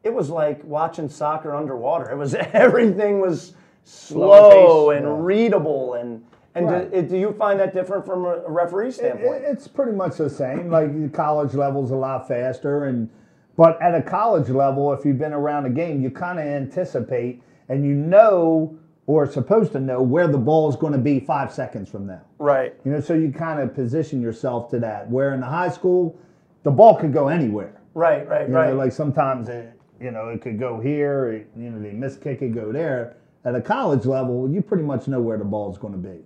it 0.04 0.14
was 0.14 0.30
like 0.30 0.64
watching 0.64 1.10
soccer 1.10 1.56
underwater. 1.56 2.10
It 2.12 2.18
was 2.18 2.34
everything 2.54 3.20
was 3.20 3.54
slow 3.84 4.92
and 4.92 5.26
readable 5.26 5.96
and 5.96 6.24
and 6.56 6.66
Right. 6.66 6.92
do, 6.92 7.02
do 7.04 7.18
you 7.18 7.32
find 7.34 7.60
that 7.60 7.74
different 7.76 8.06
from 8.06 8.26
a 8.26 8.40
referee 8.48 8.88
It- 8.90 8.94
standpoint? 8.96 9.44
It's 9.46 9.68
pretty 9.68 9.92
much 9.92 10.18
the 10.18 10.30
same. 10.30 10.72
Like 10.72 11.00
the 11.00 11.08
college 11.10 11.54
level's 11.54 11.92
a 11.92 11.96
lot 11.96 12.28
faster, 12.28 12.86
and 12.86 13.08
but 13.56 13.80
at 13.82 13.94
a 13.94 14.02
college 14.02 14.50
level, 14.50 14.92
if 14.94 15.06
you've 15.06 15.20
been 15.20 15.34
around 15.34 15.66
a 15.66 15.70
game, 15.70 16.02
you 16.02 16.10
kind 16.10 16.40
of 16.40 16.46
anticipate 16.46 17.44
and 17.70 17.86
you 17.86 17.94
know 17.94 18.76
or 19.10 19.26
supposed 19.26 19.72
to 19.72 19.80
know 19.80 20.04
where 20.04 20.28
the 20.28 20.38
ball 20.38 20.70
is 20.70 20.76
going 20.76 20.94
to 20.94 21.00
be 21.00 21.20
five 21.20 21.52
seconds 21.52 21.90
from 21.90 22.06
now. 22.06 22.22
right. 22.38 22.76
You 22.86 22.92
know, 22.92 23.00
so 23.00 23.16
you 23.16 23.32
kind 23.32 23.60
of 23.60 23.74
position 23.74 24.22
yourself 24.22 24.70
to 24.70 24.80
that. 24.82 25.10
Where 25.10 25.34
in 25.34 25.40
the 25.40 25.48
high 25.48 25.70
school, 25.72 26.16
the 26.62 26.70
ball 26.70 26.96
could 26.96 27.12
go 27.12 27.28
anywhere. 27.28 27.82
Right, 27.96 28.28
right, 28.30 28.48
You 28.48 28.54
right. 28.54 28.70
know, 28.70 28.76
like 28.76 28.92
sometimes 28.92 29.50
it, 29.50 29.74
you 30.00 30.12
know, 30.12 30.30
it 30.30 30.44
could 30.44 30.60
go 30.60 30.80
here. 30.80 31.32
It, 31.32 31.50
you 31.58 31.72
know, 31.72 31.82
the 31.82 31.92
miss 31.92 32.18
kick 32.18 32.44
it 32.44 32.50
go 32.54 32.72
there. 32.72 33.18
At 33.46 33.56
a 33.56 33.62
college 33.62 34.06
level, 34.06 34.48
you 34.48 34.62
pretty 34.62 34.84
much 34.84 35.08
know 35.08 35.20
where 35.20 35.40
the 35.40 35.44
ball 35.44 35.72
is 35.72 35.80
going 35.80 35.94
to 35.94 36.08
be. 36.08 36.20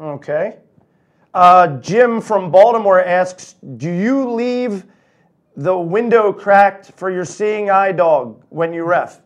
Okay. 0.00 0.56
Uh, 1.34 1.76
Jim 1.76 2.22
from 2.22 2.50
Baltimore 2.50 3.04
asks 3.04 3.56
Do 3.76 3.90
you 3.90 4.30
leave 4.30 4.86
the 5.58 5.76
window 5.76 6.32
cracked 6.32 6.92
for 6.92 7.10
your 7.10 7.26
seeing 7.26 7.68
eye 7.68 7.92
dog 7.92 8.42
when 8.48 8.72
you 8.72 8.84
ref? 8.84 9.20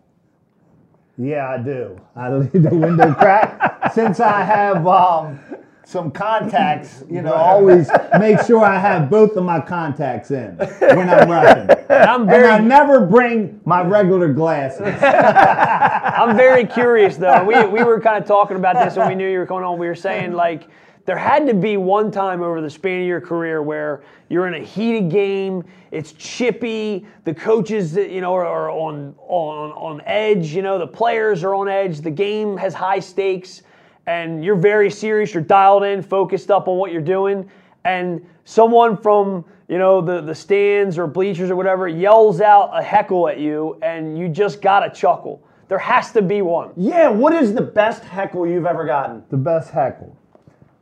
Yeah, 1.16 1.48
I 1.48 1.58
do. 1.58 2.00
I 2.16 2.30
leave 2.34 2.62
the 2.62 2.74
window 2.74 3.14
crack 3.14 3.92
since 3.92 4.20
I 4.20 4.42
have 4.42 4.86
um, 4.86 5.38
some 5.84 6.10
contacts. 6.10 7.04
You 7.08 7.22
know, 7.22 7.34
always 7.34 7.88
make 8.18 8.40
sure 8.42 8.64
I 8.64 8.78
have 8.78 9.10
both 9.10 9.36
of 9.36 9.44
my 9.44 9.60
contacts 9.60 10.30
in 10.30 10.56
when 10.56 11.08
I'm 11.08 11.30
rapping. 11.30 11.84
I'm 11.88 12.28
And 12.28 12.46
I 12.46 12.58
never 12.58 13.06
bring 13.06 13.60
my 13.64 13.82
regular 13.82 14.32
glasses. 14.32 14.94
I'm 15.02 16.36
very 16.36 16.66
curious 16.66 17.16
though. 17.16 17.44
We, 17.44 17.64
we 17.66 17.84
were 17.84 18.00
kind 18.00 18.20
of 18.20 18.26
talking 18.26 18.56
about 18.56 18.82
this 18.84 18.96
when 18.96 19.08
we 19.08 19.14
knew 19.14 19.30
you 19.30 19.38
were 19.38 19.46
coming 19.46 19.64
on. 19.64 19.78
We 19.78 19.86
were 19.86 19.94
saying 19.94 20.32
like 20.32 20.68
there 21.06 21.18
had 21.18 21.46
to 21.46 21.54
be 21.54 21.76
one 21.76 22.10
time 22.10 22.42
over 22.42 22.60
the 22.60 22.70
span 22.70 23.02
of 23.02 23.06
your 23.06 23.20
career 23.20 23.62
where 23.62 24.02
you're 24.28 24.46
in 24.46 24.54
a 24.54 24.64
heated 24.64 25.10
game, 25.10 25.62
it's 25.90 26.12
chippy, 26.12 27.06
the 27.24 27.34
coaches 27.34 27.94
you 27.94 28.20
know 28.20 28.34
are, 28.34 28.46
are 28.46 28.70
on 28.70 29.14
on 29.18 29.72
on 29.72 30.00
edge, 30.06 30.54
you 30.54 30.62
know, 30.62 30.78
the 30.78 30.86
players 30.86 31.44
are 31.44 31.54
on 31.54 31.68
edge, 31.68 32.00
the 32.00 32.10
game 32.10 32.56
has 32.56 32.72
high 32.72 33.00
stakes, 33.00 33.62
and 34.06 34.42
you're 34.42 34.56
very 34.56 34.90
serious, 34.90 35.34
you're 35.34 35.42
dialed 35.42 35.84
in, 35.84 36.02
focused 36.02 36.50
up 36.50 36.68
on 36.68 36.78
what 36.78 36.90
you're 36.90 37.02
doing, 37.02 37.48
and 37.84 38.24
someone 38.44 38.96
from 38.96 39.44
you 39.68 39.78
know 39.78 40.00
the 40.00 40.22
the 40.22 40.34
stands 40.34 40.96
or 40.96 41.06
bleachers 41.06 41.50
or 41.50 41.56
whatever 41.56 41.86
yells 41.86 42.40
out 42.40 42.70
a 42.72 42.82
heckle 42.82 43.28
at 43.28 43.38
you, 43.38 43.78
and 43.82 44.18
you 44.18 44.28
just 44.28 44.62
gotta 44.62 44.90
chuckle. 44.94 45.46
There 45.68 45.78
has 45.78 46.12
to 46.12 46.22
be 46.22 46.40
one. 46.40 46.70
Yeah, 46.76 47.08
what 47.08 47.34
is 47.34 47.52
the 47.52 47.62
best 47.62 48.04
heckle 48.04 48.46
you've 48.46 48.66
ever 48.66 48.86
gotten? 48.86 49.22
the 49.28 49.36
best 49.36 49.70
heckle. 49.70 50.16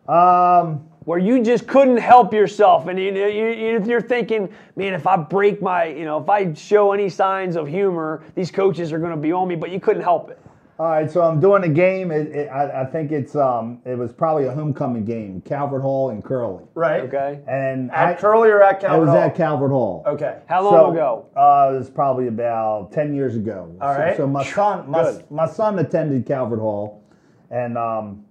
Um, 0.08 0.88
where 1.04 1.18
you 1.18 1.42
just 1.42 1.66
couldn't 1.66 1.96
help 1.96 2.32
yourself, 2.32 2.86
and 2.86 2.96
you, 2.98 3.12
you, 3.12 3.26
you- 3.26 3.84
you're 3.84 4.00
thinking, 4.00 4.48
man, 4.76 4.94
if 4.94 5.06
I 5.06 5.16
break 5.16 5.60
my, 5.60 5.86
you 5.86 6.04
know, 6.04 6.20
if 6.22 6.28
I 6.28 6.52
show 6.54 6.92
any 6.92 7.08
signs 7.08 7.56
of 7.56 7.66
humor, 7.66 8.22
these 8.36 8.50
coaches 8.52 8.92
are 8.92 8.98
going 8.98 9.10
to 9.10 9.16
be 9.16 9.32
on 9.32 9.48
me, 9.48 9.56
but 9.56 9.70
you 9.70 9.80
couldn't 9.80 10.02
help 10.02 10.30
it. 10.30 10.38
all 10.78 10.86
right, 10.86 11.10
so 11.10 11.22
I'm 11.22 11.40
doing 11.40 11.64
a 11.64 11.68
game. 11.68 12.12
It, 12.12 12.28
it, 12.28 12.48
I, 12.48 12.82
I 12.82 12.84
think 12.86 13.10
it's 13.10 13.34
um, 13.34 13.80
it 13.84 13.96
was 13.98 14.12
probably 14.12 14.44
a 14.46 14.52
homecoming 14.52 15.04
game, 15.04 15.40
Calvert 15.44 15.82
Hall 15.82 16.10
and 16.10 16.22
Curley. 16.24 16.62
Right? 16.74 17.02
Okay. 17.02 17.40
And 17.48 17.90
At 17.90 18.18
I, 18.18 18.20
Curley 18.20 18.48
or 18.50 18.62
at 18.62 18.78
Calvert? 18.80 18.96
I 18.96 19.00
was 19.00 19.08
Hall? 19.08 19.18
at 19.18 19.34
Calvert 19.34 19.70
Hall. 19.72 20.04
Okay. 20.06 20.38
How 20.46 20.62
long 20.62 20.72
So, 20.72 20.90
ago? 20.92 21.26
Uh, 21.36 21.72
it 21.74 21.78
was 21.78 21.90
probably 21.90 22.28
about 22.28 22.92
ten 22.92 23.12
years 23.12 23.34
ago. 23.34 23.74
All 23.80 23.92
so, 23.94 24.00
right. 24.00 24.16
So 24.16 24.26
my 24.28 24.44
son, 24.44 24.88
my, 24.88 25.02
Good. 25.02 25.30
my 25.32 25.46
son 25.48 25.78
attended 25.80 26.26
Calvert 26.26 26.60
Hall, 26.60 27.02
and 27.50 27.76
um, 27.76 28.24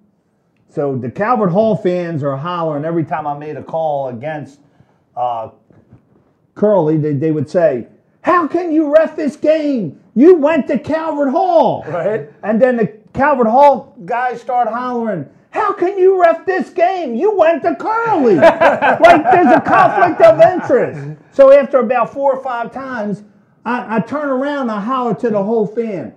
so 0.72 0.96
the 0.96 1.12
Calvert 1.12 1.52
Hall 1.52 1.76
fans 1.76 2.24
are 2.24 2.38
hollering 2.38 2.86
every 2.86 3.04
time 3.04 3.28
I 3.28 3.38
made 3.38 3.58
a 3.58 3.64
call 3.64 4.08
against 4.10 4.60
uh, 5.16 5.50
Curley. 6.56 6.98
They, 6.98 7.14
they 7.14 7.32
would 7.32 7.50
say, 7.50 7.88
"How 8.22 8.48
can 8.48 8.72
you 8.72 8.94
ref 8.94 9.16
this 9.16 9.36
game? 9.36 10.00
You 10.16 10.36
went 10.36 10.68
to 10.68 10.80
Calvert 10.80 11.30
Hall." 11.30 11.84
Right. 11.88 12.30
And 12.44 12.62
then 12.62 12.78
the 12.78 13.02
Calvert 13.14 13.48
Hall 13.48 13.96
guys 14.06 14.42
start 14.42 14.68
hollering, 14.70 15.28
How 15.50 15.74
can 15.74 15.98
you 15.98 16.22
ref 16.22 16.46
this 16.46 16.70
game? 16.70 17.16
You 17.16 17.36
went 17.36 17.64
to 17.64 17.76
Curley. 17.76 18.36
like 18.36 19.24
there's 19.32 19.56
a 19.56 19.62
conflict 19.62 20.22
of 20.22 20.40
interest. 20.40 21.18
So 21.32 21.52
after 21.52 21.80
about 21.80 22.14
four 22.14 22.34
or 22.34 22.44
five 22.44 22.72
times, 22.72 23.24
I, 23.66 23.98
I 23.98 24.00
turn 24.00 24.30
around 24.30 24.64
and 24.64 24.72
I 24.72 24.80
holler 24.80 25.16
to 25.16 25.30
the 25.30 25.44
whole 25.44 25.68
fan. 25.68 26.14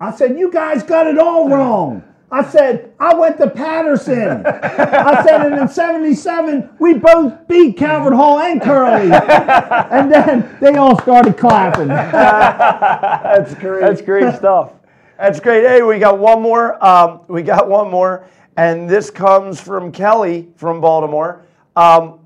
I 0.00 0.14
said, 0.14 0.38
You 0.38 0.50
guys 0.50 0.82
got 0.82 1.06
it 1.06 1.18
all 1.18 1.48
wrong. 1.48 2.04
I 2.30 2.44
said, 2.44 2.92
I 3.00 3.14
went 3.14 3.38
to 3.38 3.48
Patterson. 3.48 4.44
I 4.44 5.24
said, 5.24 5.46
and 5.46 5.60
in 5.60 5.68
77, 5.68 6.70
we 6.78 6.94
both 6.94 7.48
beat 7.48 7.78
Calvert 7.78 8.12
Hall 8.12 8.38
and 8.40 8.60
Curley. 8.60 9.10
And 9.10 10.12
then 10.12 10.56
they 10.60 10.74
all 10.76 11.00
started 11.00 11.38
clapping. 11.38 11.88
That's 11.88 13.54
great. 13.54 13.80
That's 13.80 14.02
great 14.02 14.34
stuff. 14.36 14.72
That's 15.18 15.40
great. 15.40 15.66
Hey, 15.66 15.82
we 15.82 15.98
got 15.98 16.18
one 16.18 16.42
more. 16.42 16.84
Um, 16.84 17.22
we 17.28 17.42
got 17.42 17.66
one 17.68 17.90
more, 17.90 18.26
and 18.56 18.88
this 18.88 19.10
comes 19.10 19.60
from 19.60 19.90
Kelly 19.90 20.48
from 20.54 20.80
Baltimore. 20.80 21.46
Um, 21.74 22.20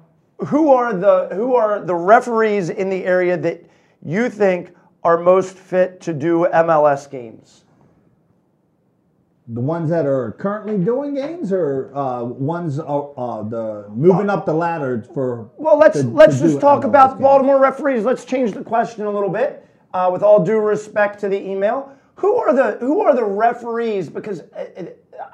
who 0.47 0.73
are 0.73 0.93
the 0.93 1.29
who 1.33 1.55
are 1.55 1.81
the 1.81 1.95
referees 1.95 2.69
in 2.71 2.91
the 2.91 3.05
area 3.05 3.37
that 3.37 3.65
you 4.05 4.29
think 4.29 4.75
are 5.05 5.17
most 5.17 5.57
fit 5.57 6.01
to 6.03 6.13
do 6.13 6.47
MLS 6.53 7.11
games? 7.11 7.65
The 9.49 9.61
ones 9.61 9.91
that 9.91 10.07
are 10.07 10.33
currently 10.39 10.79
doing 10.79 11.15
games, 11.15 11.53
or 11.53 11.91
uh, 11.97 12.23
ones 12.23 12.79
uh, 12.79 12.83
uh, 12.83 13.43
the 13.43 13.87
moving 13.91 14.31
up 14.31 14.47
the 14.47 14.55
ladder 14.55 15.05
for. 15.13 15.51
Well, 15.57 15.77
let's 15.79 16.01
to- 16.01 16.07
let's 16.07 16.39
to 16.39 16.45
just 16.45 16.61
talk 16.61 16.83
MLS 16.83 16.87
about 16.87 17.11
games. 17.11 17.23
Baltimore 17.23 17.59
referees. 17.59 18.05
Let's 18.05 18.25
change 18.25 18.53
the 18.53 18.63
question 18.63 19.05
a 19.05 19.11
little 19.11 19.29
bit. 19.29 19.67
Uh, 19.93 20.09
with 20.11 20.23
all 20.23 20.43
due 20.43 20.59
respect 20.59 21.19
to 21.21 21.29
the 21.29 21.39
email, 21.39 21.93
who 22.15 22.37
are 22.37 22.55
the 22.55 22.79
who 22.79 23.01
are 23.01 23.15
the 23.15 23.25
referees? 23.25 24.09
Because 24.09 24.41
uh, 24.57 24.67
uh, 24.77 24.85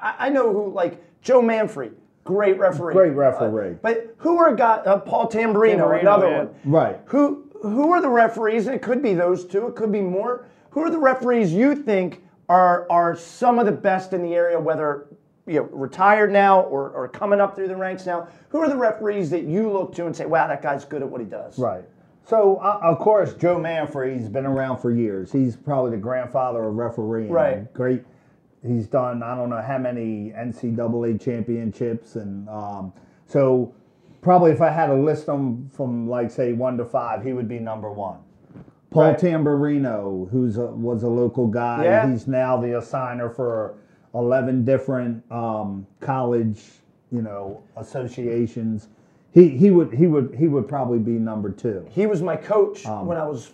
I, 0.01 0.15
I 0.25 0.29
know 0.29 0.51
who 0.51 0.73
like 0.73 1.01
Joe 1.21 1.41
Manfrey, 1.41 1.91
great 2.23 2.57
referee, 2.57 2.93
Great 2.95 3.13
referee. 3.13 3.71
Uh, 3.71 3.79
but 3.81 4.15
who 4.17 4.37
are 4.37 4.55
got 4.55 4.87
uh, 4.87 4.97
Paul 4.97 5.29
Tamburino, 5.29 5.77
Tamburino, 5.77 6.01
another 6.01 6.29
yeah. 6.29 6.37
one, 6.39 6.55
Right. 6.65 6.99
Who 7.05 7.47
who 7.61 7.91
are 7.93 8.01
the 8.01 8.09
referees? 8.09 8.65
And 8.65 8.75
it 8.75 8.81
could 8.81 9.03
be 9.03 9.13
those 9.13 9.45
two. 9.45 9.67
It 9.67 9.75
could 9.75 9.91
be 9.91 10.01
more. 10.01 10.47
Who 10.71 10.81
are 10.81 10.89
the 10.89 10.99
referees 10.99 11.53
you 11.53 11.75
think 11.75 12.23
are 12.49 12.87
are 12.89 13.15
some 13.15 13.59
of 13.59 13.65
the 13.65 13.71
best 13.71 14.11
in 14.11 14.21
the 14.21 14.33
area? 14.33 14.59
Whether 14.59 15.07
you 15.49 15.55
know 15.55 15.63
retired 15.71 16.31
now 16.31 16.61
or, 16.61 16.89
or 16.91 17.07
coming 17.07 17.41
up 17.41 17.55
through 17.55 17.67
the 17.67 17.75
ranks 17.75 18.05
now. 18.05 18.27
Who 18.49 18.59
are 18.59 18.69
the 18.69 18.75
referees 18.75 19.29
that 19.31 19.43
you 19.43 19.69
look 19.71 19.93
to 19.95 20.05
and 20.05 20.15
say, 20.15 20.25
"Wow, 20.25 20.47
that 20.47 20.61
guy's 20.61 20.85
good 20.85 21.01
at 21.01 21.09
what 21.09 21.21
he 21.21 21.27
does"? 21.27 21.57
Right. 21.57 21.83
So 22.25 22.57
uh, 22.57 22.79
of 22.83 22.99
course, 22.99 23.33
Joe 23.33 23.59
Manfred, 23.59 24.19
he's 24.19 24.29
been 24.29 24.45
around 24.45 24.77
for 24.77 24.91
years. 24.91 25.31
He's 25.31 25.55
probably 25.55 25.91
the 25.91 25.97
grandfather 25.97 26.63
of 26.63 26.75
refereeing. 26.75 27.31
Right. 27.31 27.71
Great. 27.73 28.03
He's 28.65 28.87
done 28.87 29.23
I 29.23 29.35
don't 29.35 29.49
know 29.49 29.61
how 29.61 29.77
many 29.77 30.31
NCAA 30.37 31.19
championships, 31.19 32.15
and 32.15 32.47
um, 32.49 32.93
so 33.25 33.73
probably 34.21 34.51
if 34.51 34.61
I 34.61 34.69
had 34.69 34.87
to 34.87 34.95
list 34.95 35.25
them 35.25 35.69
from 35.69 36.07
like 36.07 36.29
say 36.29 36.53
one 36.53 36.77
to 36.77 36.85
five, 36.85 37.23
he 37.23 37.33
would 37.33 37.47
be 37.47 37.59
number 37.59 37.91
one. 37.91 38.19
Paul 38.91 39.09
Right. 39.11 39.19
Tamburino, 39.19 40.29
who's 40.31 40.57
a, 40.57 40.65
was 40.65 41.03
a 41.03 41.07
local 41.07 41.47
guy, 41.47 41.83
Yeah. 41.85 42.09
he's 42.09 42.27
now 42.27 42.57
the 42.57 42.69
assigner 42.69 43.33
for 43.33 43.75
eleven 44.15 44.65
different 44.65 45.23
um, 45.31 45.85
college, 45.99 46.63
you 47.11 47.21
know, 47.21 47.61
associations. 47.77 48.87
He 49.31 49.49
he 49.49 49.69
would 49.69 49.93
he 49.93 50.07
would 50.07 50.33
he 50.35 50.47
would 50.47 50.67
probably 50.67 50.97
be 50.99 51.11
number 51.11 51.51
two. 51.51 51.85
He 51.89 52.07
was 52.07 52.21
my 52.23 52.35
coach 52.35 52.85
Um, 52.87 53.05
when 53.05 53.17
I 53.17 53.25
was 53.27 53.51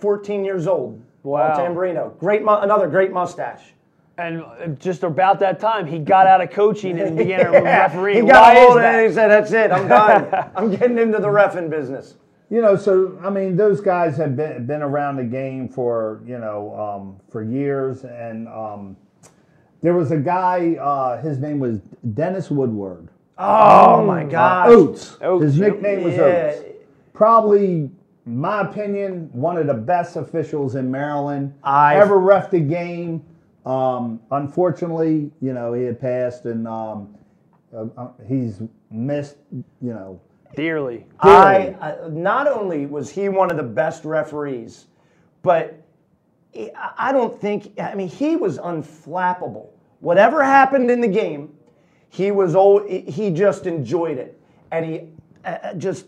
14 0.00 0.44
years 0.44 0.66
old. 0.66 1.00
Wow. 1.22 1.54
Paul 1.54 1.64
Tamburino. 1.68 2.18
Great, 2.18 2.42
mu- 2.42 2.56
another 2.56 2.88
great 2.88 3.12
mustache. 3.12 3.74
And 4.18 4.42
uh, 4.42 4.66
just 4.80 5.04
about 5.04 5.38
that 5.38 5.60
time, 5.60 5.86
he 5.86 5.98
got 6.00 6.26
out 6.26 6.40
of 6.42 6.50
coaching 6.50 6.98
and 7.00 7.16
began 7.16 7.46
to 7.46 7.52
Yeah, 7.52 7.82
referee. 7.84 8.16
He 8.16 8.22
Why 8.22 8.30
got 8.32 8.56
a 8.56 8.58
is 8.60 8.66
hold 8.66 8.78
of 8.78 8.82
it 8.84 8.94
and 8.96 9.06
he 9.08 9.14
said, 9.14 9.28
"That's 9.28 9.52
it. 9.52 9.70
I'm 9.70 9.86
done. 9.88 10.50
I'm 10.56 10.70
getting 10.74 10.98
into 10.98 11.18
the 11.20 11.28
refing 11.28 11.70
business." 11.70 12.16
You 12.52 12.60
know, 12.60 12.76
so 12.76 13.18
I 13.22 13.30
mean, 13.30 13.56
those 13.56 13.80
guys 13.80 14.14
have 14.18 14.36
been 14.36 14.66
been 14.66 14.82
around 14.82 15.16
the 15.16 15.24
game 15.24 15.70
for 15.70 16.20
you 16.26 16.36
know 16.36 16.78
um, 16.78 17.16
for 17.30 17.42
years, 17.42 18.04
and 18.04 18.46
um, 18.46 18.94
there 19.80 19.94
was 19.94 20.10
a 20.10 20.18
guy. 20.18 20.74
Uh, 20.74 21.18
his 21.22 21.38
name 21.38 21.58
was 21.58 21.78
Dennis 22.12 22.50
Woodward. 22.50 23.08
Oh 23.38 24.04
my 24.04 24.24
Uh, 24.24 24.28
gosh. 24.28 24.68
Oates. 24.68 25.16
Oates, 25.22 25.44
His 25.44 25.58
nickname 25.60 26.04
was 26.04 26.12
Yeah. 26.14 26.52
Oates. 26.54 26.62
Probably, 27.14 27.90
my 28.26 28.60
opinion, 28.60 29.30
one 29.32 29.56
of 29.56 29.66
the 29.66 29.72
best 29.72 30.16
officials 30.16 30.74
in 30.74 30.90
Maryland. 30.90 31.54
I've- 31.64 31.98
ever 32.00 32.18
refed 32.18 32.52
a 32.52 32.60
game. 32.60 33.22
Um, 33.64 34.20
unfortunately, 34.30 35.30
you 35.40 35.54
know, 35.54 35.72
he 35.72 35.84
had 35.84 35.98
passed, 35.98 36.44
and 36.44 36.68
um, 36.68 37.14
uh, 37.74 37.86
uh, 37.96 38.08
he's 38.28 38.60
missed. 38.90 39.36
You 39.80 39.94
know, 39.94 40.20
Dearly. 40.54 41.06
I 41.20 41.74
uh, 41.80 42.08
not 42.10 42.46
only 42.46 42.86
was 42.86 43.10
he 43.10 43.28
one 43.28 43.50
of 43.50 43.56
the 43.56 43.62
best 43.62 44.04
referees, 44.04 44.86
but 45.42 45.82
he- 46.50 46.70
I 46.74 47.12
don't 47.12 47.40
think 47.40 47.78
I 47.80 47.94
mean 47.94 48.08
he 48.08 48.36
was 48.36 48.58
unflappable. 48.58 49.68
Whatever 50.00 50.42
happened 50.42 50.90
in 50.90 51.00
the 51.00 51.08
game, 51.08 51.52
he 52.10 52.30
was 52.32 52.54
al- 52.54 52.86
he 52.86 53.30
just 53.30 53.66
enjoyed 53.66 54.18
it, 54.18 54.40
and 54.70 54.84
he 54.84 55.00
uh, 55.44 55.48
uh, 55.62 55.74
just 55.74 56.06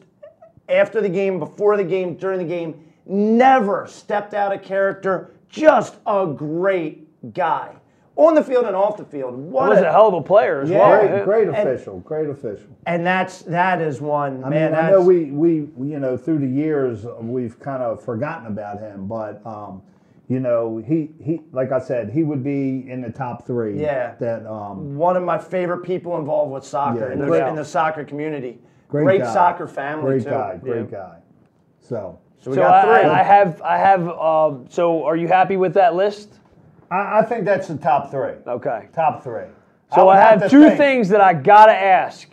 after 0.69 1.01
the 1.01 1.09
game, 1.09 1.39
before 1.39 1.77
the 1.77 1.85
game, 1.85 2.15
during 2.17 2.39
the 2.39 2.45
game, 2.45 2.85
never 3.07 3.87
stepped 3.87 4.35
out 4.35 4.53
of 4.53 4.63
character. 4.63 5.35
Just 5.49 5.97
a 6.07 6.27
great 6.27 7.33
guy 7.33 7.77
on 8.17 8.35
the 8.35 8.43
field 8.43 8.65
and 8.65 8.77
off 8.77 8.97
the 8.97 9.05
field. 9.05 9.35
What 9.37 9.71
was 9.71 9.81
a- 9.81 9.89
a 9.89 9.91
hell 9.93 10.07
of 10.09 10.15
a 10.15 10.23
player 10.23 10.61
as 10.61 10.71
Yeah. 10.71 10.79
well. 10.79 11.01
great, 11.01 11.11
Yeah. 11.19 11.25
great 11.25 11.49
And- 11.49 11.57
official, 11.57 11.99
great 12.01 12.29
official. 12.31 12.69
and 12.87 13.05
that's 13.05 13.43
that 13.43 13.81
is 13.81 14.01
one 14.01 14.43
I 14.45 14.49
man. 14.51 14.71
mean, 14.73 14.81
I 14.81 14.91
know 14.91 15.01
we, 15.01 15.31
we, 15.33 15.63
we, 15.77 15.89
you 15.89 15.99
know, 15.99 16.17
through 16.17 16.39
the 16.39 16.47
years, 16.47 17.07
we've 17.21 17.59
kind 17.59 17.83
of 17.83 18.01
forgotten 18.01 18.47
about 18.47 18.79
him, 18.79 19.07
but, 19.07 19.45
um, 19.45 19.83
you 20.29 20.39
know, 20.41 20.77
he, 20.79 21.11
he, 21.21 21.41
like 21.53 21.73
I 21.73 21.79
said, 21.81 22.09
he 22.11 22.23
would 22.23 22.43
be 22.45 22.89
in 22.89 23.01
the 23.03 23.11
top 23.11 23.47
three. 23.47 23.81
Yeah. 23.81 24.13
That, 24.21 24.47
um, 24.47 24.97
one 24.97 25.17
of 25.17 25.23
my 25.25 25.37
favorite 25.39 25.83
people 25.83 26.17
involved 26.17 26.53
with 26.53 26.65
soccer 26.65 27.09
Yeah, 27.09 27.13
in, 27.15 27.19
the, 27.19 27.49
in 27.49 27.57
the 27.57 27.65
soccer 27.65 28.05
community. 28.05 28.61
great, 28.89 29.05
Great, 29.05 29.21
guy. 29.23 29.35
soccer 29.35 29.67
family 29.67 30.13
Great 30.13 30.23
too. 30.25 30.31
guy, 30.31 30.57
great 30.63 30.77
Yeah. 30.91 30.99
guy. 30.99 31.17
So, 31.81 32.19
So 32.39 32.51
we 32.51 32.57
So 32.57 32.63
got 32.63 32.87
I, 32.89 33.01
three. 33.03 33.11
I 33.11 33.23
have, 33.23 33.63
I 33.63 33.77
have. 33.79 34.09
Um, 34.09 34.67
so, 34.69 35.03
are 35.05 35.17
you 35.17 35.29
happy 35.29 35.57
with 35.57 35.73
that 35.75 35.95
list? 35.95 36.39
I, 36.95 37.19
I 37.21 37.23
think 37.23 37.45
that's 37.45 37.69
the 37.69 37.77
top 37.77 38.11
three. 38.11 38.35
Okay. 38.47 38.89
Top 38.93 39.23
three. 39.23 39.45
So 39.95 40.07
would 40.07 40.17
I 40.17 40.21
have 40.21 40.43
to 40.43 40.49
two 40.49 40.65
think- 40.67 40.79
things 40.79 41.09
that 41.11 41.21
I 41.21 41.35
gotta 41.35 41.73
ask, 41.75 42.29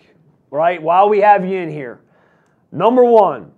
right? 0.50 0.82
While 0.82 1.10
we 1.10 1.20
have 1.22 1.46
you 1.46 1.58
in 1.60 1.70
here, 1.70 2.02
number 2.72 3.04
one, 3.04 3.52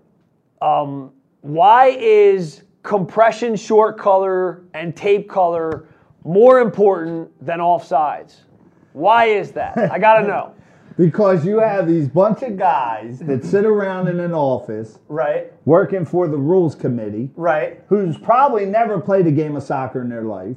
um, 0.62 1.12
why 1.42 1.88
is 2.00 2.64
compression 2.84 3.56
short 3.56 3.98
color 3.98 4.64
and 4.74 4.96
tape 4.96 5.30
color 5.30 5.88
more 6.24 6.60
important 6.60 7.30
than 7.46 7.60
offsides? 7.60 8.42
Why 8.94 9.26
is 9.26 9.52
that? 9.54 9.78
I 9.78 10.00
gotta 10.00 10.28
know. 10.34 10.54
Because 10.98 11.44
you 11.44 11.58
have 11.60 11.88
these 11.88 12.08
bunch 12.08 12.44
of 12.44 12.56
guys 12.58 13.18
that 13.20 13.44
sit 13.44 13.66
around 13.66 14.08
in 14.10 14.20
an 14.20 14.34
office 14.34 15.00
right, 15.08 15.52
working 15.66 16.06
for 16.06 16.28
the 16.28 16.38
rules 16.38 16.76
committee. 16.76 17.32
right. 17.36 17.82
who's 17.88 18.16
probably 18.18 18.66
never 18.68 19.00
played 19.02 19.26
a 19.26 19.32
game 19.32 19.56
of 19.56 19.64
soccer 19.64 20.02
in 20.02 20.10
their 20.10 20.22
life, 20.22 20.56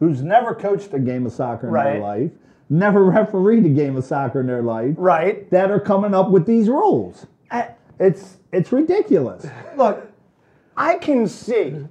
who's 0.00 0.22
never 0.22 0.54
coached 0.54 0.92
a 0.94 0.98
game 0.98 1.26
of 1.26 1.32
soccer 1.32 1.66
in 1.68 1.72
Right. 1.72 1.92
their 1.94 2.00
life, 2.00 2.30
never 2.70 3.04
refereed 3.04 3.64
a 3.66 3.70
game 3.70 3.96
of 3.96 4.04
soccer 4.04 4.40
in 4.40 4.46
their 4.46 4.62
life, 4.62 4.94
Right. 4.98 5.48
that 5.50 5.70
are 5.70 5.80
coming 5.80 6.14
up 6.14 6.30
with 6.30 6.46
these 6.46 6.68
rules. 6.68 7.26
I- 7.50 7.68
It's 7.98 8.36
it's 8.52 8.72
ridiculous. 8.72 9.46
look, 9.76 10.06
I 10.76 10.94
can 10.96 11.26
see, 11.26 11.86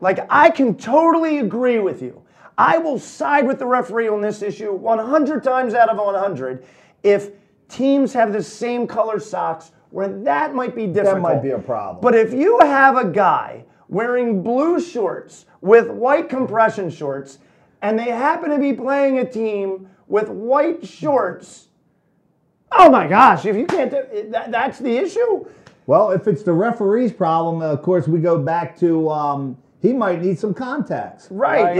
like, 0.00 0.20
I 0.30 0.50
can 0.50 0.74
totally 0.74 1.38
agree 1.38 1.78
with 1.78 2.02
you. 2.02 2.20
I 2.56 2.78
will 2.78 2.98
side 2.98 3.46
with 3.46 3.58
the 3.58 3.66
referee 3.66 4.08
on 4.08 4.20
this 4.20 4.42
issue 4.42 4.72
100 4.74 5.42
times 5.42 5.74
out 5.74 5.88
of 5.88 5.98
100 5.98 6.62
if 7.02 7.30
teams 7.68 8.12
have 8.14 8.32
the 8.32 8.42
same 8.42 8.86
color 8.86 9.18
socks 9.18 9.72
where 9.90 10.08
that 10.08 10.54
might 10.54 10.74
be 10.74 10.86
difficult. 10.86 11.14
That 11.16 11.22
might 11.22 11.42
be 11.42 11.50
a 11.50 11.58
problem. 11.58 11.98
But 12.02 12.14
if 12.14 12.32
you 12.34 12.58
have 12.60 12.96
a 12.96 13.06
guy 13.06 13.64
wearing 13.88 14.42
blue 14.42 14.80
shorts 14.80 15.46
with 15.60 15.88
white 15.88 16.28
compression 16.28 16.90
shorts 16.90 17.38
and 17.82 17.98
they 17.98 18.10
happen 18.10 18.50
to 18.50 18.58
be 18.58 18.72
playing 18.72 19.18
a 19.18 19.30
team 19.30 19.88
with 20.08 20.28
white 20.28 20.86
shorts, 20.86 21.68
oh 22.72 22.90
my 22.90 23.06
gosh, 23.06 23.46
if 23.46 23.56
you 23.56 23.66
can't, 23.66 23.90
do, 23.90 24.30
that, 24.30 24.50
that's 24.50 24.78
the 24.78 24.96
issue. 24.96 25.46
Well, 25.86 26.10
if 26.10 26.26
it's 26.26 26.42
the 26.42 26.52
referee's 26.52 27.12
problem, 27.12 27.62
of 27.62 27.82
course 27.82 28.08
we 28.08 28.20
go 28.20 28.38
back 28.38 28.78
to 28.80 29.08
um, 29.10 29.56
he 29.80 29.92
might 29.92 30.20
need 30.20 30.38
some 30.38 30.52
contacts. 30.52 31.28
Right. 31.30 31.76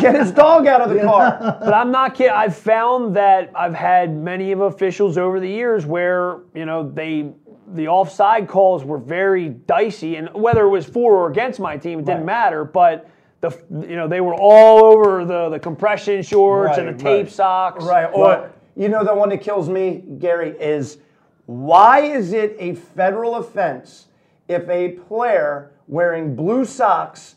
Get 0.00 0.14
his 0.14 0.30
dog 0.32 0.66
out 0.66 0.82
of 0.82 0.90
the 0.90 1.00
car. 1.02 1.38
But 1.40 1.72
I'm 1.72 1.90
not 1.90 2.14
kidding. 2.14 2.32
I've 2.32 2.56
found 2.56 3.16
that 3.16 3.50
I've 3.54 3.74
had 3.74 4.14
many 4.14 4.52
of 4.52 4.60
officials 4.60 5.16
over 5.16 5.40
the 5.40 5.48
years 5.48 5.86
where 5.86 6.40
you 6.54 6.66
know 6.66 6.88
they 6.88 7.32
the 7.74 7.88
offside 7.88 8.48
calls 8.48 8.84
were 8.84 8.98
very 8.98 9.48
dicey, 9.48 10.16
and 10.16 10.28
whether 10.34 10.64
it 10.64 10.68
was 10.68 10.86
for 10.86 11.14
or 11.14 11.30
against 11.30 11.60
my 11.60 11.76
team, 11.76 12.00
it 12.00 12.04
didn't 12.04 12.20
Right. 12.20 12.26
matter. 12.26 12.64
But 12.64 13.08
the 13.40 13.50
you 13.70 13.96
know 13.96 14.08
they 14.08 14.20
were 14.20 14.34
all 14.34 14.84
over 14.84 15.24
the 15.24 15.48
the 15.48 15.58
compression 15.58 16.22
shorts 16.22 16.78
and 16.78 16.88
the 16.88 16.92
tape 16.92 17.26
right. 17.26 17.32
socks. 17.32 17.84
Right. 17.84 18.10
Or, 18.12 18.50
you 18.76 18.88
know, 18.88 19.04
the 19.04 19.14
one 19.14 19.28
that 19.30 19.40
kills 19.40 19.68
me, 19.68 20.02
Gary, 20.18 20.50
is 20.60 20.98
why 21.46 22.00
is 22.00 22.32
it 22.32 22.56
a 22.58 22.74
federal 22.74 23.36
offense 23.36 24.08
if 24.46 24.68
a 24.68 24.90
player 24.90 25.72
wearing 25.88 26.36
blue 26.36 26.64
socks? 26.64 27.36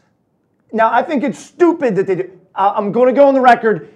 Now, 0.72 0.92
I 0.92 1.02
think 1.04 1.24
it's 1.24 1.40
stupid 1.40 1.96
that 1.96 2.08
they 2.08 2.16
do. 2.16 2.40
I'm 2.56 2.92
going 2.92 3.08
to 3.08 3.20
go 3.20 3.28
on 3.28 3.34
the 3.34 3.42
record. 3.42 3.90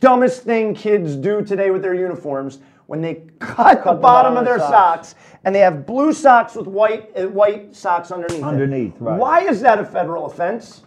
Dumbest 0.00 0.42
thing 0.42 0.74
kids 0.74 1.16
do 1.16 1.42
today 1.42 1.70
with 1.70 1.82
their 1.82 1.94
uniforms 1.94 2.60
when 2.92 3.00
they 3.00 3.22
cut, 3.38 3.84
the, 3.84 3.94
bottom 3.94 4.36
of 4.36 4.44
their 4.44 4.58
socks. 4.58 5.14
and 5.44 5.54
they 5.54 5.60
have 5.60 5.86
blue 5.86 6.12
socks 6.12 6.54
with 6.54 6.66
white 6.66 7.08
uh, 7.16 7.26
white 7.26 7.74
socks 7.74 8.10
underneath. 8.10 8.40
it. 8.40 8.44
Underneath, 8.44 8.92
right. 9.00 9.18
Why 9.18 9.40
is 9.48 9.62
that 9.62 9.78
a 9.78 9.84
federal 9.86 10.26
offense? 10.26 10.82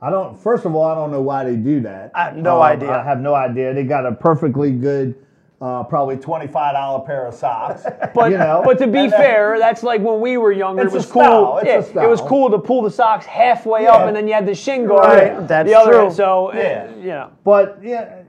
I 0.00 0.08
don't. 0.08 0.40
First 0.40 0.64
of 0.64 0.74
all, 0.74 0.84
I 0.90 0.94
don't 0.94 1.10
know 1.10 1.20
why 1.20 1.44
they 1.44 1.56
do 1.56 1.82
that. 1.82 2.12
I 2.14 2.24
have 2.24 2.36
no 2.38 2.62
idea. 2.62 2.92
I 2.92 3.04
have 3.04 3.20
no 3.20 3.34
idea. 3.34 3.74
They 3.74 3.84
got 3.84 4.06
a 4.06 4.12
perfectly 4.12 4.70
good, 4.70 5.16
uh, 5.60 5.84
probably 5.84 6.16
twenty-five 6.16 6.72
dollar 6.72 7.04
pair 7.04 7.26
of 7.26 7.34
socks. 7.34 7.82
But, 8.14 8.30
you 8.30 8.38
know, 8.38 8.62
but 8.64 8.78
to 8.78 8.86
be 8.86 9.00
and 9.00 9.12
then- 9.12 9.20
fair, 9.20 9.58
that's 9.58 9.82
like 9.82 10.00
when 10.00 10.18
we 10.22 10.38
were 10.38 10.50
younger. 10.50 10.80
It 10.80 10.90
was 10.90 11.04
cool. 11.04 11.24
style, 11.24 11.58
it's 11.62 11.90
a 11.90 11.94
yeah, 11.94 12.04
it 12.04 12.08
was 12.08 12.22
cool 12.22 12.48
to 12.48 12.58
pull 12.58 12.80
the 12.80 12.90
socks 12.90 13.26
halfway 13.26 13.86
up, 13.86 14.06
and 14.06 14.16
then 14.16 14.26
you 14.26 14.32
had 14.32 14.46
the 14.46 14.54
shin 14.54 14.86
guard. 14.86 15.04
Right, 15.04 15.46
that's 15.46 15.68
the 15.68 15.74
other, 15.74 15.92
true. 15.92 16.10
So 16.10 16.54
Yeah. 16.54 16.62
yeah, 16.62 16.96
you 16.96 17.06
know. 17.08 17.32
But 17.44 17.80
yeah, 17.82 18.19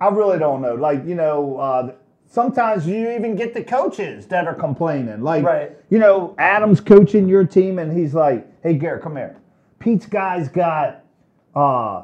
I 0.00 0.08
really 0.08 0.38
don't 0.38 0.62
know. 0.62 0.74
Like 0.74 1.04
you 1.06 1.14
know, 1.14 1.56
uh, 1.58 1.92
sometimes 2.26 2.86
you 2.86 3.10
even 3.10 3.36
get 3.36 3.54
the 3.54 3.62
coaches 3.62 4.26
that 4.26 4.46
are 4.46 4.54
complaining. 4.54 5.22
Like 5.22 5.44
Right. 5.44 5.72
you 5.90 5.98
know, 5.98 6.34
Adam's 6.38 6.80
coaching 6.80 7.28
your 7.28 7.44
team, 7.44 7.78
and 7.78 7.92
he's 7.92 8.14
like, 8.14 8.46
"Hey, 8.62 8.74
Garrett, 8.74 9.02
come 9.02 9.16
here. 9.16 9.36
Pete's 9.78 10.06
guys 10.06 10.48
got 10.48 11.04
uh, 11.54 12.02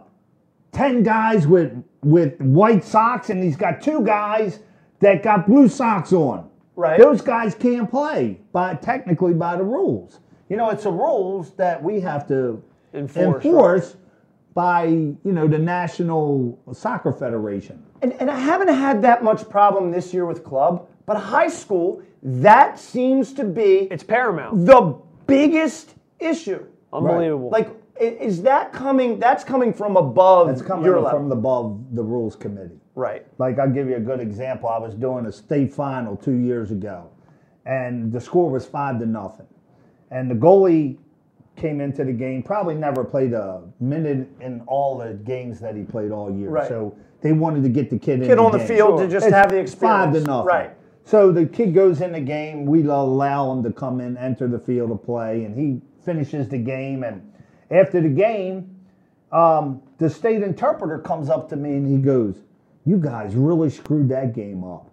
ten 0.73 1.03
guys 1.03 1.47
with 1.47 1.73
with 2.03 2.39
white 2.41 2.85
socks, 2.85 3.31
and 3.31 3.43
he's 3.43 3.57
got 3.57 3.81
two 3.81 4.03
guys 4.03 4.61
that 5.01 5.23
got 5.23 5.47
blue 5.47 5.69
socks 5.69 6.13
on. 6.13 6.49
Right. 6.75 6.99
Those 7.01 7.23
guys 7.23 7.55
can't 7.55 7.91
play 7.91 8.39
by 8.53 8.75
technically 8.75 9.33
by 9.35 9.57
the 9.57 9.65
rules. 9.65 10.21
You 10.49 10.57
know, 10.57 10.71
it's 10.71 10.85
the 10.85 10.93
rules 10.93 11.53
that 11.57 11.83
we 11.83 12.01
have 12.01 12.29
to 12.29 12.63
Enforce, 12.95 13.45
enforce 13.45 13.97
by 14.55 14.85
you 14.85 15.19
know 15.25 15.49
the 15.49 15.59
National 15.59 16.59
Soccer 16.73 17.13
Federation. 17.13 17.83
And, 18.03 18.13
and 18.15 18.31
I 18.31 18.39
haven't 18.39 18.69
had 18.69 19.03
that 19.03 19.25
much 19.25 19.49
problem 19.49 19.91
this 19.91 20.13
year 20.13 20.27
with 20.27 20.45
club, 20.45 20.89
but 21.07 21.17
high 21.17 21.49
school, 21.49 22.03
that 22.23 22.79
seems 22.79 23.33
to 23.35 23.45
be 23.45 23.89
It's 23.91 24.03
paramount. 24.05 24.67
the 24.67 24.97
biggest 25.27 25.95
issue. 26.19 26.65
Unbelievable. 26.93 27.51
Like, 27.51 27.71
is 28.01 28.43
that 28.43 28.73
coming? 28.73 29.19
That's 29.19 29.43
coming 29.45 29.73
from 29.73 29.97
above 29.97 30.51
It's 30.51 30.61
coming 30.63 30.85
your 30.85 31.01
level, 31.01 31.19
from 31.21 31.33
above 31.33 31.95
the 31.95 32.03
rules 32.03 32.37
committee. 32.37 32.79
right? 32.95 33.27
Like 33.39 33.59
I'll 33.59 33.71
give 33.71 33.89
you 33.89 33.97
a 33.97 34.01
good 34.01 34.21
example. 34.21 34.69
I 34.69 34.79
was 34.79 34.95
doing 34.95 35.25
a 35.27 35.33
state 35.33 35.73
final 35.73 36.17
two 36.17 36.35
years 36.35 36.71
ago, 36.73 37.09
and 37.65 38.13
the 38.13 38.21
score 38.21 38.51
was 38.51 38.67
five 38.67 38.99
to 39.01 39.07
nothing, 39.07 39.47
and 40.11 40.31
the 40.31 40.35
goalie 40.35 40.99
came 41.57 41.81
into 41.81 42.05
the 42.05 42.13
game. 42.13 42.43
Probably 42.43 42.75
never 42.75 43.03
played 43.03 43.33
a 43.33 43.63
minute 43.81 44.29
in 44.43 44.61
all 44.67 44.99
the 44.99 45.15
games 45.15 45.59
that 45.61 45.75
he 45.75 45.83
played 45.83 46.11
all 46.11 46.31
year. 46.31 46.51
Right. 46.51 46.69
So 46.69 46.95
they 47.21 47.33
wanted 47.33 47.63
to 47.63 47.69
get 47.69 47.91
the 47.91 47.99
kid 47.99 48.23
in 48.23 48.29
the 48.29 48.39
on 48.39 48.53
the 48.53 48.59
game. 48.59 48.67
field 48.67 49.01
to 49.01 49.09
just 49.09 49.27
It's 49.27 49.35
have 49.35 49.51
the 49.51 49.59
experience. 49.59 50.05
Five 50.05 50.13
to 50.15 50.21
nothing. 50.21 50.47
Right. 50.47 50.71
So 51.05 51.31
the 51.33 51.47
kid 51.47 51.73
goes 51.75 52.01
in 52.01 52.13
the 52.13 52.21
game. 52.21 52.67
We 52.67 52.83
allow 52.85 53.53
him 53.53 53.63
to 53.63 53.73
come 53.73 54.01
in, 54.01 54.17
enter 54.17 54.49
the 54.49 54.59
field 54.59 54.91
to 54.91 54.97
play, 54.97 55.45
and 55.45 55.57
he 55.57 55.81
finishes 56.05 56.49
the 56.49 56.59
game. 56.59 57.05
And 57.05 57.33
after 57.71 58.01
the 58.01 58.09
game, 58.09 58.77
um, 59.33 59.83
the 59.99 60.11
state 60.11 60.43
interpreter 60.43 60.99
comes 60.99 61.31
up 61.31 61.49
to 61.51 61.57
me 61.57 61.75
and 61.75 61.87
he 61.87 61.99
goes, 61.99 62.37
"You 62.85 62.99
guys 62.99 63.35
really 63.35 63.71
screwed 63.71 64.09
that 64.11 64.35
game 64.35 64.65
up." 64.65 64.91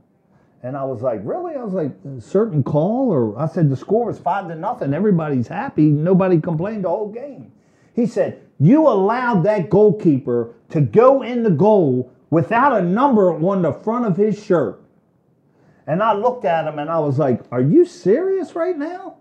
And 0.61 0.78
I 0.78 0.84
was 0.86 1.01
like, 1.01 1.19
"Really?" 1.24 1.55
I 1.55 1.63
was 1.63 1.74
like, 1.74 1.91
"A 2.05 2.21
"Certain 2.21 2.63
call?" 2.63 3.11
Or 3.11 3.38
I 3.38 3.47
said, 3.47 3.69
"The 3.69 3.76
score 3.76 4.05
was 4.05 4.17
five 4.19 4.47
to 4.47 4.55
nothing. 4.55 4.93
Everybody's 4.93 5.47
happy. 5.47 5.89
Nobody 5.89 6.39
complained 6.39 6.86
the 6.86 6.89
whole 6.89 7.09
game." 7.09 7.51
He 7.95 8.05
said, 8.05 8.41
"You 8.59 8.87
allowed 8.87 9.43
that 9.43 9.69
goalkeeper 9.69 10.53
to 10.69 10.81
go 10.81 11.21
in 11.21 11.43
the 11.43 11.51
goal 11.51 12.11
without 12.29 12.73
a 12.73 12.83
number 12.83 13.31
on 13.33 13.61
the 13.61 13.73
front 13.73 14.05
of 14.05 14.17
his 14.17 14.41
shirt." 14.41 14.83
And 15.87 16.01
I 16.01 16.13
looked 16.13 16.45
at 16.45 16.65
him 16.65 16.79
and 16.79 16.89
I 16.89 16.99
was 16.99 17.19
like, 17.19 17.41
Are 17.51 17.61
you 17.61 17.85
serious 17.85 18.55
right 18.55 18.77
now? 18.77 19.17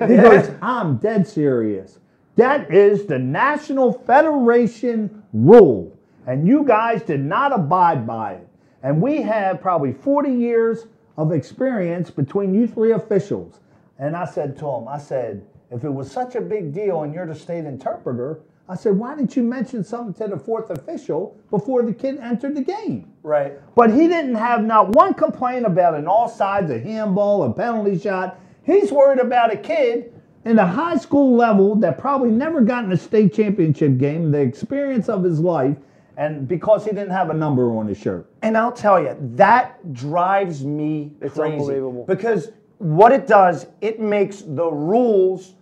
He 0.00 0.16
goes, 0.16 0.50
I'm 0.62 0.96
dead 0.96 1.26
serious. 1.26 1.98
That 2.36 2.72
is 2.72 3.06
the 3.06 3.18
National 3.18 3.92
Federation 3.92 5.22
rule. 5.32 5.96
And 6.26 6.46
you 6.46 6.64
guys 6.64 7.02
did 7.02 7.20
not 7.20 7.52
abide 7.52 8.06
by 8.06 8.34
it. 8.34 8.48
And 8.82 9.00
we 9.00 9.22
have 9.22 9.60
probably 9.60 9.92
40 9.92 10.30
years 10.32 10.86
of 11.16 11.32
experience 11.32 12.10
between 12.10 12.54
you 12.54 12.66
three 12.66 12.92
officials. 12.92 13.60
And 13.98 14.16
I 14.16 14.26
said 14.26 14.58
to 14.58 14.68
him, 14.68 14.88
I 14.88 14.98
said, 14.98 15.44
if 15.70 15.84
it 15.84 15.90
was 15.90 16.10
such 16.10 16.34
a 16.34 16.40
big 16.40 16.72
deal 16.74 17.02
and 17.02 17.14
you're 17.14 17.26
the 17.26 17.34
state 17.34 17.64
interpreter, 17.64 18.40
I 18.68 18.74
said, 18.74 18.98
why 18.98 19.14
didn't 19.14 19.36
you 19.36 19.44
mention 19.44 19.84
something 19.84 20.12
to 20.14 20.34
the 20.34 20.38
fourth 20.38 20.70
official 20.70 21.38
before 21.50 21.82
the 21.82 21.92
kid 21.92 22.18
entered 22.18 22.56
the 22.56 22.62
game? 22.62 23.12
Right. 23.22 23.52
But 23.76 23.92
he 23.92 24.08
didn't 24.08 24.34
have 24.34 24.64
not 24.64 24.90
one 24.90 25.14
complaint 25.14 25.64
about 25.66 25.94
an 25.94 26.06
offsides, 26.06 26.70
a 26.70 26.80
handball, 26.80 27.44
a 27.44 27.52
penalty 27.52 27.98
shot. 27.98 28.40
He's 28.64 28.90
worried 28.90 29.20
about 29.20 29.52
a 29.52 29.56
kid 29.56 30.12
in 30.44 30.56
the 30.56 30.66
high 30.66 30.96
school 30.96 31.36
level 31.36 31.76
that 31.76 31.98
probably 31.98 32.30
never 32.30 32.60
got 32.60 32.84
in 32.84 32.90
a 32.92 32.96
state 32.96 33.34
championship 33.34 33.98
game, 33.98 34.32
the 34.32 34.40
experience 34.40 35.08
of 35.08 35.22
his 35.22 35.38
life, 35.38 35.76
and 36.16 36.48
because 36.48 36.84
he 36.84 36.90
didn't 36.90 37.10
have 37.10 37.30
a 37.30 37.34
number 37.34 37.70
on 37.76 37.86
his 37.86 37.98
shirt. 37.98 38.28
And 38.42 38.56
I'll 38.56 38.72
tell 38.72 39.00
you, 39.00 39.16
that 39.36 39.92
drives 39.92 40.64
me 40.64 41.12
It's 41.20 41.34
crazy. 41.34 41.52
unbelievable. 41.54 42.04
Because 42.06 42.50
what 42.78 43.12
it 43.12 43.26
does, 43.26 43.66
it 43.80 44.00
makes 44.00 44.42
the 44.42 44.66
rules 44.70 45.54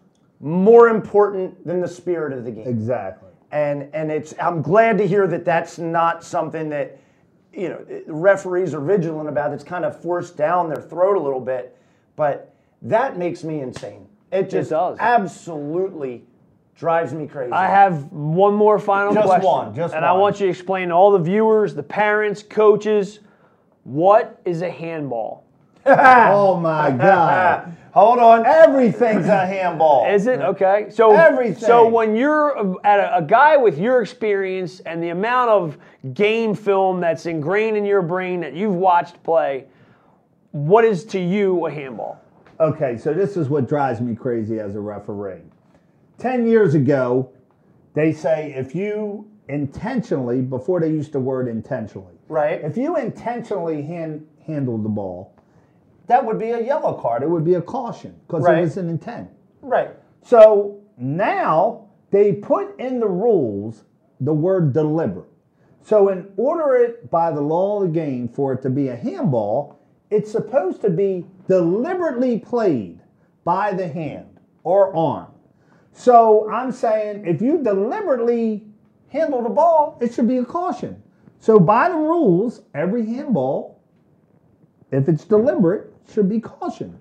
more 0.44 0.90
important 0.90 1.66
than 1.66 1.80
the 1.80 1.88
spirit 1.88 2.34
of 2.34 2.44
the 2.44 2.50
game. 2.50 2.68
Exactly. 2.68 3.30
And 3.50 3.88
and 3.94 4.12
it's 4.12 4.34
I'm 4.38 4.60
glad 4.60 4.98
to 4.98 5.06
hear 5.06 5.26
that 5.26 5.44
that's 5.44 5.78
not 5.78 6.22
something 6.22 6.68
that 6.68 6.98
you 7.54 7.70
know 7.70 7.84
referees 8.06 8.74
are 8.74 8.80
vigilant 8.80 9.28
about. 9.28 9.54
It's 9.54 9.64
kind 9.64 9.86
of 9.86 9.98
forced 9.98 10.36
down 10.36 10.68
their 10.68 10.82
throat 10.82 11.16
a 11.16 11.20
little 11.20 11.40
bit, 11.40 11.76
but 12.14 12.54
that 12.82 13.16
makes 13.16 13.42
me 13.42 13.60
insane. 13.60 14.06
It 14.32 14.50
just 14.50 14.70
does. 14.70 14.98
absolutely 15.00 16.24
drives 16.76 17.14
me 17.14 17.26
crazy. 17.26 17.52
I 17.52 17.66
have 17.68 18.12
one 18.12 18.52
more 18.52 18.78
final 18.78 19.14
Just 19.14 19.26
question. 19.26 19.46
one, 19.46 19.74
just 19.74 19.94
one. 19.94 19.96
and 19.98 20.04
I 20.04 20.12
want 20.12 20.40
you 20.40 20.46
to 20.46 20.50
explain 20.50 20.88
to 20.88 20.94
all 20.94 21.12
the 21.12 21.20
viewers, 21.20 21.74
the 21.74 21.84
parents, 21.84 22.42
coaches, 22.42 23.20
what 23.84 24.40
is 24.44 24.60
a 24.60 24.70
handball? 24.70 25.46
Oh 25.86 26.58
my 26.60 26.90
God. 26.90 27.76
Hold 27.94 28.18
on. 28.18 28.44
Everything's 28.44 29.26
a 29.26 29.46
handball. 29.46 30.04
Is 30.12 30.26
it 30.26 30.40
okay? 30.40 30.88
So 30.90 31.12
Everything. 31.14 31.62
So 31.62 31.86
when 31.88 32.16
you're 32.16 32.76
at 32.84 32.98
a, 32.98 33.18
a 33.18 33.22
guy 33.22 33.56
with 33.56 33.78
your 33.78 34.02
experience 34.02 34.80
and 34.80 35.00
the 35.00 35.10
amount 35.10 35.50
of 35.50 35.78
game 36.12 36.56
film 36.56 37.00
that's 37.00 37.26
ingrained 37.26 37.76
in 37.76 37.84
your 37.84 38.02
brain 38.02 38.40
that 38.40 38.52
you've 38.52 38.74
watched 38.74 39.22
play, 39.22 39.66
what 40.50 40.84
is 40.84 41.04
to 41.04 41.20
you 41.20 41.66
a 41.66 41.70
handball? 41.70 42.20
Okay, 42.58 42.96
so 42.98 43.14
this 43.14 43.36
is 43.36 43.48
what 43.48 43.68
drives 43.68 44.00
me 44.00 44.16
crazy 44.16 44.58
as 44.58 44.74
a 44.74 44.80
referee. 44.80 45.42
10 46.18 46.48
years 46.48 46.74
ago, 46.74 47.30
they 47.94 48.12
say 48.12 48.54
if 48.56 48.74
you 48.74 49.28
intentionally, 49.48 50.40
before 50.40 50.80
they 50.80 50.88
used 50.90 51.12
the 51.12 51.20
word 51.20 51.46
intentionally, 51.46 52.14
Right. 52.28 52.60
if 52.64 52.76
you 52.76 52.96
intentionally 52.96 53.82
hand, 53.82 54.26
handled 54.46 54.84
the 54.84 54.88
ball, 54.88 55.33
that 56.06 56.24
would 56.24 56.38
be 56.38 56.50
a 56.50 56.60
yellow 56.60 56.94
card. 56.94 57.22
It 57.22 57.30
would 57.30 57.44
be 57.44 57.54
a 57.54 57.62
caution 57.62 58.14
because 58.26 58.44
Right. 58.44 58.58
it 58.58 58.62
was 58.62 58.76
an 58.76 58.88
intent. 58.90 59.28
Right. 59.62 59.90
So 60.22 60.76
now 60.98 61.86
they 62.10 62.32
put 62.32 62.78
in 62.78 63.00
the 63.00 63.08
rules 63.08 63.84
the 64.20 64.34
word 64.34 64.72
deliberate. 64.72 65.28
So 65.80 66.08
in 66.08 66.28
order 66.36 66.74
it 66.76 67.10
by 67.10 67.30
the 67.30 67.40
law 67.40 67.76
of 67.82 67.88
the 67.88 67.88
game 67.88 68.28
for 68.28 68.52
it 68.52 68.62
to 68.62 68.70
be 68.70 68.88
a 68.88 68.96
handball, 68.96 69.76
it's 70.10 70.30
supposed 70.30 70.80
to 70.82 70.90
be 70.90 71.26
deliberately 71.48 72.38
played 72.38 73.00
by 73.44 73.72
the 73.72 73.88
hand 73.88 74.40
or 74.62 74.94
arm. 74.96 75.26
So 75.92 76.50
I'm 76.50 76.72
saying 76.72 77.26
if 77.26 77.42
you 77.42 77.62
deliberately 77.62 78.66
handle 79.08 79.42
the 79.42 79.48
ball, 79.50 79.98
it 80.00 80.12
should 80.12 80.28
be 80.28 80.38
a 80.38 80.44
caution. 80.44 81.02
So 81.38 81.58
by 81.58 81.88
the 81.88 81.96
rules, 81.96 82.62
every 82.74 83.04
handball, 83.04 83.80
if 84.90 85.08
it's 85.08 85.24
deliberate, 85.24 85.93
should 86.12 86.28
be 86.28 86.40
cautioned. 86.40 86.98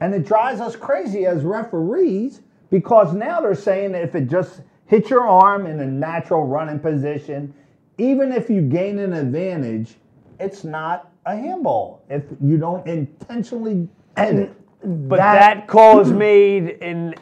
And 0.00 0.14
it 0.14 0.24
drives 0.24 0.60
us 0.60 0.76
crazy 0.76 1.26
as 1.26 1.42
referees 1.42 2.40
because 2.70 3.14
now 3.14 3.40
they're 3.40 3.54
saying 3.54 3.92
that 3.92 4.02
if 4.02 4.14
it 4.14 4.28
just 4.28 4.60
hits 4.86 5.10
your 5.10 5.26
arm 5.26 5.66
in 5.66 5.80
a 5.80 5.86
natural 5.86 6.44
running 6.46 6.78
position, 6.78 7.52
even 7.98 8.32
if 8.32 8.48
you 8.48 8.62
gain 8.62 8.98
an 8.98 9.12
advantage, 9.12 9.96
it's 10.38 10.64
not 10.64 11.10
a 11.26 11.36
handball 11.36 12.02
if 12.08 12.24
you 12.42 12.56
don't 12.56 12.86
intentionally 12.86 13.88
hit 14.16 14.34
it. 14.36 15.08
But 15.08 15.16
that, 15.16 15.66
call 15.66 16.00
is 16.00 16.12
made 16.12 16.78
in 16.80 17.14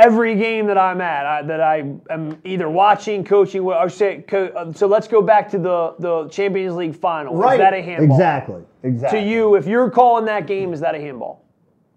every 0.00 0.34
game 0.36 0.66
that 0.66 0.78
I'm 0.78 1.00
at, 1.00 1.26
I, 1.26 1.42
that 1.42 1.60
I 1.60 1.78
am 2.10 2.40
either 2.44 2.68
watching, 2.68 3.24
coaching, 3.24 3.60
or 3.60 3.88
say. 3.88 4.24
Co- 4.26 4.46
uh, 4.46 4.72
so 4.72 4.86
let's 4.86 5.08
go 5.08 5.22
back 5.22 5.50
to 5.50 5.58
the 5.58 5.94
the 5.98 6.28
Champions 6.28 6.76
League 6.76 6.96
final. 6.96 7.36
Right. 7.36 7.54
Is 7.54 7.58
that 7.58 7.74
a 7.74 7.82
handball? 7.82 8.16
Exactly. 8.16 8.62
Exactly. 8.82 9.20
To 9.20 9.26
you, 9.26 9.54
if 9.56 9.66
you're 9.66 9.90
calling 9.90 10.24
that 10.24 10.46
game, 10.46 10.72
is 10.72 10.80
that 10.80 10.94
a 10.94 10.98
handball? 10.98 11.44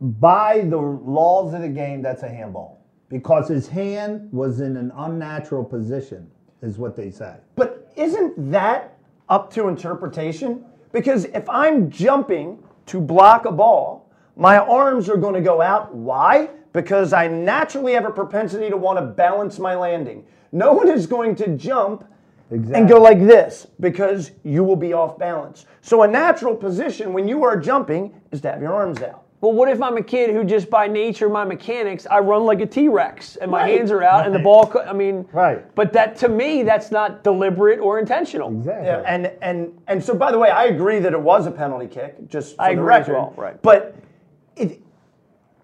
by 0.03 0.59
the 0.59 0.77
laws 0.77 1.53
of 1.53 1.61
the 1.61 1.69
game, 1.69 2.01
that's 2.01 2.23
a 2.23 2.27
handball 2.27 2.85
because 3.07 3.47
his 3.47 3.69
hand 3.69 4.27
was 4.33 4.59
in 4.59 4.75
an 4.75 4.91
unnatural 4.97 5.63
position, 5.63 6.29
is 6.61 6.77
what 6.77 6.95
they 6.95 7.09
say. 7.09 7.37
But 7.55 7.89
isn't 7.95 8.51
that 8.51 8.97
up 9.29 9.53
to 9.53 9.69
interpretation? 9.69 10.65
Because 10.91 11.25
if 11.25 11.49
I'm 11.49 11.89
jumping 11.89 12.61
to 12.87 12.99
block 12.99 13.45
a 13.45 13.51
ball, 13.51 14.11
my 14.35 14.57
arms 14.57 15.09
are 15.09 15.15
going 15.15 15.35
to 15.35 15.41
go 15.41 15.61
out. 15.61 15.95
Why? 15.95 16.49
Because 16.73 17.13
I 17.13 17.27
naturally 17.27 17.93
have 17.93 18.05
a 18.05 18.11
propensity 18.11 18.69
to 18.69 18.77
want 18.77 18.97
to 18.99 19.05
balance 19.05 19.59
my 19.59 19.75
landing. 19.75 20.25
No 20.51 20.73
one 20.73 20.89
is 20.89 21.07
going 21.07 21.35
to 21.37 21.55
jump 21.55 22.03
and 22.49 22.87
go 22.87 23.01
like 23.01 23.19
this 23.19 23.65
because 23.79 24.31
you 24.43 24.63
will 24.63 24.75
be 24.75 24.93
off 24.93 25.17
balance. 25.17 25.65
So, 25.81 26.03
a 26.03 26.07
natural 26.07 26.55
position 26.55 27.13
when 27.13 27.27
you 27.27 27.43
are 27.43 27.57
jumping 27.57 28.13
is 28.31 28.41
to 28.41 28.51
have 28.51 28.61
your 28.61 28.73
arms 28.73 29.01
out. 29.01 29.23
Well, 29.41 29.53
what 29.53 29.67
if 29.69 29.81
I'm 29.81 29.97
a 29.97 30.03
kid 30.03 30.29
who 30.29 30.43
just 30.45 30.69
by 30.69 30.87
nature, 30.87 31.27
my 31.29 31.43
mechanics, 31.43 32.07
I 32.09 32.19
run 32.19 32.45
like 32.45 32.61
a 32.61 32.65
T-Rex 32.65 33.35
and 33.37 33.51
my 33.51 33.63
Right. 33.63 33.77
hands 33.77 33.91
are 33.91 34.01
out 34.03 34.25
and 34.25 34.33
the 34.33 34.39
ball, 34.39 34.67
co- 34.67 34.79
I 34.83 34.93
mean, 34.93 35.25
Right. 35.33 35.65
But 35.75 35.91
that 35.93 36.15
to 36.17 36.29
me, 36.29 36.63
that's 36.63 36.91
not 36.91 37.23
deliberate 37.23 37.79
or 37.79 37.99
intentional. 37.99 38.49
Exactly. 38.49 38.85
Yeah, 38.87 39.01
and 39.05 39.31
and 39.41 39.73
and 39.87 40.01
so 40.03 40.13
by 40.15 40.31
the 40.31 40.37
way, 40.39 40.49
I 40.49 40.65
agree 40.65 40.99
that 40.99 41.11
it 41.13 41.19
was 41.21 41.45
a 41.47 41.51
penalty 41.51 41.87
kick. 41.87 42.29
Just 42.29 42.55
for 42.55 42.61
I 42.61 42.73
the 42.75 42.81
agree 42.81 42.93
as 42.93 42.99
record. 43.07 43.13
well, 43.13 43.33
right. 43.35 43.61
But 43.61 43.95
it, 44.55 44.79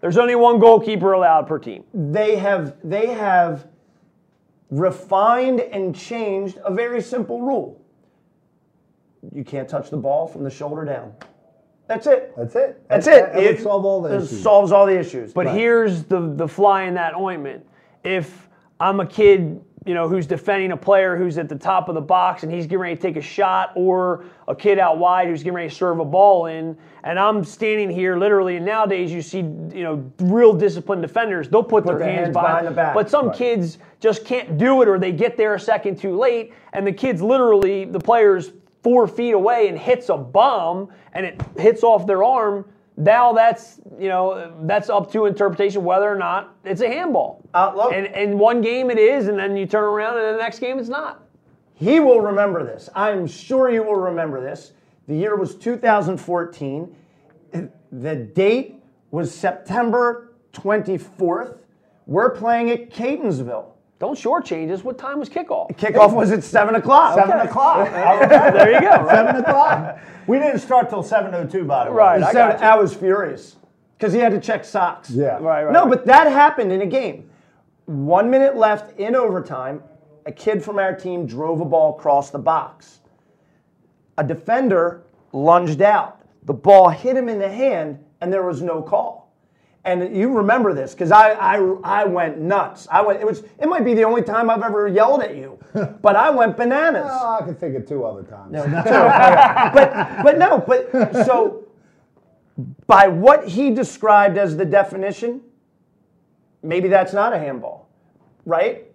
There's 0.02 0.18
only 0.18 0.36
one 0.36 0.60
goalkeeper 0.60 1.14
allowed 1.14 1.48
per 1.48 1.60
team. 1.60 1.84
they 1.94 2.36
have 2.38 2.76
they 2.84 3.08
have 3.08 3.68
refined 4.72 5.60
and 5.62 5.96
changed 5.96 6.60
a 6.64 6.74
very 6.74 7.02
simple 7.02 7.42
rule. 7.42 7.82
You 9.34 9.44
can't 9.44 9.68
touch 9.68 9.90
the 9.90 9.98
ball 9.98 10.28
from 10.28 10.44
the 10.44 10.50
shoulder 10.50 10.86
down. 10.86 11.14
That's 11.88 12.06
it. 12.08 12.34
That's 12.38 12.56
it. 12.56 12.88
That's 12.88 13.06
That- 13.08 13.18
it. 13.18 13.26
That 13.34 13.36
would 13.36 13.46
It- 13.46 13.62
solve 13.62 13.84
all 13.86 14.02
the 14.02 14.14
it 14.14 14.18
issues. 14.18 14.42
solves 14.44 14.72
all 14.72 14.86
the 14.86 14.98
issues. 14.98 15.34
But 15.34 15.48
here's 15.48 16.04
the 16.04 16.20
the 16.36 16.48
fly 16.48 16.84
in 16.84 16.94
that 16.94 17.16
ointment. 17.16 17.66
If 18.04 18.48
I'm 18.80 19.00
a 19.00 19.06
kid, 19.06 19.60
you 19.90 19.96
know, 19.96 20.08
who's 20.08 20.28
defending 20.28 20.72
a 20.72 20.78
player 20.78 21.18
who's 21.18 21.40
at 21.40 21.50
the 21.50 21.56
top 21.56 21.90
of 21.90 21.96
the 21.96 22.02
box 22.02 22.44
and 22.44 22.52
he's 22.52 22.68
getting 22.68 22.78
ready 22.78 22.96
to 22.96 23.02
take 23.02 23.16
a 23.16 23.22
shot, 23.22 23.72
or 23.74 24.24
a 24.48 24.56
kid 24.56 24.78
out 24.78 25.00
wide 25.00 25.28
who's 25.28 25.42
getting 25.42 25.56
ready 25.56 25.68
to 25.68 25.74
serve 25.74 26.00
a 26.00 26.06
ball 26.06 26.46
in, 26.46 26.78
and 27.04 27.18
I'm 27.18 27.44
standing 27.44 27.90
here 27.90 28.16
literally. 28.16 28.58
And 28.58 28.66
nowadays, 28.68 29.12
you 29.12 29.24
see, 29.24 29.40
you 29.40 29.82
know, 29.82 30.12
real 30.20 30.54
disciplined 30.54 31.02
defenders. 31.02 31.50
They'll 31.50 31.64
put, 31.64 31.88
their, 31.88 31.98
their 31.98 32.08
hands, 32.08 32.26
hands 32.26 32.34
behind, 32.34 32.50
behind 32.50 32.68
the 32.68 32.72
back. 32.72 32.94
But 32.94 33.10
some 33.10 33.30
Right. 33.30 33.36
kids 33.36 33.80
just 34.00 34.26
can't 34.26 34.60
do 34.60 34.84
it, 34.84 34.88
or 34.88 35.00
they 35.00 35.12
get 35.12 35.38
there 35.38 35.56
a 35.56 35.60
second 35.60 35.98
too 35.98 36.16
late, 36.16 36.54
and 36.74 36.86
the 36.86 36.94
kid's 36.94 37.24
literally 37.24 37.86
the 37.86 38.00
player's 38.00 38.52
four 38.84 39.08
feet 39.08 39.32
away 39.32 39.70
and 39.70 39.78
hits 39.80 40.10
a 40.10 40.18
bomb, 40.18 40.90
and 41.14 41.26
it 41.26 41.42
hits 41.58 41.82
off 41.82 42.06
their 42.06 42.24
arm. 42.24 42.64
Now 43.00 43.32
that's 43.32 43.80
you 43.98 44.10
know 44.10 44.54
that's 44.64 44.90
up 44.90 45.10
to 45.14 45.26
interpretation 45.26 45.86
whether 45.86 46.12
or 46.12 46.18
not 46.18 46.56
it's 46.66 46.82
a 46.82 46.88
handball. 46.88 47.42
Uh, 47.54 47.72
look. 47.74 47.94
and 47.94 48.08
in 48.08 48.38
one 48.38 48.60
game 48.62 48.92
it 48.92 49.00
is, 49.00 49.30
and 49.30 49.40
then 49.40 49.56
you 49.56 49.66
turn 49.66 49.86
around 49.86 50.18
and 50.18 50.36
the 50.36 50.38
next 50.38 50.60
game 50.60 50.78
it's 50.78 50.90
not. 50.90 51.24
He 51.76 52.02
will 52.02 52.20
remember 52.20 52.66
this. 52.66 52.90
I'm 52.94 53.26
sure 53.26 53.70
you 53.70 53.84
will 53.84 53.96
remember 53.96 54.42
this. 54.42 54.74
The 55.08 55.16
year 55.16 55.38
was 55.38 55.56
2014. 55.56 56.96
The 57.92 58.16
date 58.16 58.84
was 59.12 59.34
September 59.34 60.34
24th. 60.52 61.58
We're 62.06 62.32
playing 62.32 62.70
at 62.70 62.90
Catonsville. 62.90 63.72
Don't 64.00 64.18
shortchange 64.18 64.72
us. 64.72 64.84
What 64.84 64.98
time 64.98 65.20
was 65.20 65.30
kickoff? 65.30 65.76
Kickoff 65.78 66.14
was 66.14 66.32
at 66.32 66.44
7 66.44 66.76
o'clock. 66.76 67.16
Seven 67.16 67.40
o'clock. 67.46 67.90
There 68.30 68.72
you 68.74 68.80
go. 68.80 68.88
Right? 69.04 69.16
Seven 69.16 69.36
o'clock. 69.38 70.00
We 70.26 70.38
didn't 70.40 70.60
start 70.60 70.90
till 70.90 71.02
seven 71.04 71.34
o 71.34 71.46
two, 71.46 71.66
by 71.66 71.86
the 71.86 71.92
way. 71.92 71.98
Right. 71.98 72.24
I 72.24 72.28
So 72.32 72.34
got 72.34 72.60
you. 72.60 72.66
I 72.66 72.76
was 72.76 72.94
furious 72.94 73.58
because 73.98 74.14
he 74.14 74.20
had 74.20 74.32
to 74.32 74.40
check 74.40 74.64
socks. 74.64 75.10
Yeah. 75.10 75.38
Right, 75.40 75.64
right. 75.64 75.74
No, 75.74 75.82
right. 75.82 75.90
but 75.90 76.06
that 76.06 76.32
happened 76.32 76.72
in 76.72 76.82
a 76.82 76.86
game. 76.86 77.30
One 77.86 78.30
minute 78.30 78.56
left 78.56 78.98
in 79.00 79.16
overtime. 79.16 79.84
A 80.28 80.32
kid 80.32 80.64
from 80.64 80.78
our 80.78 80.94
team 80.94 81.26
drove 81.26 81.60
a 81.62 81.66
ball 81.66 81.98
across 81.98 82.30
the 82.30 82.38
box. 82.38 83.00
A 84.20 84.24
defender 84.24 85.02
lunged 85.34 85.82
out. 85.82 86.22
The 86.44 86.54
ball 86.54 86.90
hit 86.90 87.18
him 87.18 87.28
in 87.28 87.40
the 87.40 87.50
hand, 87.50 87.98
and 88.22 88.32
there 88.32 88.44
was 88.44 88.62
no 88.62 88.82
call. 88.84 89.29
And 89.86 90.16
you 90.16 90.30
remember 90.32 90.74
this 90.74 90.94
because 90.94 91.12
I, 91.12 91.32
I 91.32 91.56
I 91.84 92.04
went 92.06 92.38
nuts. 92.38 92.88
I 92.92 93.02
went. 93.02 93.22
It 93.22 93.26
was. 93.26 93.44
It 93.60 93.68
might 93.70 93.86
be 93.86 93.94
the 93.94 94.04
only 94.04 94.22
time 94.22 94.50
I've 94.50 94.62
ever 94.62 94.88
yelled 94.90 95.22
at 95.22 95.36
you, 95.38 95.58
but 96.02 96.16
I 96.18 96.30
went 96.30 96.58
bananas. 96.58 97.08
Oh, 97.10 97.38
I 97.40 97.46
can 97.46 97.56
think 97.56 97.76
of 97.78 97.88
two 97.88 98.04
other 98.04 98.24
times. 98.24 98.52
No, 98.52 98.64
but 99.74 100.24
but 100.24 100.38
no, 100.38 100.60
but 100.60 100.92
so 101.26 101.64
by 102.88 103.08
what 103.08 103.48
he 103.48 103.72
described 103.72 104.38
as 104.38 104.58
the 104.58 104.66
definition, 104.66 105.42
maybe 106.62 106.90
that's 106.90 107.14
not 107.14 107.32
a 107.32 107.40
handball, 107.40 107.88
right? 108.46 108.86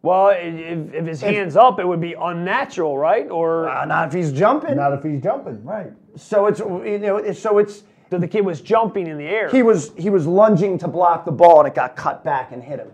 Well, 0.00 0.30
if, 0.30 0.94
if 0.94 1.06
his 1.06 1.20
hands 1.20 1.54
up, 1.54 1.78
it 1.78 1.86
would 1.86 2.00
be 2.00 2.14
unnatural, 2.14 2.98
right? 2.98 3.30
Or 3.30 3.68
Uh, 3.68 3.84
not 3.84 4.08
if 4.08 4.14
he's 4.14 4.32
jumping. 4.32 4.74
Not 4.76 4.94
if 4.94 5.02
he's 5.04 5.22
jumping, 5.22 5.62
right? 5.64 5.92
so 6.16 6.46
it's 6.46 6.60
you 6.60 6.98
know 6.98 7.32
so 7.32 7.58
it's 7.58 7.84
that 8.12 8.20
the 8.20 8.28
kid 8.28 8.42
was 8.42 8.60
jumping 8.60 9.06
in 9.08 9.18
the 9.18 9.26
air. 9.26 9.48
he 9.50 9.62
was 9.62 9.92
he 9.96 10.08
was 10.10 10.26
lunging 10.26 10.78
to 10.78 10.86
block 10.88 11.24
the 11.24 11.32
ball 11.32 11.58
and 11.58 11.68
it 11.68 11.74
got 11.74 11.96
cut 11.96 12.22
back 12.22 12.52
and 12.52 12.62
hit 12.62 12.78
him. 12.78 12.90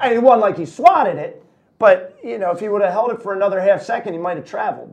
I 0.00 0.08
mean, 0.08 0.18
it 0.18 0.22
wasn't 0.22 0.40
like 0.42 0.58
he 0.58 0.66
swatted 0.66 1.16
it, 1.16 1.44
but 1.78 2.18
you 2.24 2.38
know 2.38 2.50
if 2.50 2.58
he 2.58 2.68
would 2.68 2.82
have 2.82 2.92
held 2.92 3.12
it 3.12 3.22
for 3.22 3.32
another 3.34 3.60
half 3.60 3.82
second, 3.82 4.12
he 4.12 4.18
might 4.18 4.36
have 4.36 4.46
traveled. 4.46 4.92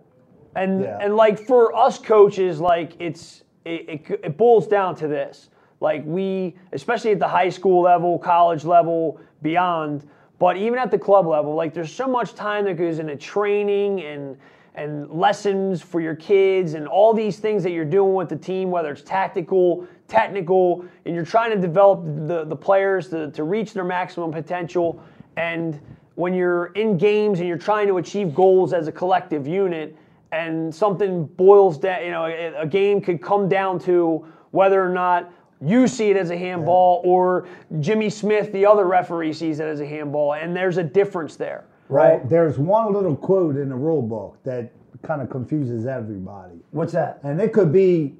And 0.55 0.81
Yeah. 0.81 0.99
and 1.01 1.15
like 1.15 1.39
for 1.39 1.75
us 1.75 1.97
coaches, 1.97 2.59
like 2.59 2.93
it's 2.99 3.43
it, 3.65 3.89
it, 3.89 4.19
it 4.23 4.37
boils 4.37 4.67
down 4.67 4.95
to 4.97 5.07
this. 5.07 5.49
Like 5.79 6.03
we, 6.05 6.55
especially 6.73 7.11
at 7.11 7.19
the 7.19 7.27
high 7.27 7.49
school 7.49 7.81
level, 7.81 8.19
college 8.19 8.65
level, 8.65 9.19
beyond, 9.41 10.07
but 10.37 10.55
even 10.55 10.77
at 10.77 10.91
the 10.91 10.99
club 10.99 11.25
level, 11.25 11.55
like 11.55 11.73
there's 11.73 11.91
so 11.91 12.07
much 12.07 12.35
time 12.35 12.65
that 12.65 12.75
goes 12.75 12.99
into 12.99 13.15
training 13.15 14.01
and 14.01 14.37
and 14.75 15.09
lessons 15.11 15.81
for 15.81 15.99
your 15.99 16.15
kids 16.15 16.75
and 16.75 16.87
all 16.87 17.13
these 17.13 17.39
things 17.39 17.61
that 17.63 17.71
you're 17.71 17.83
doing 17.83 18.13
with 18.13 18.29
the 18.29 18.35
team, 18.35 18.71
whether 18.71 18.91
it's 18.91 19.01
tactical, 19.01 19.85
technical, 20.07 20.85
and 21.05 21.13
you're 21.13 21.25
trying 21.25 21.51
to 21.51 21.59
develop 21.59 22.03
the, 22.27 22.45
the 22.45 22.55
players 22.55 23.09
to, 23.09 23.29
to 23.31 23.43
reach 23.43 23.73
their 23.73 23.83
maximum 23.83 24.31
potential. 24.31 25.03
And 25.35 25.79
when 26.15 26.33
you're 26.33 26.67
in 26.67 26.97
games 26.97 27.39
and 27.39 27.47
you're 27.47 27.57
trying 27.57 27.87
to 27.87 27.97
achieve 27.97 28.33
goals 28.33 28.73
as 28.73 28.87
a 28.87 28.91
collective 28.91 29.45
unit, 29.47 29.97
and 30.31 30.73
something 30.73 31.25
boils 31.25 31.77
down, 31.77 32.03
you 32.05 32.11
know, 32.11 32.25
a, 32.25 32.61
a 32.61 32.65
game 32.65 33.01
could 33.01 33.21
come 33.21 33.49
down 33.49 33.77
to 33.79 34.25
whether 34.51 34.81
or 34.81 34.89
not 34.89 35.31
you 35.63 35.87
see 35.87 36.09
it 36.09 36.17
as 36.17 36.29
a 36.29 36.37
handball 36.37 37.01
or 37.03 37.47
Jimmy 37.81 38.09
Smith, 38.09 38.51
the 38.51 38.65
other 38.65 38.85
referee, 38.85 39.33
sees 39.33 39.59
it 39.59 39.67
as 39.67 39.79
a 39.79 39.85
handball, 39.85 40.33
and 40.33 40.55
there's 40.55 40.77
a 40.77 40.83
difference 40.83 41.35
there. 41.35 41.65
Right. 41.91 42.27
There's 42.29 42.57
one 42.57 42.93
little 42.93 43.15
quote 43.15 43.57
in 43.57 43.69
the 43.69 43.75
rule 43.75 44.01
book 44.01 44.37
that 44.43 44.71
kind 45.03 45.21
of 45.21 45.29
confuses 45.29 45.85
everybody. 45.85 46.55
What's 46.71 46.93
that? 46.93 47.19
And 47.23 47.41
it 47.41 47.53
could 47.53 47.73
be 47.73 48.15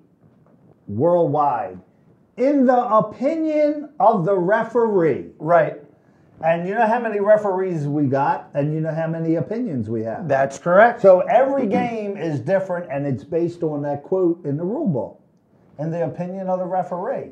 worldwide. 0.88 1.80
In 2.38 2.66
the 2.66 2.86
opinion 2.88 3.90
of 4.00 4.26
the 4.26 4.38
referee. 4.38 5.28
Right. 5.40 5.82
And 6.44 6.68
you 6.68 6.74
know 6.74 6.88
how 6.88 7.00
many 7.00 7.20
referees 7.20 7.86
we 7.86 8.08
got, 8.08 8.50
and 8.56 8.74
you 8.74 8.82
know 8.82 8.94
how 8.94 9.06
many 9.06 9.36
opinions 9.36 9.90
we 9.90 10.02
have. 10.04 10.28
That's 10.28 10.58
correct. 10.58 11.02
So 11.02 11.20
every 11.22 11.68
game 11.68 12.18
is 12.18 12.40
different, 12.40 12.92
and 12.92 13.06
it's 13.06 13.24
based 13.24 13.62
on 13.62 13.84
that 13.84 14.02
quote 14.02 14.44
in 14.44 14.58
the 14.58 14.64
rule 14.64 14.88
book 14.88 15.22
and 15.78 15.94
the 15.94 16.04
opinion 16.06 16.50
of 16.50 16.60
the 16.60 16.66
referee. 16.66 17.30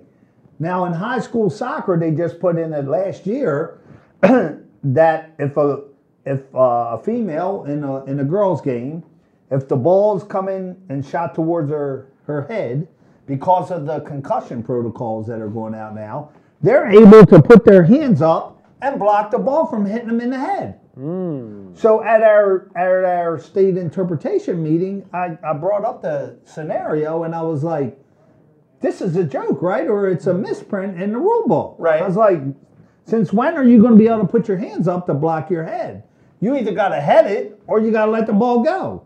Now, 0.60 0.86
in 0.86 0.94
high 0.94 1.20
school 1.20 1.50
soccer, 1.50 1.98
they 1.98 2.12
just 2.12 2.40
put 2.40 2.58
in 2.60 2.72
it 2.72 2.86
last 2.86 3.26
year 3.26 3.80
that 4.22 5.34
if 5.40 5.58
a 5.58 5.84
if 6.30 6.42
uh, 6.54 6.96
a 6.98 7.02
female 7.04 7.66
in 7.68 7.84
a 7.84 8.06
in 8.06 8.20
a 8.20 8.24
girls' 8.24 8.62
game, 8.62 9.04
if 9.50 9.68
the 9.68 9.76
ball's 9.76 10.24
coming 10.24 10.80
and 10.90 11.04
shot 11.04 11.34
towards 11.34 11.72
her 11.72 12.12
her 12.28 12.44
head 12.48 12.88
because 13.26 13.72
of 13.72 13.88
the 13.88 14.00
concussion 14.02 14.62
protocols 14.62 15.26
that 15.28 15.42
are 15.42 15.50
going 15.50 15.74
out 15.74 15.96
now, 15.96 16.32
they're 16.62 16.90
able 16.90 17.26
to 17.26 17.42
put 17.42 17.66
their 17.66 17.84
hands 17.84 18.22
up 18.22 18.62
and 18.82 19.00
block 19.00 19.32
the 19.32 19.40
ball 19.40 19.66
from 19.66 19.86
hitting 19.86 20.08
them 20.08 20.22
in 20.22 20.30
the 20.30 20.40
head. 20.40 20.80
So 21.74 22.04
at 22.04 22.22
our 22.22 22.70
at 22.76 23.06
our 23.06 23.40
state 23.40 23.76
interpretation 23.76 24.62
meeting, 24.62 25.10
I, 25.12 25.36
I 25.44 25.54
brought 25.54 25.84
up 25.84 26.04
the 26.04 26.38
scenario 26.44 27.24
and 27.24 27.34
I 27.34 27.42
was 27.42 27.64
like, 27.64 28.00
"This 28.82 29.02
is 29.02 29.16
a 29.16 29.24
joke, 29.24 29.64
right? 29.64 29.88
Or 29.88 30.08
it's 30.10 30.28
a 30.28 30.34
misprint 30.34 31.02
in 31.02 31.14
the 31.14 31.18
rule 31.18 31.48
book." 31.48 31.76
Right. 31.80 32.04
I 32.04 32.08
was 32.08 32.18
like, 32.18 32.40
"Since 33.06 33.34
when 33.34 33.56
are 33.56 33.64
you 33.64 33.82
going 33.82 33.94
to 33.94 33.98
be 33.98 34.08
able 34.08 34.20
to 34.20 34.28
put 34.28 34.48
your 34.48 34.58
hands 34.58 34.88
up 34.88 35.08
to 35.08 35.16
block 35.16 35.50
your 35.50 35.64
head? 35.64 36.04
You 36.40 36.58
either 36.58 36.72
got 36.72 36.90
to 36.90 37.02
head 37.02 37.30
it 37.30 37.62
or 37.68 37.80
you 37.80 37.92
got 37.92 38.06
to 38.06 38.12
let 38.12 38.28
the 38.28 38.34
ball 38.34 38.64
go." 38.64 39.06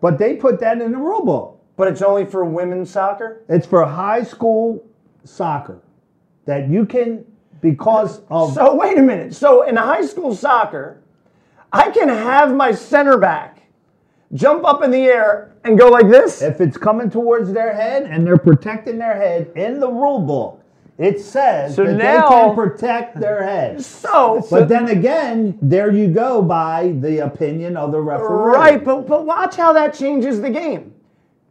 But 0.00 0.18
they 0.18 0.36
put 0.36 0.60
that 0.60 0.80
in 0.80 0.92
the 0.92 0.98
rule 0.98 1.24
book. 1.24 1.60
But 1.76 1.88
it's 1.88 2.02
only 2.02 2.24
for 2.26 2.44
women's 2.44 2.90
soccer? 2.90 3.42
It's 3.48 3.66
for 3.66 3.84
high 3.84 4.22
school 4.22 4.84
soccer 5.24 5.80
that 6.44 6.68
you 6.68 6.86
can 6.86 7.24
because 7.60 8.20
of 8.30 8.54
So 8.54 8.74
wait 8.74 8.98
a 8.98 9.02
minute. 9.02 9.34
So 9.34 9.62
in 9.62 9.76
high 9.76 10.04
school 10.04 10.34
soccer, 10.34 11.02
I 11.72 11.90
can 11.90 12.08
have 12.08 12.54
my 12.54 12.72
center 12.72 13.18
back 13.18 13.54
jump 14.34 14.64
up 14.64 14.82
in 14.82 14.90
the 14.90 14.98
air 14.98 15.54
and 15.64 15.78
go 15.78 15.88
like 15.88 16.08
this? 16.08 16.42
If 16.42 16.60
it's 16.60 16.76
coming 16.76 17.08
towards 17.08 17.52
their 17.52 17.74
head 17.74 18.04
and 18.04 18.26
they're 18.26 18.36
protecting 18.36 18.98
their 18.98 19.16
head 19.16 19.50
in 19.54 19.80
the 19.80 19.88
rule 19.88 20.20
book, 20.20 20.60
it 20.98 21.20
says 21.20 21.74
So 21.74 21.84
that 21.84 21.94
now- 21.94 22.28
they 22.28 22.34
can 22.46 22.54
protect 22.54 23.18
their 23.20 23.42
head. 23.42 23.82
So, 24.04 24.44
But 24.50 24.68
then 24.68 24.88
again, 24.88 25.58
there 25.60 25.90
you 25.90 26.08
go 26.08 26.40
by 26.42 26.94
the 27.00 27.24
opinion 27.24 27.76
of 27.76 27.90
the 27.92 28.00
referee. 28.00 28.54
right, 28.56 28.84
but 28.84 29.06
but 29.08 29.26
watch 29.26 29.56
how 29.56 29.72
that 29.72 29.94
changes 29.94 30.40
the 30.40 30.50
game. 30.50 30.92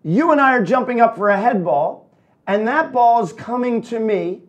You 0.03 0.31
and 0.31 0.39
I 0.41 0.55
are 0.55 0.63
jumping 0.63 1.01
up 1.01 1.15
for 1.17 1.29
a 1.29 1.37
head 1.37 1.63
ball, 1.63 2.09
and 2.47 2.67
that 2.67 2.91
ball 2.91 3.23
is 3.23 3.31
coming 3.33 3.81
to 3.83 3.99
me, 3.99 4.41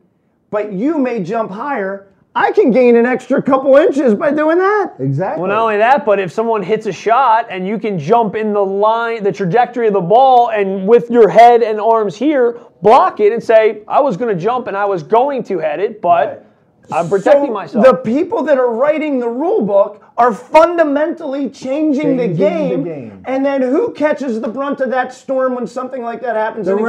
but 0.51 0.73
you 0.73 0.99
may 0.99 1.23
jump 1.23 1.51
higher. 1.51 2.09
I 2.37 2.51
can 2.51 2.73
gain 2.73 2.97
an 2.97 3.07
extra 3.07 3.41
couple 3.41 3.77
inches 3.77 4.13
by 4.15 4.33
doing 4.33 4.59
that. 4.59 4.95
Exactly. 4.99 5.41
Well, 5.41 5.49
not 5.49 5.63
only 5.63 5.77
that, 5.77 6.05
but 6.05 6.19
if 6.19 6.33
someone 6.33 6.65
hits 6.65 6.87
a 6.87 6.93
shot 6.93 7.47
and 7.49 7.67
you 7.67 7.79
can 7.79 7.97
jump 7.97 8.35
in 8.35 8.53
the 8.53 8.65
line, 8.65 9.23
the 9.23 9.31
trajectory 9.31 9.87
of 9.87 9.93
the 9.93 10.01
ball, 10.01 10.51
and 10.51 10.87
with 10.89 11.11
your 11.11 11.29
head 11.29 11.63
and 11.63 11.81
arms 11.81 12.17
here, 12.17 12.59
block 12.83 13.21
it 13.21 13.33
and 13.33 13.43
say, 13.43 13.83
I 13.87 14.01
was 14.01 14.17
going 14.17 14.37
to 14.37 14.43
jump 14.43 14.67
and 14.67 14.77
I 14.77 14.85
was 14.85 15.05
going 15.05 15.45
to 15.45 15.61
head 15.61 15.79
it, 15.79 16.01
but 16.03 16.45
I'm 16.91 17.09
protecting 17.09 17.47
So 17.47 17.53
myself. 17.53 17.85
The 17.85 17.95
people 17.95 18.43
that 18.43 18.59
are 18.59 18.73
writing 18.73 19.21
the 19.21 19.29
rule 19.29 19.65
book 19.65 20.05
are 20.17 20.35
fundamentally 20.35 21.51
changing, 21.51 22.17
the, 22.17 22.29
Changing 22.29 22.31
the 22.31 22.37
game, 22.37 22.85
game. 22.85 23.23
And 23.27 23.47
then 23.47 23.63
who 23.63 23.93
catches 23.93 24.41
the 24.41 24.49
brunt 24.49 24.81
of 24.81 24.91
that 24.91 25.13
storm 25.15 25.55
when 25.55 25.69
something 25.69 26.03
like 26.03 26.21
that 26.23 26.35
happens 26.35 26.67
The 26.67 26.73
in 26.73 26.79
the 26.79 26.83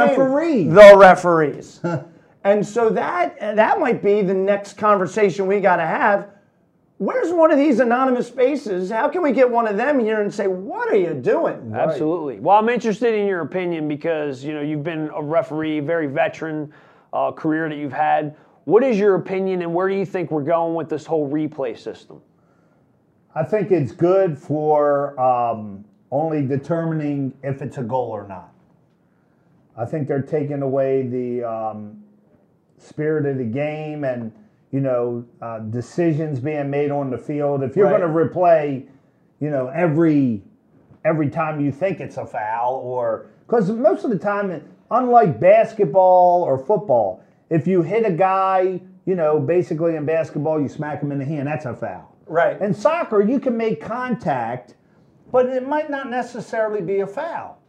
referees. 0.97 1.79
game? 2.45 2.61
The 2.61 2.65
referees. 2.65 2.67
and 2.67 2.67
so 2.67 2.89
that 2.89 3.39
that 3.57 3.79
might 3.79 4.03
be 4.03 4.21
the 4.21 4.33
next 4.33 4.77
conversation 4.77 5.47
we 5.47 5.59
got 5.59 5.77
to 5.77 5.85
have. 5.85 6.29
Where's 6.97 7.33
one 7.33 7.51
of 7.51 7.57
these 7.57 7.81
anonymous 7.81 8.29
faces? 8.29 8.89
How 8.89 9.09
can 9.09 9.21
we 9.21 9.33
get 9.33 9.49
one 9.49 9.67
of 9.67 9.77
them 9.77 9.99
here 9.99 10.21
and 10.21 10.33
say, 10.33 10.47
"What 10.47 10.89
are 10.89 10.95
you 10.95 11.13
doing?" 11.13 11.73
Absolutely. 11.75 12.39
Well, 12.39 12.57
I'm 12.57 12.69
interested 12.69 13.13
in 13.13 13.27
your 13.27 13.41
opinion 13.41 13.87
because 13.87 14.43
you 14.43 14.53
know 14.53 14.61
you've 14.61 14.83
been 14.83 15.09
a 15.15 15.21
referee, 15.21 15.81
very 15.81 16.07
veteran 16.07 16.73
uh, 17.13 17.31
career 17.31 17.67
that 17.69 17.77
you've 17.77 17.93
had. 17.93 18.35
What 18.65 18.83
is 18.83 18.97
your 18.97 19.15
opinion, 19.15 19.61
and 19.61 19.73
where 19.73 19.89
do 19.89 19.95
you 19.95 20.05
think 20.05 20.31
we're 20.31 20.43
going 20.43 20.75
with 20.75 20.89
this 20.89 21.05
whole 21.05 21.29
replay 21.29 21.77
system? 21.77 22.21
I 23.35 23.43
think 23.43 23.71
it's 23.71 23.91
good 23.91 24.39
for 24.39 25.19
um, 25.19 25.85
only 26.11 26.45
determining 26.47 27.33
if 27.43 27.61
it's 27.61 27.77
a 27.77 27.83
goal 27.83 28.11
or 28.11 28.27
not. 28.27 28.53
I 29.77 29.85
think 29.85 30.07
they're 30.07 30.21
taking 30.21 30.61
away 30.61 31.03
the 31.07 31.43
um, 31.43 32.04
spirit 32.77 33.25
of 33.25 33.37
the 33.37 33.43
game 33.45 34.03
and 34.03 34.31
you 34.71 34.79
know 34.81 35.23
uh, 35.41 35.59
decisions 35.59 36.39
being 36.39 36.69
made 36.69 36.91
on 36.91 37.09
the 37.09 37.17
field. 37.17 37.63
If 37.63 37.75
you're 37.75 37.85
Right. 37.89 37.99
going 38.01 38.13
to 38.29 38.33
replay, 38.33 38.87
you 39.39 39.49
know 39.49 39.67
every 39.67 40.41
every 41.03 41.29
time 41.29 41.59
you 41.61 41.71
think 41.71 41.99
it's 41.99 42.17
a 42.17 42.25
foul, 42.25 42.75
or 42.83 43.27
because 43.47 43.69
most 43.71 44.03
of 44.03 44.09
the 44.09 44.17
time, 44.19 44.61
unlike 44.91 45.39
basketball 45.39 46.41
or 46.43 46.57
football, 46.57 47.21
if 47.49 47.67
you 47.67 47.81
hit 47.83 48.05
a 48.05 48.11
guy, 48.11 48.81
you 49.05 49.15
know 49.15 49.39
basically 49.39 49.95
in 49.95 50.05
basketball 50.05 50.59
you 50.59 50.67
smack 50.67 51.01
him 51.01 51.11
in 51.11 51.19
the 51.19 51.25
hand, 51.25 51.47
that's 51.47 51.65
a 51.65 51.73
foul. 51.73 52.11
Right. 52.27 52.59
In 52.59 52.73
soccer, 52.73 53.21
you 53.21 53.39
can 53.39 53.55
make 53.55 53.79
contact, 53.79 54.73
but 55.31 55.45
it 55.47 55.67
might 55.67 55.91
not 55.91 56.09
necessarily 56.09 56.81
be 56.81 57.01
a 57.01 57.07
foul. 57.07 57.59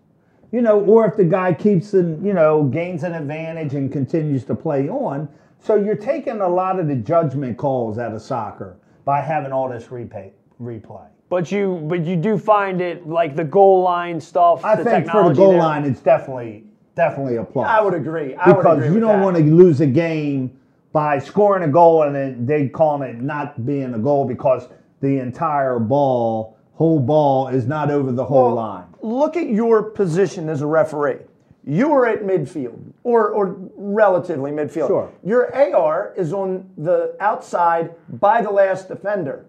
You 0.52 0.60
know, 0.62 0.80
or 0.80 1.06
if 1.06 1.16
the 1.16 1.24
guy 1.24 1.52
keeps 1.52 1.94
and 1.94 2.24
you 2.24 2.32
know 2.32 2.64
gains 2.64 3.02
an 3.02 3.14
advantage 3.14 3.74
and 3.74 3.90
continues 3.92 4.44
to 4.44 4.54
play 4.54 4.88
on. 4.88 5.28
So 5.58 5.74
you're 5.74 5.96
taking 5.96 6.40
a 6.40 6.48
lot 6.48 6.78
of 6.78 6.86
the 6.86 6.94
judgment 6.94 7.56
calls 7.56 7.98
out 7.98 8.14
of 8.14 8.22
soccer 8.22 8.76
by 9.04 9.20
having 9.20 9.52
all 9.52 9.68
this 9.68 9.84
replay. 9.84 10.30
Replay. 10.60 11.06
But 11.28 11.50
you, 11.50 11.80
but 11.88 12.04
you 12.04 12.16
do 12.16 12.38
find 12.38 12.80
it 12.80 13.08
like 13.08 13.34
the 13.34 13.44
goal 13.44 13.82
line 13.82 14.20
stuff. 14.20 14.64
I 14.64 14.76
the 14.76 14.84
think 14.84 15.10
for 15.10 15.28
the 15.28 15.34
goal 15.34 15.52
there. 15.52 15.58
line, 15.58 15.84
it's 15.84 16.00
definitely 16.00 16.64
definitely 16.94 17.36
a 17.36 17.44
plus. 17.44 17.68
I 17.68 17.80
would 17.80 17.94
agree. 17.94 18.34
I 18.34 18.50
would 18.50 18.62
because 18.62 18.78
agree 18.78 18.88
you 18.88 18.94
with 18.94 19.02
don't 19.02 19.20
want 19.20 19.36
to 19.36 19.42
lose 19.42 19.80
a 19.80 19.86
game 19.86 20.56
by 20.92 21.18
scoring 21.18 21.62
a 21.62 21.68
goal 21.68 22.04
and 22.04 22.14
then 22.14 22.46
they 22.46 22.68
calling 22.68 23.08
it 23.10 23.20
not 23.20 23.66
being 23.66 23.94
a 23.94 23.98
goal 23.98 24.24
because 24.24 24.68
the 25.00 25.18
entire 25.18 25.78
ball, 25.78 26.56
whole 26.74 27.00
ball, 27.00 27.48
is 27.48 27.66
not 27.66 27.90
over 27.90 28.12
the 28.12 28.24
whole 28.24 28.46
Well, 28.46 28.54
line. 28.54 28.84
Look 29.06 29.36
at 29.36 29.48
your 29.48 29.84
position 29.84 30.48
as 30.48 30.62
a 30.62 30.66
referee. 30.66 31.20
You 31.64 31.92
are 31.92 32.06
at 32.06 32.24
midfield, 32.24 32.92
or 33.04 33.30
or 33.30 33.56
relatively 33.76 34.50
midfield. 34.50 34.88
Sure. 34.88 35.12
Your 35.22 35.54
AR 35.54 36.12
is 36.16 36.32
on 36.32 36.68
the 36.76 37.14
outside 37.20 37.94
by 38.08 38.42
the 38.42 38.50
last 38.50 38.88
defender. 38.88 39.46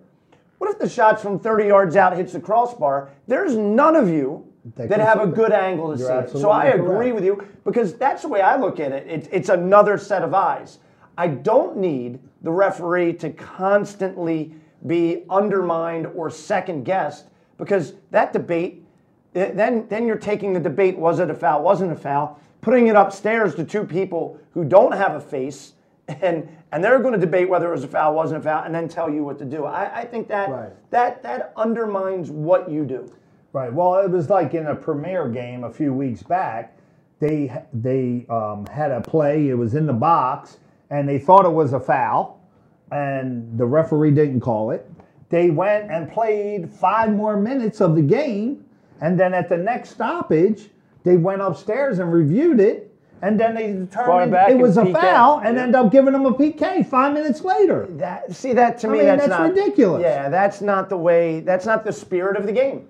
What 0.59 0.69
if 0.69 0.77
the 0.77 0.87
shots 0.87 1.23
from 1.23 1.39
30 1.39 1.65
yards 1.65 1.95
out 1.95 2.15
hits 2.15 2.33
the 2.33 2.39
crossbar? 2.39 3.09
There's 3.27 3.55
none 3.57 3.95
of 3.95 4.07
you 4.07 4.45
That 4.75 4.89
that 4.89 4.99
have 4.99 5.21
a 5.21 5.27
good 5.27 5.51
angle 5.51 5.91
to 5.91 5.97
You're 5.97 6.23
see 6.23 6.37
it. 6.37 6.39
So 6.39 6.51
I 6.51 6.65
agree 6.65 7.09
correct. 7.11 7.15
with 7.15 7.25
you 7.25 7.47
because 7.65 7.95
that's 7.95 8.21
the 8.21 8.27
way 8.27 8.41
I 8.41 8.57
look 8.57 8.79
at 8.79 8.91
it. 8.91 9.07
It's, 9.07 9.27
it's 9.31 9.49
another 9.49 9.97
set 9.97 10.21
of 10.21 10.35
eyes. 10.35 10.77
I 11.17 11.27
don't 11.29 11.77
need 11.77 12.19
the 12.43 12.51
referee 12.51 13.13
to 13.13 13.31
constantly 13.31 14.53
be 14.85 15.23
undermined 15.31 16.05
or 16.15 16.29
second 16.29 16.83
guessed 16.83 17.25
because 17.57 17.95
that 18.11 18.33
debate, 18.33 18.83
then, 19.33 19.87
then 19.87 20.07
you're 20.07 20.17
taking 20.17 20.53
the 20.53 20.59
debate 20.59 20.97
was 20.97 21.19
it 21.19 21.29
a 21.29 21.35
foul, 21.35 21.63
wasn't 21.63 21.91
a 21.91 21.95
foul, 21.95 22.39
putting 22.61 22.87
it 22.87 22.95
upstairs 22.95 23.55
to 23.55 23.63
two 23.63 23.83
people 23.83 24.39
who 24.51 24.63
don't 24.63 24.93
have 24.93 25.15
a 25.15 25.21
face. 25.21 25.73
And, 26.21 26.47
and 26.71 26.81
they're 26.81 26.99
going 26.99 27.13
to 27.13 27.19
debate 27.19 27.49
whether 27.49 27.67
it 27.67 27.71
was 27.71 27.83
a 27.83 27.87
foul, 27.87 28.15
wasn't 28.15 28.39
a 28.39 28.43
foul, 28.43 28.63
and 28.63 28.73
then 28.73 28.87
tell 28.87 29.09
you 29.09 29.25
what 29.25 29.37
to 29.39 29.45
do. 29.45 29.65
I, 29.65 29.99
I 30.01 30.05
think 30.05 30.29
that, 30.29 30.49
Right. 30.49 30.71
that 30.89 31.21
that 31.23 31.51
undermines 31.57 32.31
what 32.31 32.71
you 32.71 32.85
do. 32.85 33.11
Right. 33.51 33.73
Well, 33.73 33.95
it 33.95 34.09
was 34.09 34.29
like 34.29 34.53
in 34.53 34.67
a 34.67 34.75
premier 34.75 35.27
game 35.27 35.65
a 35.65 35.69
few 35.69 35.93
weeks 35.93 36.23
back. 36.23 36.77
They 37.19 37.51
they 37.73 38.25
um, 38.29 38.65
had 38.67 38.91
a 38.91 39.01
play. 39.01 39.49
It 39.49 39.55
was 39.55 39.75
in 39.75 39.85
the 39.85 39.93
box, 39.93 40.59
and 40.91 41.09
they 41.09 41.19
thought 41.19 41.45
it 41.45 41.51
was 41.51 41.73
a 41.73 41.79
foul, 41.79 42.39
and 42.91 43.57
the 43.57 43.65
referee 43.65 44.11
didn't 44.11 44.39
call 44.39 44.71
it. 44.71 44.89
They 45.29 45.49
went 45.49 45.91
and 45.91 46.09
played 46.09 46.69
five 46.69 47.11
more 47.11 47.35
minutes 47.35 47.81
of 47.81 47.95
the 47.95 48.01
game, 48.01 48.63
and 49.01 49.19
then 49.19 49.33
at 49.33 49.49
the 49.49 49.57
next 49.57 49.91
stoppage, 49.91 50.69
they 51.03 51.17
went 51.17 51.41
upstairs 51.41 51.99
and 51.99 52.11
reviewed 52.11 52.59
it, 52.59 52.93
and 53.21 53.39
then 53.39 53.55
they 53.55 53.73
determined 53.73 54.31
back 54.31 54.49
it 54.51 54.57
was 54.57 54.77
a 54.77 54.83
PK. 54.83 54.93
foul, 54.93 55.39
and 55.39 55.55
Yeah. 55.55 55.63
ended 55.63 55.75
up 55.75 55.91
giving 55.91 56.13
them 56.13 56.25
a 56.25 56.33
PK 56.33 56.83
five 56.83 57.13
minutes 57.13 57.43
later. 57.43 57.87
That 57.91 58.33
see 58.35 58.53
that 58.53 58.77
to 58.79 58.87
me 58.87 58.99
mean, 58.99 59.07
that's, 59.07 59.27
that's 59.27 59.29
not 59.39 59.49
ridiculous. 59.49 60.01
Yeah, 60.01 60.29
that's 60.29 60.61
not 60.61 60.89
the 60.89 60.97
way. 60.97 61.39
That's 61.39 61.65
not 61.65 61.83
the 61.83 61.93
spirit 61.93 62.37
of 62.37 62.45
the 62.45 62.51
game. 62.51 62.87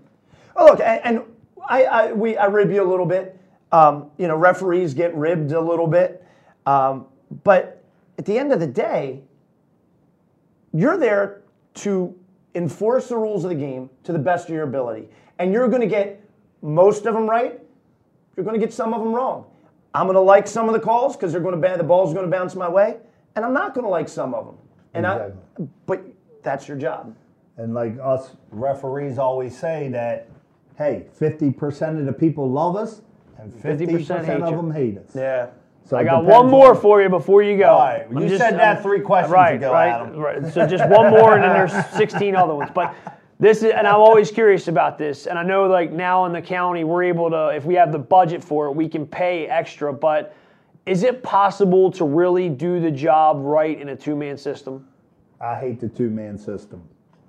Oh 0.55 0.65
look, 0.65 0.79
and, 0.79 1.01
and 1.03 1.21
I, 1.69 1.83
I 1.83 2.11
we 2.13 2.35
I 2.37 2.45
rib 2.47 2.71
you 2.71 2.83
a 2.83 2.89
little 2.89 3.05
bit. 3.05 3.39
Um, 3.71 4.09
you 4.17 4.27
know, 4.27 4.35
referees 4.37 4.93
get 4.93 5.13
ribbed 5.15 5.51
a 5.51 5.59
little 5.59 5.87
bit, 5.87 6.25
um, 6.65 7.05
but 7.43 7.83
at 8.17 8.25
the 8.25 8.37
end 8.39 8.53
of 8.53 8.59
the 8.61 8.67
day, 8.67 9.21
you're 10.73 10.97
there 10.97 11.41
to 11.75 12.15
enforce 12.55 13.09
the 13.09 13.17
rules 13.17 13.43
of 13.43 13.49
the 13.49 13.55
game 13.55 13.89
to 14.03 14.11
the 14.11 14.19
best 14.19 14.47
of 14.49 14.55
your 14.55 14.63
ability, 14.63 15.09
and 15.39 15.53
you're 15.53 15.67
going 15.67 15.81
to 15.81 15.87
get 15.87 16.21
most 16.61 17.05
of 17.05 17.13
them 17.13 17.29
right. 17.29 17.59
You're 18.35 18.43
going 18.43 18.59
to 18.59 18.65
get 18.65 18.73
some 18.73 18.93
of 18.93 19.01
them 19.01 19.13
wrong. 19.13 19.45
I'm 19.93 20.05
going 20.05 20.15
to 20.15 20.21
like 20.21 20.47
some 20.47 20.67
of 20.67 20.73
the 20.73 20.79
calls 20.79 21.15
because 21.15 21.31
they're 21.31 21.41
going 21.41 21.59
to 21.59 21.77
the 21.77 21.83
ball's 21.83 22.13
going 22.13 22.25
to 22.25 22.31
bounce 22.31 22.55
my 22.55 22.69
way, 22.69 22.97
and 23.35 23.43
I'm 23.43 23.53
not 23.53 23.73
going 23.73 23.83
to 23.85 23.89
like 23.89 24.09
some 24.09 24.33
of 24.33 24.45
them. 24.45 24.57
And 24.93 25.05
Exactly. 25.05 25.65
I, 25.65 25.67
but 25.85 26.03
that's 26.43 26.67
your 26.67 26.77
job. 26.77 27.15
And 27.57 27.73
like 27.73 27.97
us 28.01 28.35
referees 28.51 29.17
always 29.17 29.57
say 29.57 29.89
that, 29.89 30.29
hey, 30.77 31.07
50% 31.19 31.99
of 31.99 32.05
the 32.05 32.13
people 32.13 32.49
love 32.49 32.75
us 32.75 33.01
and 33.39 33.51
50%, 33.51 34.05
50% 34.05 34.41
of 34.43 34.49
you. 34.51 34.55
them 34.55 34.71
hate 34.71 34.97
us. 34.99 35.15
Yeah. 35.15 35.47
So 35.85 35.97
I 35.97 36.03
got 36.03 36.25
one 36.25 36.49
more 36.49 36.75
on- 36.75 36.81
for 36.81 37.01
you 37.01 37.09
before 37.09 37.41
you 37.41 37.57
go. 37.57 37.69
All 37.69 37.79
right. 37.79 38.05
I'm 38.09 38.17
You 38.17 38.37
said 38.37 38.55
that 38.59 38.83
three 38.83 38.99
questions 38.99 39.33
right, 39.33 39.55
ago, 39.55 39.71
right, 39.71 39.89
Adam. 39.89 40.17
Right. 40.17 40.45
So 40.53 40.67
just 40.67 40.87
one 40.89 41.09
more, 41.11 41.35
and 41.35 41.43
then 41.43 41.53
there's 41.53 41.85
16 41.95 42.35
other 42.35 42.53
ones. 42.53 42.71
But 42.73 42.93
this 43.39 43.57
is, 43.63 43.71
and 43.71 43.85
I'm 43.85 43.99
always 43.99 44.31
curious 44.31 44.67
about 44.67 44.97
this. 44.97 45.27
And 45.27 45.37
I 45.37 45.43
know, 45.43 45.67
like 45.67 45.91
now 45.91 46.25
in 46.25 46.33
the 46.33 46.41
county, 46.41 46.83
we're 46.83 47.03
able 47.03 47.29
to, 47.29 47.49
if 47.49 47.65
we 47.65 47.75
have 47.75 47.91
the 47.91 47.99
budget 47.99 48.43
for 48.43 48.67
it, 48.67 48.71
we 48.71 48.89
can 48.89 49.05
pay 49.05 49.47
extra. 49.47 49.93
But 49.93 50.35
is 50.85 51.03
it 51.03 51.21
possible 51.21 51.91
to 51.91 52.05
really 52.05 52.49
do 52.49 52.79
the 52.79 52.89
job 52.89 53.37
right 53.41 53.79
in 53.79 53.89
a 53.89 53.95
two-man 53.95 54.37
system? 54.37 54.87
I 55.39 55.59
hate 55.59 55.79
the 55.79 55.89
two 55.89 56.09
man 56.09 56.37
system. 56.37 56.81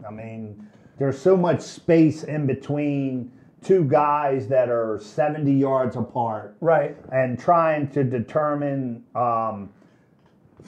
I 0.07 0.11
mean, 0.11 0.67
there's 0.99 1.21
so 1.21 1.37
much 1.37 1.61
space 1.61 2.25
in 2.25 2.47
between 2.47 3.31
two 3.63 3.85
guys 3.85 4.47
that 4.49 4.69
are 4.69 4.99
70 5.01 5.53
yards 5.53 5.97
apart. 5.97 6.57
Right. 6.61 6.97
and 7.13 7.39
trying 7.39 7.89
to 7.91 8.05
determine 8.05 9.05
um, 9.15 9.71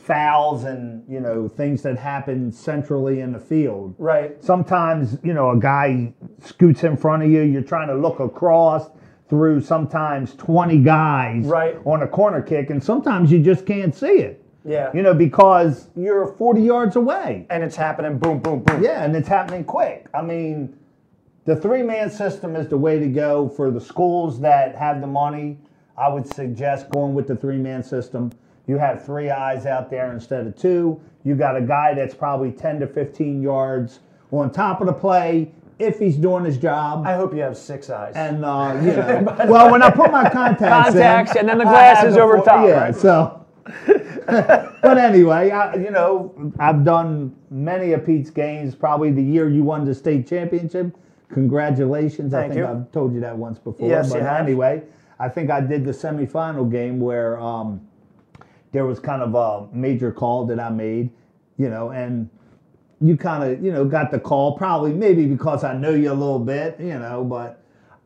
fouls 0.01 0.65
and 0.65 1.05
you 1.09 1.21
know 1.21 1.47
things 1.49 1.83
that 1.83 1.99
happen 1.99 2.51
centrally 2.51 3.21
in 3.21 3.33
the 3.33 3.39
field. 3.39 3.95
Right. 3.99 4.43
Sometimes 4.43 5.19
you 5.23 5.35
know 5.35 5.51
a 5.51 5.59
guy 5.59 6.13
scoots 6.43 6.83
in 6.85 6.97
front 6.97 7.23
of 7.23 7.31
you. 7.31 7.43
You're 7.43 7.63
trying 7.63 7.89
to 7.89 7.95
look 7.95 8.21
across 8.21 8.91
through 9.29 9.61
sometimes 9.61 10.35
20 10.35 10.79
guys 10.79 11.47
Right. 11.47 11.77
on 11.85 12.03
a 12.03 12.09
corner 12.09 12.43
kick, 12.43 12.71
and 12.71 12.83
sometimes 12.83 13.31
you 13.31 13.39
just 13.41 13.65
can't 13.65 13.95
see 13.95 14.07
it. 14.19 14.45
Yeah. 14.65 14.91
You 14.93 15.03
know 15.03 15.15
because 15.15 15.89
you're 15.95 16.27
40 16.27 16.63
yards 16.63 16.97
away. 16.97 17.47
And 17.49 17.63
it's 17.63 17.77
happening. 17.77 18.19
Boom, 18.19 18.41
boom, 18.41 18.61
boom. 18.61 18.83
Yeah, 18.83 19.05
and 19.05 19.15
it's 19.15 19.29
happening 19.29 19.65
quick. 19.65 20.07
I 20.13 20.23
mean, 20.23 20.77
the 21.45 21.57
three 21.57 21.83
man 21.83 22.11
system 22.11 22.57
is 22.57 22.69
the 22.69 22.77
way 22.77 22.99
to 22.99 23.07
go 23.09 23.49
for 23.49 23.71
the 23.71 23.81
schools 23.81 24.41
that 24.41 24.75
have 24.77 25.01
the 25.01 25.07
money. 25.07 25.59
I 25.97 26.09
would 26.09 26.27
suggest 26.35 26.91
going 26.91 27.15
with 27.15 27.27
the 27.29 27.37
three 27.37 27.59
man 27.59 27.83
system. 27.83 28.33
You 28.71 28.79
have 28.79 29.05
three 29.05 29.31
eyes 29.31 29.67
out 29.67 29.91
there 29.91 30.13
instead 30.13 30.47
of 30.47 30.57
two. 30.57 31.01
You 31.25 31.35
got 31.35 31.57
a 31.57 31.61
guy 31.61 31.93
that's 31.93 32.15
probably 32.15 32.53
10 32.53 32.79
to 32.79 32.87
15 32.87 33.43
yards 33.43 33.99
on 34.31 34.53
top 34.53 34.81
of 34.81 34.87
the 34.87 34.93
play 34.93 35.51
if 35.81 35.99
he's 35.99 36.15
doing 36.15 36.45
his 36.45 36.57
job. 36.57 37.05
I 37.05 37.15
hope 37.15 37.35
you 37.35 37.41
have 37.41 37.57
six 37.57 37.91
eyes. 37.91 38.15
and, 38.15 38.45
uh, 38.45 38.79
you 38.81 38.93
know, 38.93 39.35
well, 39.49 39.73
when 39.73 39.83
I 39.83 39.91
put 39.91 40.13
my 40.13 40.31
contacts, 40.31 40.91
Contacts, 40.91 41.33
in, 41.33 41.39
and 41.41 41.49
then 41.49 41.59
the 41.59 41.65
glasses 41.65 42.17
over 42.17 42.37
the- 42.37 42.43
top, 42.43 42.65
Yeah, 42.69 42.81
right? 42.81 42.95
so. 42.95 43.45
but 43.87 44.99
anyway, 44.99 45.51
I, 45.51 45.75
you 45.75 45.91
know, 45.91 46.53
I've 46.61 46.85
done 46.85 47.35
many 47.51 47.93
of 47.93 48.07
Pete's 48.07 48.31
games. 48.31 48.77
Probably 48.77 49.11
the 49.11 49.23
year 49.23 49.49
you 49.49 49.65
won 49.65 49.85
the 49.85 49.95
state 49.97 50.29
championship. 50.29 50.97
Congratulations! 51.33 52.35
I 52.35 52.43
Thank 52.43 52.53
think 52.53 52.59
you. 52.61 52.67
I've 52.69 52.93
told 52.93 53.15
you 53.15 53.21
that 53.21 53.37
once 53.37 53.59
before. 53.59 53.89
Yes, 53.89 54.11
but 54.11 54.19
you 54.19 54.25
have. 54.25 54.41
anyway, 54.45 54.83
I 55.19 55.29
think 55.29 55.51
I 55.51 55.61
did 55.61 55.85
the 55.85 55.93
semifinal 55.93 56.71
game 56.71 57.01
where 57.01 57.39
um, 57.39 57.81
there 58.73 58.87
was 58.87 58.99
kind 59.01 59.23
of 59.23 59.35
a 59.35 59.69
major 59.75 60.13
call 60.13 60.47
that 60.47 60.61
I 60.61 60.69
made, 60.71 61.11
you 61.59 61.69
know, 61.69 61.91
and 61.91 62.29
you 63.01 63.17
kind 63.17 63.43
of, 63.45 63.65
you 63.65 63.73
know, 63.73 63.85
got 63.85 64.11
the 64.11 64.19
call. 64.21 64.57
Probably 64.57 64.93
maybe 64.93 65.27
because 65.27 65.65
I 65.65 65.75
know 65.75 65.91
you 65.91 66.13
a 66.13 66.15
little 66.15 66.39
bit, 66.39 66.79
you 66.79 66.99
know, 66.99 67.25
but 67.25 67.63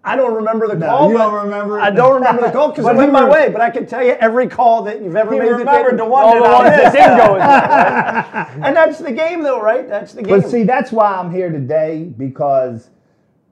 I 0.06 0.16
don't 0.16 0.34
remember 0.34 0.68
the 0.68 0.74
No, 0.76 0.86
call. 0.86 1.10
you 1.10 1.16
don't 1.18 1.34
remember? 1.44 1.80
I 1.80 1.90
don't 1.90 2.14
remember 2.14 2.42
the 2.42 2.52
call 2.52 2.68
because 2.68 2.86
it 2.86 2.94
went 2.94 3.10
my 3.12 3.28
way. 3.28 3.48
But 3.50 3.60
I 3.60 3.70
can 3.70 3.86
tell 3.86 4.02
you 4.04 4.12
every 4.12 4.46
call 4.48 4.82
that 4.84 5.02
you've 5.02 5.16
ever 5.16 5.32
He 5.32 5.38
made. 5.40 5.48
remembered 5.50 5.98
the 5.98 6.04
one 6.04 6.24
All 6.24 6.34
that 6.34 6.44
I 6.44 6.52
ones 6.62 6.76
that 6.76 6.92
didn't 6.92 8.60
go. 8.60 8.64
And 8.66 8.76
that's 8.76 8.98
the 8.98 9.12
game, 9.12 9.42
though, 9.42 9.60
right? 9.60 9.88
That's 9.88 10.12
the 10.12 10.22
game. 10.22 10.40
But 10.40 10.48
see, 10.50 10.62
that's 10.62 10.92
why 10.92 11.14
I'm 11.14 11.30
here 11.32 11.50
today 11.50 12.04
because 12.16 12.90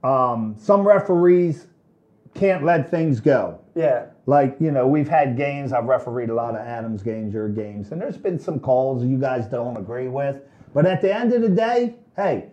um, 0.05 0.55
some 0.59 0.87
referees 0.87 1.67
can't 2.35 2.65
let 2.65 2.91
things 2.91 3.21
go. 3.21 3.59
yeah. 3.75 4.07
Like, 4.27 4.57
you 4.61 4.71
know, 4.71 4.87
we've 4.87 5.09
had 5.09 5.37
games, 5.37 5.73
I've 5.73 5.87
refereed 5.87 6.31
a 6.31 6.35
lot 6.35 6.55
of 6.55 6.61
Adams 6.61 7.03
games, 7.03 7.35
your 7.35 7.49
games, 7.49 7.91
and 7.91 8.01
there's 8.01 8.17
been 8.17 8.39
some 8.39 8.61
calls 8.61 9.05
you 9.05 9.19
guys 9.19 9.47
don't 9.47 9.77
agree 9.77 10.09
with. 10.09 10.43
But 10.73 10.87
at 10.87 11.01
the 11.01 11.15
end 11.15 11.33
of 11.33 11.43
the 11.43 11.49
day, 11.49 11.97
hey, 12.17 12.52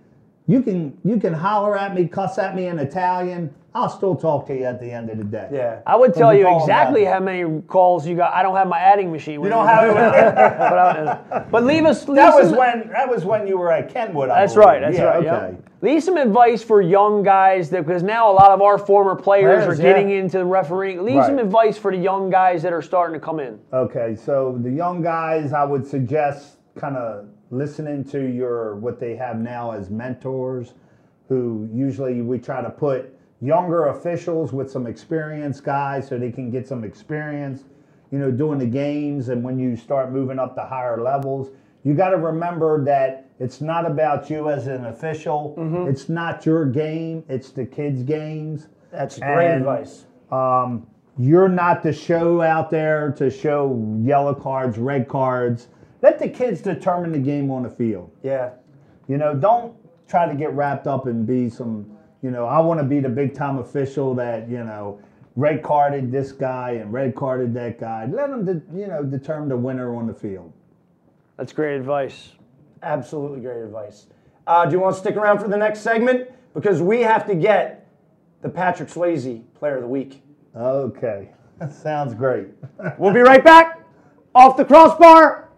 you 0.50 0.64
can 0.64 0.97
you 1.04 1.20
can 1.20 1.32
holler 1.32 1.78
at 1.78 1.93
me, 1.93 2.08
cuss 2.08 2.39
at 2.39 2.56
me 2.56 2.66
in 2.66 2.80
Italian. 2.80 3.54
I'll 3.76 3.88
still 3.88 4.16
talk 4.16 4.47
to 4.47 4.56
you 4.58 4.64
at 4.64 4.80
the 4.82 4.91
end 4.91 5.12
of 5.12 5.20
the 5.20 5.24
day. 5.24 5.47
Yeah. 5.52 5.82
I 5.86 5.95
would 5.95 6.16
tell 6.16 6.32
Doesn't 6.32 6.39
you 6.39 6.60
exactly 6.60 7.06
how 7.06 7.20
many 7.20 7.62
calls 7.68 8.08
you 8.08 8.16
got. 8.16 8.34
I 8.34 8.41
don't 8.41 8.56
have 8.56 8.68
my 8.68 8.80
adding 8.80 9.12
machine. 9.12 9.43
You 9.43 9.50
don't 9.50 9.68
have 9.68 9.89
it. 9.89 9.93
but, 10.36 10.39
I, 10.41 11.45
but 11.52 11.64
leave 11.64 11.86
us. 11.86 12.08
Leave 12.08 12.16
that 12.16 12.34
was 12.34 12.50
some- 12.50 12.58
when 12.58 12.89
that 12.89 13.08
was 13.08 13.26
when 13.26 13.45
you 13.45 13.60
were 13.60 13.72
at 13.72 13.93
Kenwood. 13.93 14.30
I 14.30 14.41
That's 14.41 14.56
believe. 14.56 14.66
right. 14.66 14.82
That's 14.82 14.97
yeah, 14.97 15.04
right. 15.04 15.18
Okay. 15.18 15.56
Yep. 15.56 15.70
Leave 15.84 16.04
some 16.04 16.18
advice 16.18 16.64
for 16.64 16.82
young 16.82 17.22
guys 17.22 17.70
that 17.70 17.86
because 17.86 18.02
now 18.02 18.32
a 18.32 18.34
lot 18.34 18.50
of 18.50 18.64
our 18.64 18.80
former 18.80 19.16
players, 19.16 19.66
Players, 19.66 19.80
are 19.80 19.82
getting 19.82 20.10
yeah. 20.10 20.18
into 20.18 20.43
refereeing. 20.45 21.04
Leave 21.04 21.24
some 21.24 21.38
advice 21.38 21.78
for 21.78 21.91
the 21.91 22.02
young 22.02 22.32
guys 22.32 22.64
that 22.64 22.74
are 22.74 22.82
starting 22.82 23.14
to 23.14 23.24
come 23.24 23.39
in. 23.39 23.60
Okay, 23.72 24.16
so 24.16 24.58
the 24.64 24.72
young 24.72 25.04
guys, 25.04 25.54
I 25.54 25.64
would 25.64 25.86
suggest 25.86 26.58
kind 26.76 26.97
of 26.97 27.28
listening 27.52 28.04
to 28.06 28.20
your 28.20 28.76
what 28.76 29.00
they 29.00 29.16
have 29.16 29.38
now 29.38 29.72
as 29.72 29.89
mentors, 29.89 30.74
who 31.28 31.70
usually 31.74 32.22
we 32.22 32.39
try 32.39 32.62
to 32.62 32.70
put 32.70 33.16
younger 33.41 33.88
officials 33.88 34.52
with 34.52 34.70
some 34.70 34.86
experienced 34.86 35.64
guys 35.64 36.08
so 36.08 36.18
they 36.18 36.32
can 36.32 36.52
get 36.52 36.68
some 36.68 36.84
experience, 36.84 37.64
you 38.12 38.20
know, 38.20 38.32
doing 38.32 38.60
the 38.60 38.66
games. 38.66 39.30
And 39.30 39.43
when 39.43 39.58
you 39.60 39.76
start 39.76 40.12
moving 40.12 40.39
up 40.39 40.56
to 40.56 40.66
higher 40.66 41.02
levels, 41.02 41.50
you 41.84 41.93
got 41.93 42.10
to 42.10 42.18
remember 42.18 42.84
that 42.86 43.30
it's 43.39 43.62
not 43.62 43.86
about 43.86 44.30
you 44.30 44.50
as 44.50 44.68
an 44.68 44.86
official. 44.86 45.54
It's 45.88 46.10
not 46.10 46.45
your 46.45 46.66
game. 46.66 47.24
It's 47.30 47.52
the 47.52 47.66
kids' 47.66 48.04
games. 48.04 48.68
That's 48.91 49.18
great 49.18 49.52
advice. 49.58 50.06
Um, 50.32 50.86
you're 51.18 51.50
not 51.50 51.82
the 51.84 51.93
show 51.93 52.41
out 52.41 52.70
there 52.70 53.12
to 53.18 53.30
show 53.30 53.97
yellow 54.02 54.34
cards, 54.34 54.78
red 54.78 55.08
cards. 55.08 55.68
Let 56.02 56.20
the 56.20 56.30
kids 56.30 56.62
determine 56.62 57.12
the 57.12 57.20
game 57.20 57.52
on 57.52 57.64
the 57.64 57.70
field. 57.70 58.12
Yeah. 58.24 58.52
You 59.08 59.18
know, 59.18 59.34
don't 59.34 59.76
try 60.08 60.28
to 60.28 60.36
get 60.36 60.54
wrapped 60.54 60.88
up 60.88 61.08
and 61.08 61.26
be 61.26 61.50
some, 61.50 61.97
you 62.22 62.32
know, 62.32 62.45
I 62.45 62.60
want 62.60 62.80
to 62.80 62.84
be 62.84 63.00
the 63.00 63.10
big 63.10 63.34
time 63.34 63.58
official 63.58 64.14
that, 64.16 64.50
you 64.50 64.64
know, 64.64 65.00
red 65.36 65.64
carded 65.64 66.12
this 66.12 66.32
guy 66.32 66.72
and 66.72 66.91
red 66.91 67.16
carded 67.16 67.54
that 67.54 67.80
guy. 67.80 68.06
Let 68.06 68.30
them, 68.30 68.45
de- 68.45 68.80
you 68.80 68.88
know, 68.88 69.04
determine 69.04 69.50
the 69.50 69.58
winner 69.58 69.95
on 69.95 70.08
the 70.08 70.14
field. 70.14 70.54
That's 71.38 71.54
great 71.54 71.76
advice. 71.78 72.34
Absolutely 72.84 73.41
great 73.41 73.64
advice. 73.64 74.08
Uh, 74.47 74.66
do 74.66 74.72
you 74.72 74.80
want 74.80 74.95
to 74.95 75.00
stick 75.00 75.16
around 75.16 75.39
for 75.39 75.47
the 75.47 75.58
next 75.58 75.82
segment? 75.82 76.30
Because 76.54 76.82
we 76.82 77.02
have 77.02 77.26
to 77.28 77.36
get 77.36 77.88
the 78.41 78.50
Patrick 78.50 78.89
Swayze 78.89 79.43
Player 79.54 79.76
of 79.76 79.82
the 79.82 79.88
Week. 79.88 80.22
Okay. 80.56 81.30
That 81.60 81.74
sounds 81.74 82.14
great. 82.14 82.47
We'll 82.97 83.14
be 83.14 83.20
right 83.20 83.43
back. 83.43 83.86
Off 84.34 84.56
the 84.56 84.64
crossbar. 84.64 85.49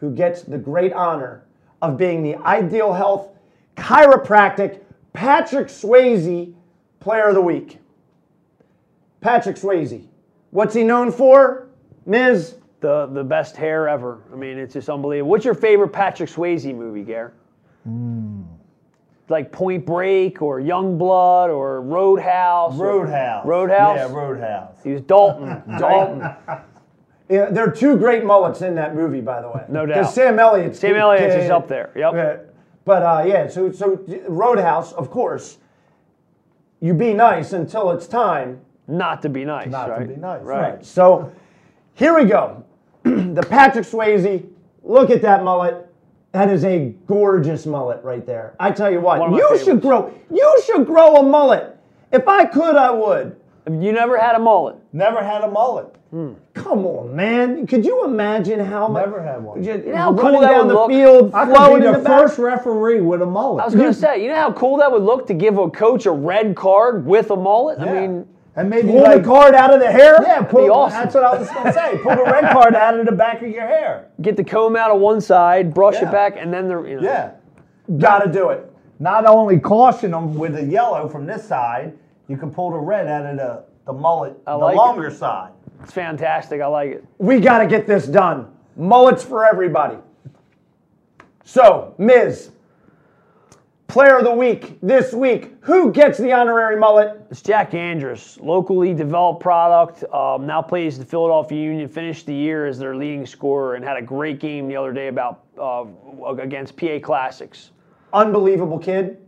who 0.00 0.10
gets 0.10 0.42
the 0.42 0.58
great 0.58 0.92
honor 0.92 1.44
of 1.80 1.96
being 1.96 2.20
the 2.24 2.34
Ideal 2.36 2.92
Health 2.92 3.28
Chiropractic 3.76 4.80
Patrick 5.12 5.68
Swayze 5.68 6.52
Player 6.98 7.28
of 7.28 7.36
the 7.36 7.40
Week. 7.40 7.78
Patrick 9.20 9.54
Swayze. 9.56 10.04
What's 10.50 10.74
he 10.74 10.82
known 10.82 11.10
for? 11.12 11.68
Miz. 12.04 12.56
The 12.80 13.06
the 13.06 13.22
best 13.22 13.56
hair 13.56 13.88
ever. 13.88 14.24
I 14.32 14.34
mean, 14.36 14.58
it's 14.58 14.74
just 14.74 14.88
unbelievable. 14.90 15.30
What's 15.30 15.44
your 15.44 15.54
favorite 15.54 15.90
Patrick 15.90 16.28
Swayze 16.28 16.74
movie, 16.74 17.04
Gare? 17.04 17.32
Hmm. 17.84 18.42
Like 19.28 19.52
Point 19.52 19.86
Break 19.86 20.42
or 20.42 20.58
Young 20.58 20.98
Blood 20.98 21.50
or 21.50 21.80
Roadhouse. 21.80 22.76
or- 22.76 22.84
Roadhouse. 23.04 23.46
Roadhouse. 23.46 23.96
Yeah, 23.98 24.12
Roadhouse. 24.12 24.82
He 24.82 24.90
was 24.90 25.00
Dalton. 25.02 25.62
Dalton. 25.78 26.28
Yeah, 27.32 27.48
there 27.48 27.66
are 27.66 27.70
two 27.70 27.96
great 27.96 28.26
mullets 28.26 28.60
in 28.60 28.74
that 28.74 28.94
movie, 28.94 29.22
by 29.22 29.40
the 29.40 29.48
way. 29.48 29.64
No 29.70 29.86
doubt. 29.86 29.94
Because 29.94 30.14
Sam 30.14 30.38
Elliott's 30.38 30.78
Sam 30.78 30.96
Elliott's 30.96 31.34
is 31.34 31.50
up 31.50 31.66
there. 31.66 31.90
Yep. 31.96 32.12
Yeah. 32.14 32.36
But 32.84 33.02
uh, 33.02 33.24
yeah, 33.26 33.48
so 33.48 33.72
so 33.72 34.04
Roadhouse, 34.28 34.92
of 34.92 35.10
course. 35.10 35.56
You 36.80 36.92
be 36.92 37.14
nice 37.14 37.54
until 37.54 37.90
it's 37.92 38.06
time. 38.06 38.60
Not 38.86 39.22
to 39.22 39.30
be 39.30 39.46
nice. 39.46 39.70
Not 39.70 39.86
to 39.86 39.92
right? 39.92 40.08
be 40.08 40.16
nice. 40.16 40.42
Right. 40.42 40.84
So 40.84 41.32
here 41.94 42.14
we 42.14 42.26
go. 42.26 42.64
the 43.04 43.46
Patrick 43.48 43.86
Swayze. 43.86 44.46
Look 44.82 45.08
at 45.08 45.22
that 45.22 45.42
mullet. 45.42 45.88
That 46.32 46.50
is 46.50 46.64
a 46.64 46.94
gorgeous 47.06 47.64
mullet 47.64 48.02
right 48.04 48.26
there. 48.26 48.56
I 48.60 48.72
tell 48.72 48.90
you 48.90 49.00
what, 49.00 49.20
One 49.20 49.28
of 49.28 49.32
my 49.32 49.38
you 49.38 49.44
favorites. 49.44 49.64
should 49.64 49.80
grow. 49.80 50.12
You 50.30 50.62
should 50.66 50.86
grow 50.86 51.16
a 51.16 51.22
mullet. 51.22 51.78
If 52.10 52.28
I 52.28 52.44
could, 52.44 52.76
I 52.76 52.90
would. 52.90 53.36
You 53.70 53.92
never 53.92 54.18
had 54.18 54.34
a 54.34 54.38
mullet. 54.40 54.76
Never 54.92 55.22
had 55.22 55.42
a 55.44 55.48
mullet. 55.48 55.94
Hmm. 56.10 56.32
Come 56.52 56.84
on, 56.84 57.14
man. 57.14 57.66
Could 57.66 57.84
you 57.86 58.04
imagine 58.04 58.58
how 58.60 58.88
much? 58.88 59.06
Never 59.06 59.22
had 59.22 59.42
one. 59.42 59.62
You 59.62 59.78
know 59.78 59.96
how 59.96 60.12
cool 60.14 60.22
running 60.24 60.40
that 60.42 60.48
down 60.50 60.66
would 60.66 60.70
the 60.70 60.74
look? 60.74 60.90
field, 60.90 61.30
I 61.32 61.46
flowing 61.46 61.74
could 61.74 61.80
be 61.82 61.86
in 61.86 61.92
the, 61.92 61.98
the 62.00 62.04
back. 62.04 62.20
first 62.20 62.38
referee 62.38 63.00
with 63.00 63.22
a 63.22 63.26
mullet. 63.26 63.62
I 63.62 63.66
was 63.66 63.74
going 63.74 63.86
to 63.92 63.98
say, 63.98 64.22
you 64.22 64.28
know 64.28 64.34
how 64.36 64.52
cool 64.52 64.78
that 64.78 64.90
would 64.90 65.02
look 65.02 65.26
to 65.28 65.34
give 65.34 65.58
a 65.58 65.70
coach 65.70 66.06
a 66.06 66.10
red 66.10 66.56
card 66.56 67.06
with 67.06 67.30
a 67.30 67.36
mullet? 67.36 67.78
I 67.78 67.84
Yeah. 67.86 68.00
mean, 68.00 68.26
and 68.56 68.68
maybe 68.68 68.88
Pull 68.88 69.02
like 69.02 69.22
the 69.22 69.28
card 69.28 69.54
out 69.54 69.72
of 69.72 69.80
the 69.80 69.90
hair. 69.90 70.18
Yeah, 70.20 70.42
pull, 70.42 70.64
be 70.64 70.68
awesome. 70.68 70.98
that's 71.00 71.14
what 71.14 71.24
I 71.24 71.38
was 71.38 71.48
going 71.48 71.64
to 71.66 71.72
say. 71.72 71.98
Pull 72.02 72.16
the 72.16 72.24
red 72.24 72.52
card 72.52 72.74
out 72.74 72.98
of 73.00 73.06
the 73.06 73.12
back 73.12 73.40
of 73.42 73.48
your 73.48 73.66
hair. 73.66 74.08
get 74.20 74.36
the 74.36 74.44
comb 74.44 74.76
out 74.76 74.90
of 74.90 75.00
one 75.00 75.20
side, 75.22 75.72
brush 75.72 75.94
Yeah. 75.94 76.08
it 76.08 76.12
back, 76.12 76.34
and 76.36 76.52
then 76.52 76.68
the 76.68 76.82
you 76.82 77.00
know. 77.00 77.02
Yeah. 77.02 77.30
Gotta 77.96 78.30
do 78.30 78.50
it. 78.50 78.70
Not 78.98 79.24
only 79.24 79.58
caution 79.58 80.10
them 80.10 80.34
with 80.34 80.54
a 80.56 80.62
yellow 80.64 81.08
from 81.08 81.24
this 81.26 81.44
side, 81.48 81.94
you 82.32 82.38
can 82.38 82.50
pull 82.50 82.70
the 82.70 82.78
red 82.78 83.08
out 83.08 83.26
of 83.26 83.36
the, 83.36 83.62
the 83.84 83.92
mullet, 83.92 84.34
I 84.46 84.52
the 84.52 84.56
like 84.56 84.72
it. 84.72 84.76
longer 84.78 85.10
side. 85.10 85.52
It's 85.82 85.92
fantastic. 85.92 86.62
I 86.62 86.66
like 86.66 86.90
it. 86.92 87.04
We 87.18 87.40
gotta 87.40 87.66
get 87.66 87.86
this 87.86 88.06
done. 88.06 88.50
Mullets 88.74 89.22
for 89.22 89.44
everybody. 89.44 89.98
So, 91.44 91.94
Miz. 91.98 92.52
Player 93.86 94.16
of 94.16 94.24
the 94.24 94.32
week 94.32 94.78
this 94.80 95.12
week. 95.12 95.52
Who 95.60 95.92
gets 95.92 96.16
the 96.16 96.32
honorary 96.32 96.76
mullet? 96.80 97.20
It's 97.30 97.42
Jack 97.42 97.74
Andrus, 97.74 98.38
locally 98.40 98.94
developed 98.94 99.42
product. 99.42 100.02
Um, 100.04 100.46
now 100.46 100.62
plays 100.62 100.98
the 100.98 101.04
Philadelphia 101.04 101.62
Union. 101.62 101.86
Finished 101.86 102.24
the 102.24 102.32
year 102.34 102.66
as 102.66 102.78
their 102.78 102.96
leading 102.96 103.26
scorer 103.26 103.74
and 103.74 103.84
had 103.84 103.98
a 103.98 104.02
great 104.02 104.40
game 104.40 104.66
the 104.66 104.76
other 104.76 104.94
day 104.94 105.08
about 105.08 105.44
uh, 105.60 105.84
against 106.38 106.78
PA 106.78 106.98
Classics. 107.02 107.72
Unbelievable 108.14 108.78
kid. 108.78 109.18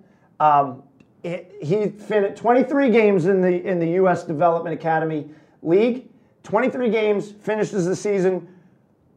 Um, 0.41 0.83
he 1.25 1.39
he 1.61 1.89
finished 1.89 2.37
23 2.37 2.91
games 2.91 3.27
in 3.27 3.41
the 3.41 3.67
in 3.67 3.79
the 3.81 3.89
U.S. 3.93 4.23
Development 4.25 4.75
Academy 4.75 5.29
League. 5.63 6.09
23 6.43 6.91
games, 6.91 7.33
finishes 7.33 7.87
the 7.87 7.97
season. 7.97 8.47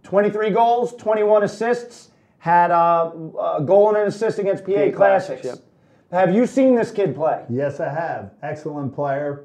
23 0.04 0.50
goals, 0.52 0.96
21 0.96 1.44
assists. 1.44 2.12
Had 2.40 2.72
uh, 2.72 3.12
a 3.58 3.62
goal 3.66 3.90
and 3.90 3.98
an 3.98 4.08
assist 4.08 4.40
against 4.40 4.64
PA, 4.64 4.72
Classics, 4.72 4.96
Classics. 4.96 5.46
yep. 5.46 5.58
Have 6.12 6.34
you 6.34 6.46
seen 6.46 6.76
this 6.76 6.92
kid 6.92 7.14
play? 7.14 7.44
Yes, 7.50 7.82
I 7.82 7.90
have. 7.90 8.32
Excellent 8.42 8.96
player. 8.96 9.44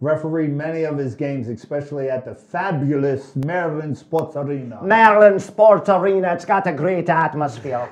refereed 0.00 0.52
many 0.52 0.82
of 0.82 0.98
his 0.98 1.14
games, 1.14 1.48
especially 1.48 2.10
at 2.10 2.26
the 2.26 2.34
fabulous 2.34 3.34
Maryland 3.36 3.96
Sports 3.96 4.36
Arena. 4.36 4.78
Maryland 4.82 5.40
Sports 5.40 5.88
Arena. 5.88 6.34
It's 6.34 6.44
got 6.44 6.66
a 6.66 6.72
great 6.72 7.08
atmosphere. 7.08 7.88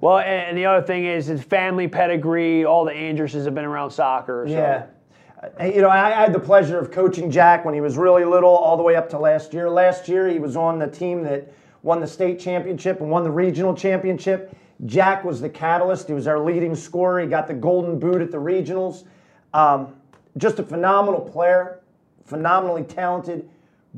Well, 0.00 0.18
and 0.18 0.56
the 0.56 0.66
other 0.66 0.84
thing 0.86 1.04
is 1.04 1.26
his 1.26 1.42
family 1.42 1.86
pedigree. 1.86 2.64
All 2.64 2.84
the 2.84 2.92
Andresses 2.92 3.44
have 3.44 3.54
been 3.54 3.64
around 3.64 3.90
soccer. 3.90 4.46
So. 4.46 4.52
Yeah. 4.52 4.86
Uh, 5.60 5.64
You 5.64 5.82
know, 5.82 5.88
I, 5.88 6.06
I 6.06 6.22
had 6.22 6.32
the 6.32 6.40
pleasure 6.40 6.78
of 6.78 6.90
coaching 6.90 7.30
Jack 7.30 7.64
when 7.64 7.74
he 7.74 7.80
was 7.80 7.96
really 7.96 8.24
little, 8.24 8.50
all 8.50 8.76
the 8.76 8.82
way 8.82 8.96
up 8.96 9.08
to 9.10 9.18
last 9.18 9.52
year. 9.52 9.68
Last 9.68 10.08
year, 10.08 10.28
he 10.28 10.38
was 10.38 10.56
on 10.56 10.78
the 10.78 10.86
team 10.86 11.22
that 11.24 11.52
won 11.82 12.00
the 12.00 12.06
state 12.06 12.38
championship 12.40 13.00
and 13.00 13.10
won 13.10 13.24
the 13.24 13.30
regional 13.30 13.74
championship. 13.74 14.56
Jack 14.86 15.24
was 15.24 15.40
the 15.40 15.48
catalyst. 15.48 16.08
He 16.08 16.14
was 16.14 16.26
our 16.26 16.38
leading 16.38 16.74
scorer. 16.74 17.20
He 17.20 17.26
got 17.26 17.46
the 17.46 17.54
golden 17.54 17.98
boot 17.98 18.22
at 18.22 18.30
the 18.30 18.38
regionals. 18.38 19.04
Um, 19.52 19.94
just 20.36 20.58
a 20.58 20.62
phenomenal 20.62 21.20
player, 21.20 21.80
phenomenally 22.24 22.84
talented, 22.84 23.48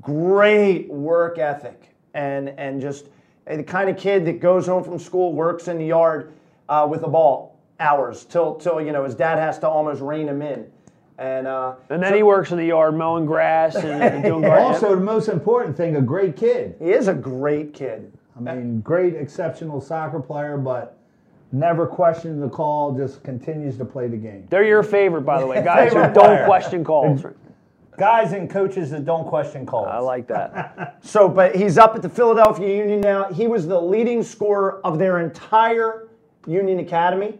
great 0.00 0.88
work 0.88 1.38
ethic, 1.38 1.94
and 2.14 2.48
and 2.50 2.80
just 2.80 3.07
the 3.47 3.62
kind 3.62 3.90
of 3.90 3.97
kid 3.97 4.24
that 4.26 4.40
goes 4.40 4.66
home 4.66 4.84
from 4.84 4.99
school, 4.99 5.32
works 5.32 5.68
in 5.68 5.78
the 5.78 5.86
yard 5.86 6.32
uh, 6.68 6.86
with 6.88 7.03
a 7.03 7.09
ball 7.09 7.59
hours 7.80 8.24
till 8.24 8.55
till 8.55 8.80
you 8.80 8.93
know 8.93 9.05
his 9.05 9.14
dad 9.14 9.38
has 9.38 9.59
to 9.59 9.68
almost 9.68 10.01
rein 10.01 10.28
him 10.28 10.43
in, 10.43 10.66
and 11.18 11.47
uh, 11.47 11.74
And 11.90 12.03
then 12.03 12.14
he 12.14 12.22
works 12.22 12.53
in 12.53 12.59
the 12.59 12.66
yard 12.66 12.97
mowing 12.97 13.26
grass 13.26 13.74
and, 13.74 14.03
and 14.03 14.22
doing 14.22 14.43
gardening. 14.43 14.72
Also, 14.72 14.95
the 14.95 15.01
most 15.01 15.28
important 15.28 15.76
thing, 15.76 15.97
a 15.97 16.03
great 16.03 16.36
kid. 16.36 16.76
he 16.78 16.90
is 16.93 17.09
a 17.09 17.14
great 17.14 17.74
kid. 17.74 18.12
I 18.36 18.40
mean, 18.40 18.80
great, 18.80 19.14
exceptional 19.14 19.80
soccer 19.80 20.18
player, 20.20 20.57
but 20.57 20.97
never 21.53 21.86
questioned 21.86 22.43
the 22.43 22.49
call, 22.49 22.97
just 22.97 23.22
continues 23.22 23.76
to 23.76 23.84
play 23.84 24.09
the 24.09 24.16
game. 24.16 24.47
They're 24.49 24.64
your 24.64 24.82
favorite, 24.82 25.22
by 25.22 25.38
the 25.40 25.47
way, 25.47 25.62
guys 25.62 25.93
who 25.93 26.01
don't 26.14 26.47
question 26.47 26.82
calls. 26.82 27.24
Guys 27.99 28.32
and 28.32 28.49
coaches 28.49 28.90
that 28.90 29.05
don't 29.05 29.26
question 29.26 29.66
calls. 29.66 29.88
I 29.90 29.99
like 29.99 30.26
that. 30.28 30.99
So, 31.05 31.28
but 31.28 31.57
he's 31.57 31.78
up 31.78 31.97
at 31.97 32.03
the 32.03 32.09
Philadelphia 32.09 32.76
Union 32.76 33.01
now. 33.01 33.24
He 33.24 33.49
was 33.49 33.66
the 33.66 33.78
leading 33.80 34.22
scorer 34.22 34.80
of 34.84 34.99
their 34.99 35.18
entire 35.18 36.09
Union 36.47 36.78
Academy. 36.78 37.38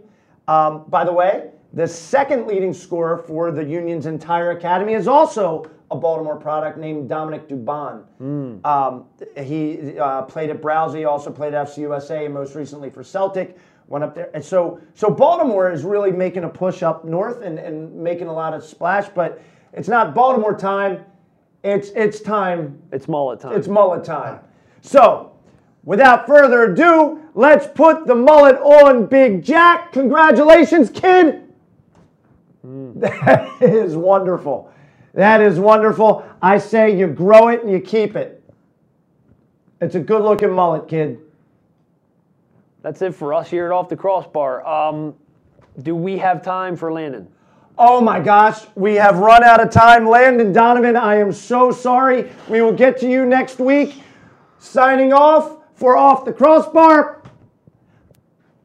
Um, 0.49 0.85
by 0.89 1.05
the 1.05 1.13
way, 1.13 1.51
the 1.73 1.87
second 1.87 2.47
leading 2.49 2.75
scorer 2.75 3.19
for 3.19 3.51
the 3.53 3.65
Union's 3.65 4.07
entire 4.07 4.51
academy 4.51 4.95
is 4.95 5.07
also 5.07 5.71
a 5.93 5.97
Baltimore 5.97 6.37
product 6.37 6.77
named 6.77 7.09
Dominic 7.09 7.49
Dubon. 7.49 8.03
Um, 8.67 9.05
he 9.43 9.97
uh, 9.99 10.23
played 10.23 10.51
at 10.51 10.61
Browsey, 10.61 11.09
also 11.09 11.31
played 11.31 11.55
at 11.55 11.69
FCUSA, 11.69 12.25
and 12.25 12.35
most 12.35 12.55
recently 12.55 12.91
for 12.91 13.05
Celtic. 13.05 13.57
Went 13.89 14.05
up 14.05 14.15
there, 14.15 14.31
and 14.33 14.43
so 14.45 14.81
so 14.95 15.11
Baltimore 15.11 15.71
is 15.71 15.85
really 15.85 16.13
making 16.13 16.45
a 16.45 16.49
push 16.49 16.83
up 16.83 17.05
north 17.05 17.43
and, 17.43 17.59
and 17.59 17.95
making 17.95 18.27
a 18.27 18.33
lot 18.33 18.55
of 18.55 18.65
splash. 18.65 19.09
But 19.09 19.43
it's 19.73 19.89
not 19.89 20.15
Baltimore 20.15 20.57
time; 20.57 21.05
it's 21.63 21.91
it's 21.91 22.21
time 22.21 22.81
It's 22.93 23.09
mullet 23.09 23.41
time. 23.41 23.55
it's 23.59 23.69
mullet 23.69 24.05
time. 24.05 24.41
So, 24.81 25.33
without 25.85 26.27
further 26.27 26.73
ado, 26.73 27.21
let's 27.35 27.67
put 27.67 28.07
the 28.07 28.15
mullet 28.15 28.57
on 28.57 29.07
Big 29.07 29.43
Jack. 29.45 29.93
Congratulations, 29.93 30.91
kid. 30.91 31.41
That 32.65 33.61
is 33.61 33.97
wonderful. 33.97 34.73
That 35.15 35.41
is 35.41 35.59
wonderful. 35.59 36.25
I 36.41 36.59
say 36.59 36.97
you 36.97 37.09
grow 37.09 37.49
it 37.49 37.63
and 37.63 37.71
you 37.73 37.81
keep 37.81 38.15
it. 38.15 38.43
It's 39.81 39.97
a 39.97 40.01
good 40.01 40.23
looking 40.23 40.53
mullet, 40.53 40.87
kid. 40.87 41.19
That's 42.83 43.03
it 43.03 43.15
for 43.17 43.35
us 43.35 43.51
here 43.51 43.67
at 43.67 43.73
Off 43.73 43.89
the 43.89 43.97
Crossbar. 43.97 44.65
Um, 44.65 45.15
do 45.83 45.97
we 45.97 46.17
have 46.19 46.43
time 46.43 46.77
for 46.77 46.93
Landon? 46.93 47.27
Oh 47.85 48.01
my 48.01 48.21
gosh, 48.21 48.61
we 48.77 48.95
have 48.95 49.19
run 49.19 49.43
out 49.43 49.61
of 49.61 49.73
time. 49.73 50.09
Landon 50.09 50.53
Donovan, 50.53 50.95
I 50.95 51.17
am 51.17 51.33
so 51.33 51.73
sorry. 51.73 52.31
We 52.49 52.63
will 52.63 52.73
get 52.73 52.97
to 53.01 53.11
you 53.11 53.27
next 53.27 53.59
week. 53.59 54.05
Signing 54.61 55.13
off 55.13 55.57
for 55.75 55.97
Off 55.97 56.25
the 56.25 56.33
Crossbar. 56.33 57.25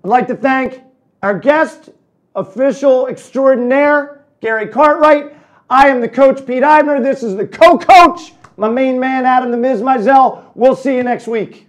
I'd 0.04 0.08
like 0.08 0.28
to 0.28 0.36
thank 0.36 0.84
our 1.24 1.40
guest, 1.40 1.90
official 2.36 3.08
extraordinaire, 3.08 4.24
Gary 4.40 4.68
Cartwright. 4.68 5.36
I 5.68 5.90
am 5.90 6.00
the 6.00 6.10
coach, 6.10 6.46
Pete 6.46 6.62
Eibner. 6.62 7.02
This 7.02 7.24
is 7.24 7.36
the 7.36 7.48
co 7.48 7.80
coach, 7.80 8.34
my 8.56 8.70
main 8.70 9.00
man, 9.00 9.26
Adam 9.26 9.50
the 9.50 9.58
Miz 9.58 9.82
Mizell. 9.82 10.44
We'll 10.54 10.76
see 10.76 10.96
you 10.96 11.02
next 11.02 11.26
week. 11.26 11.67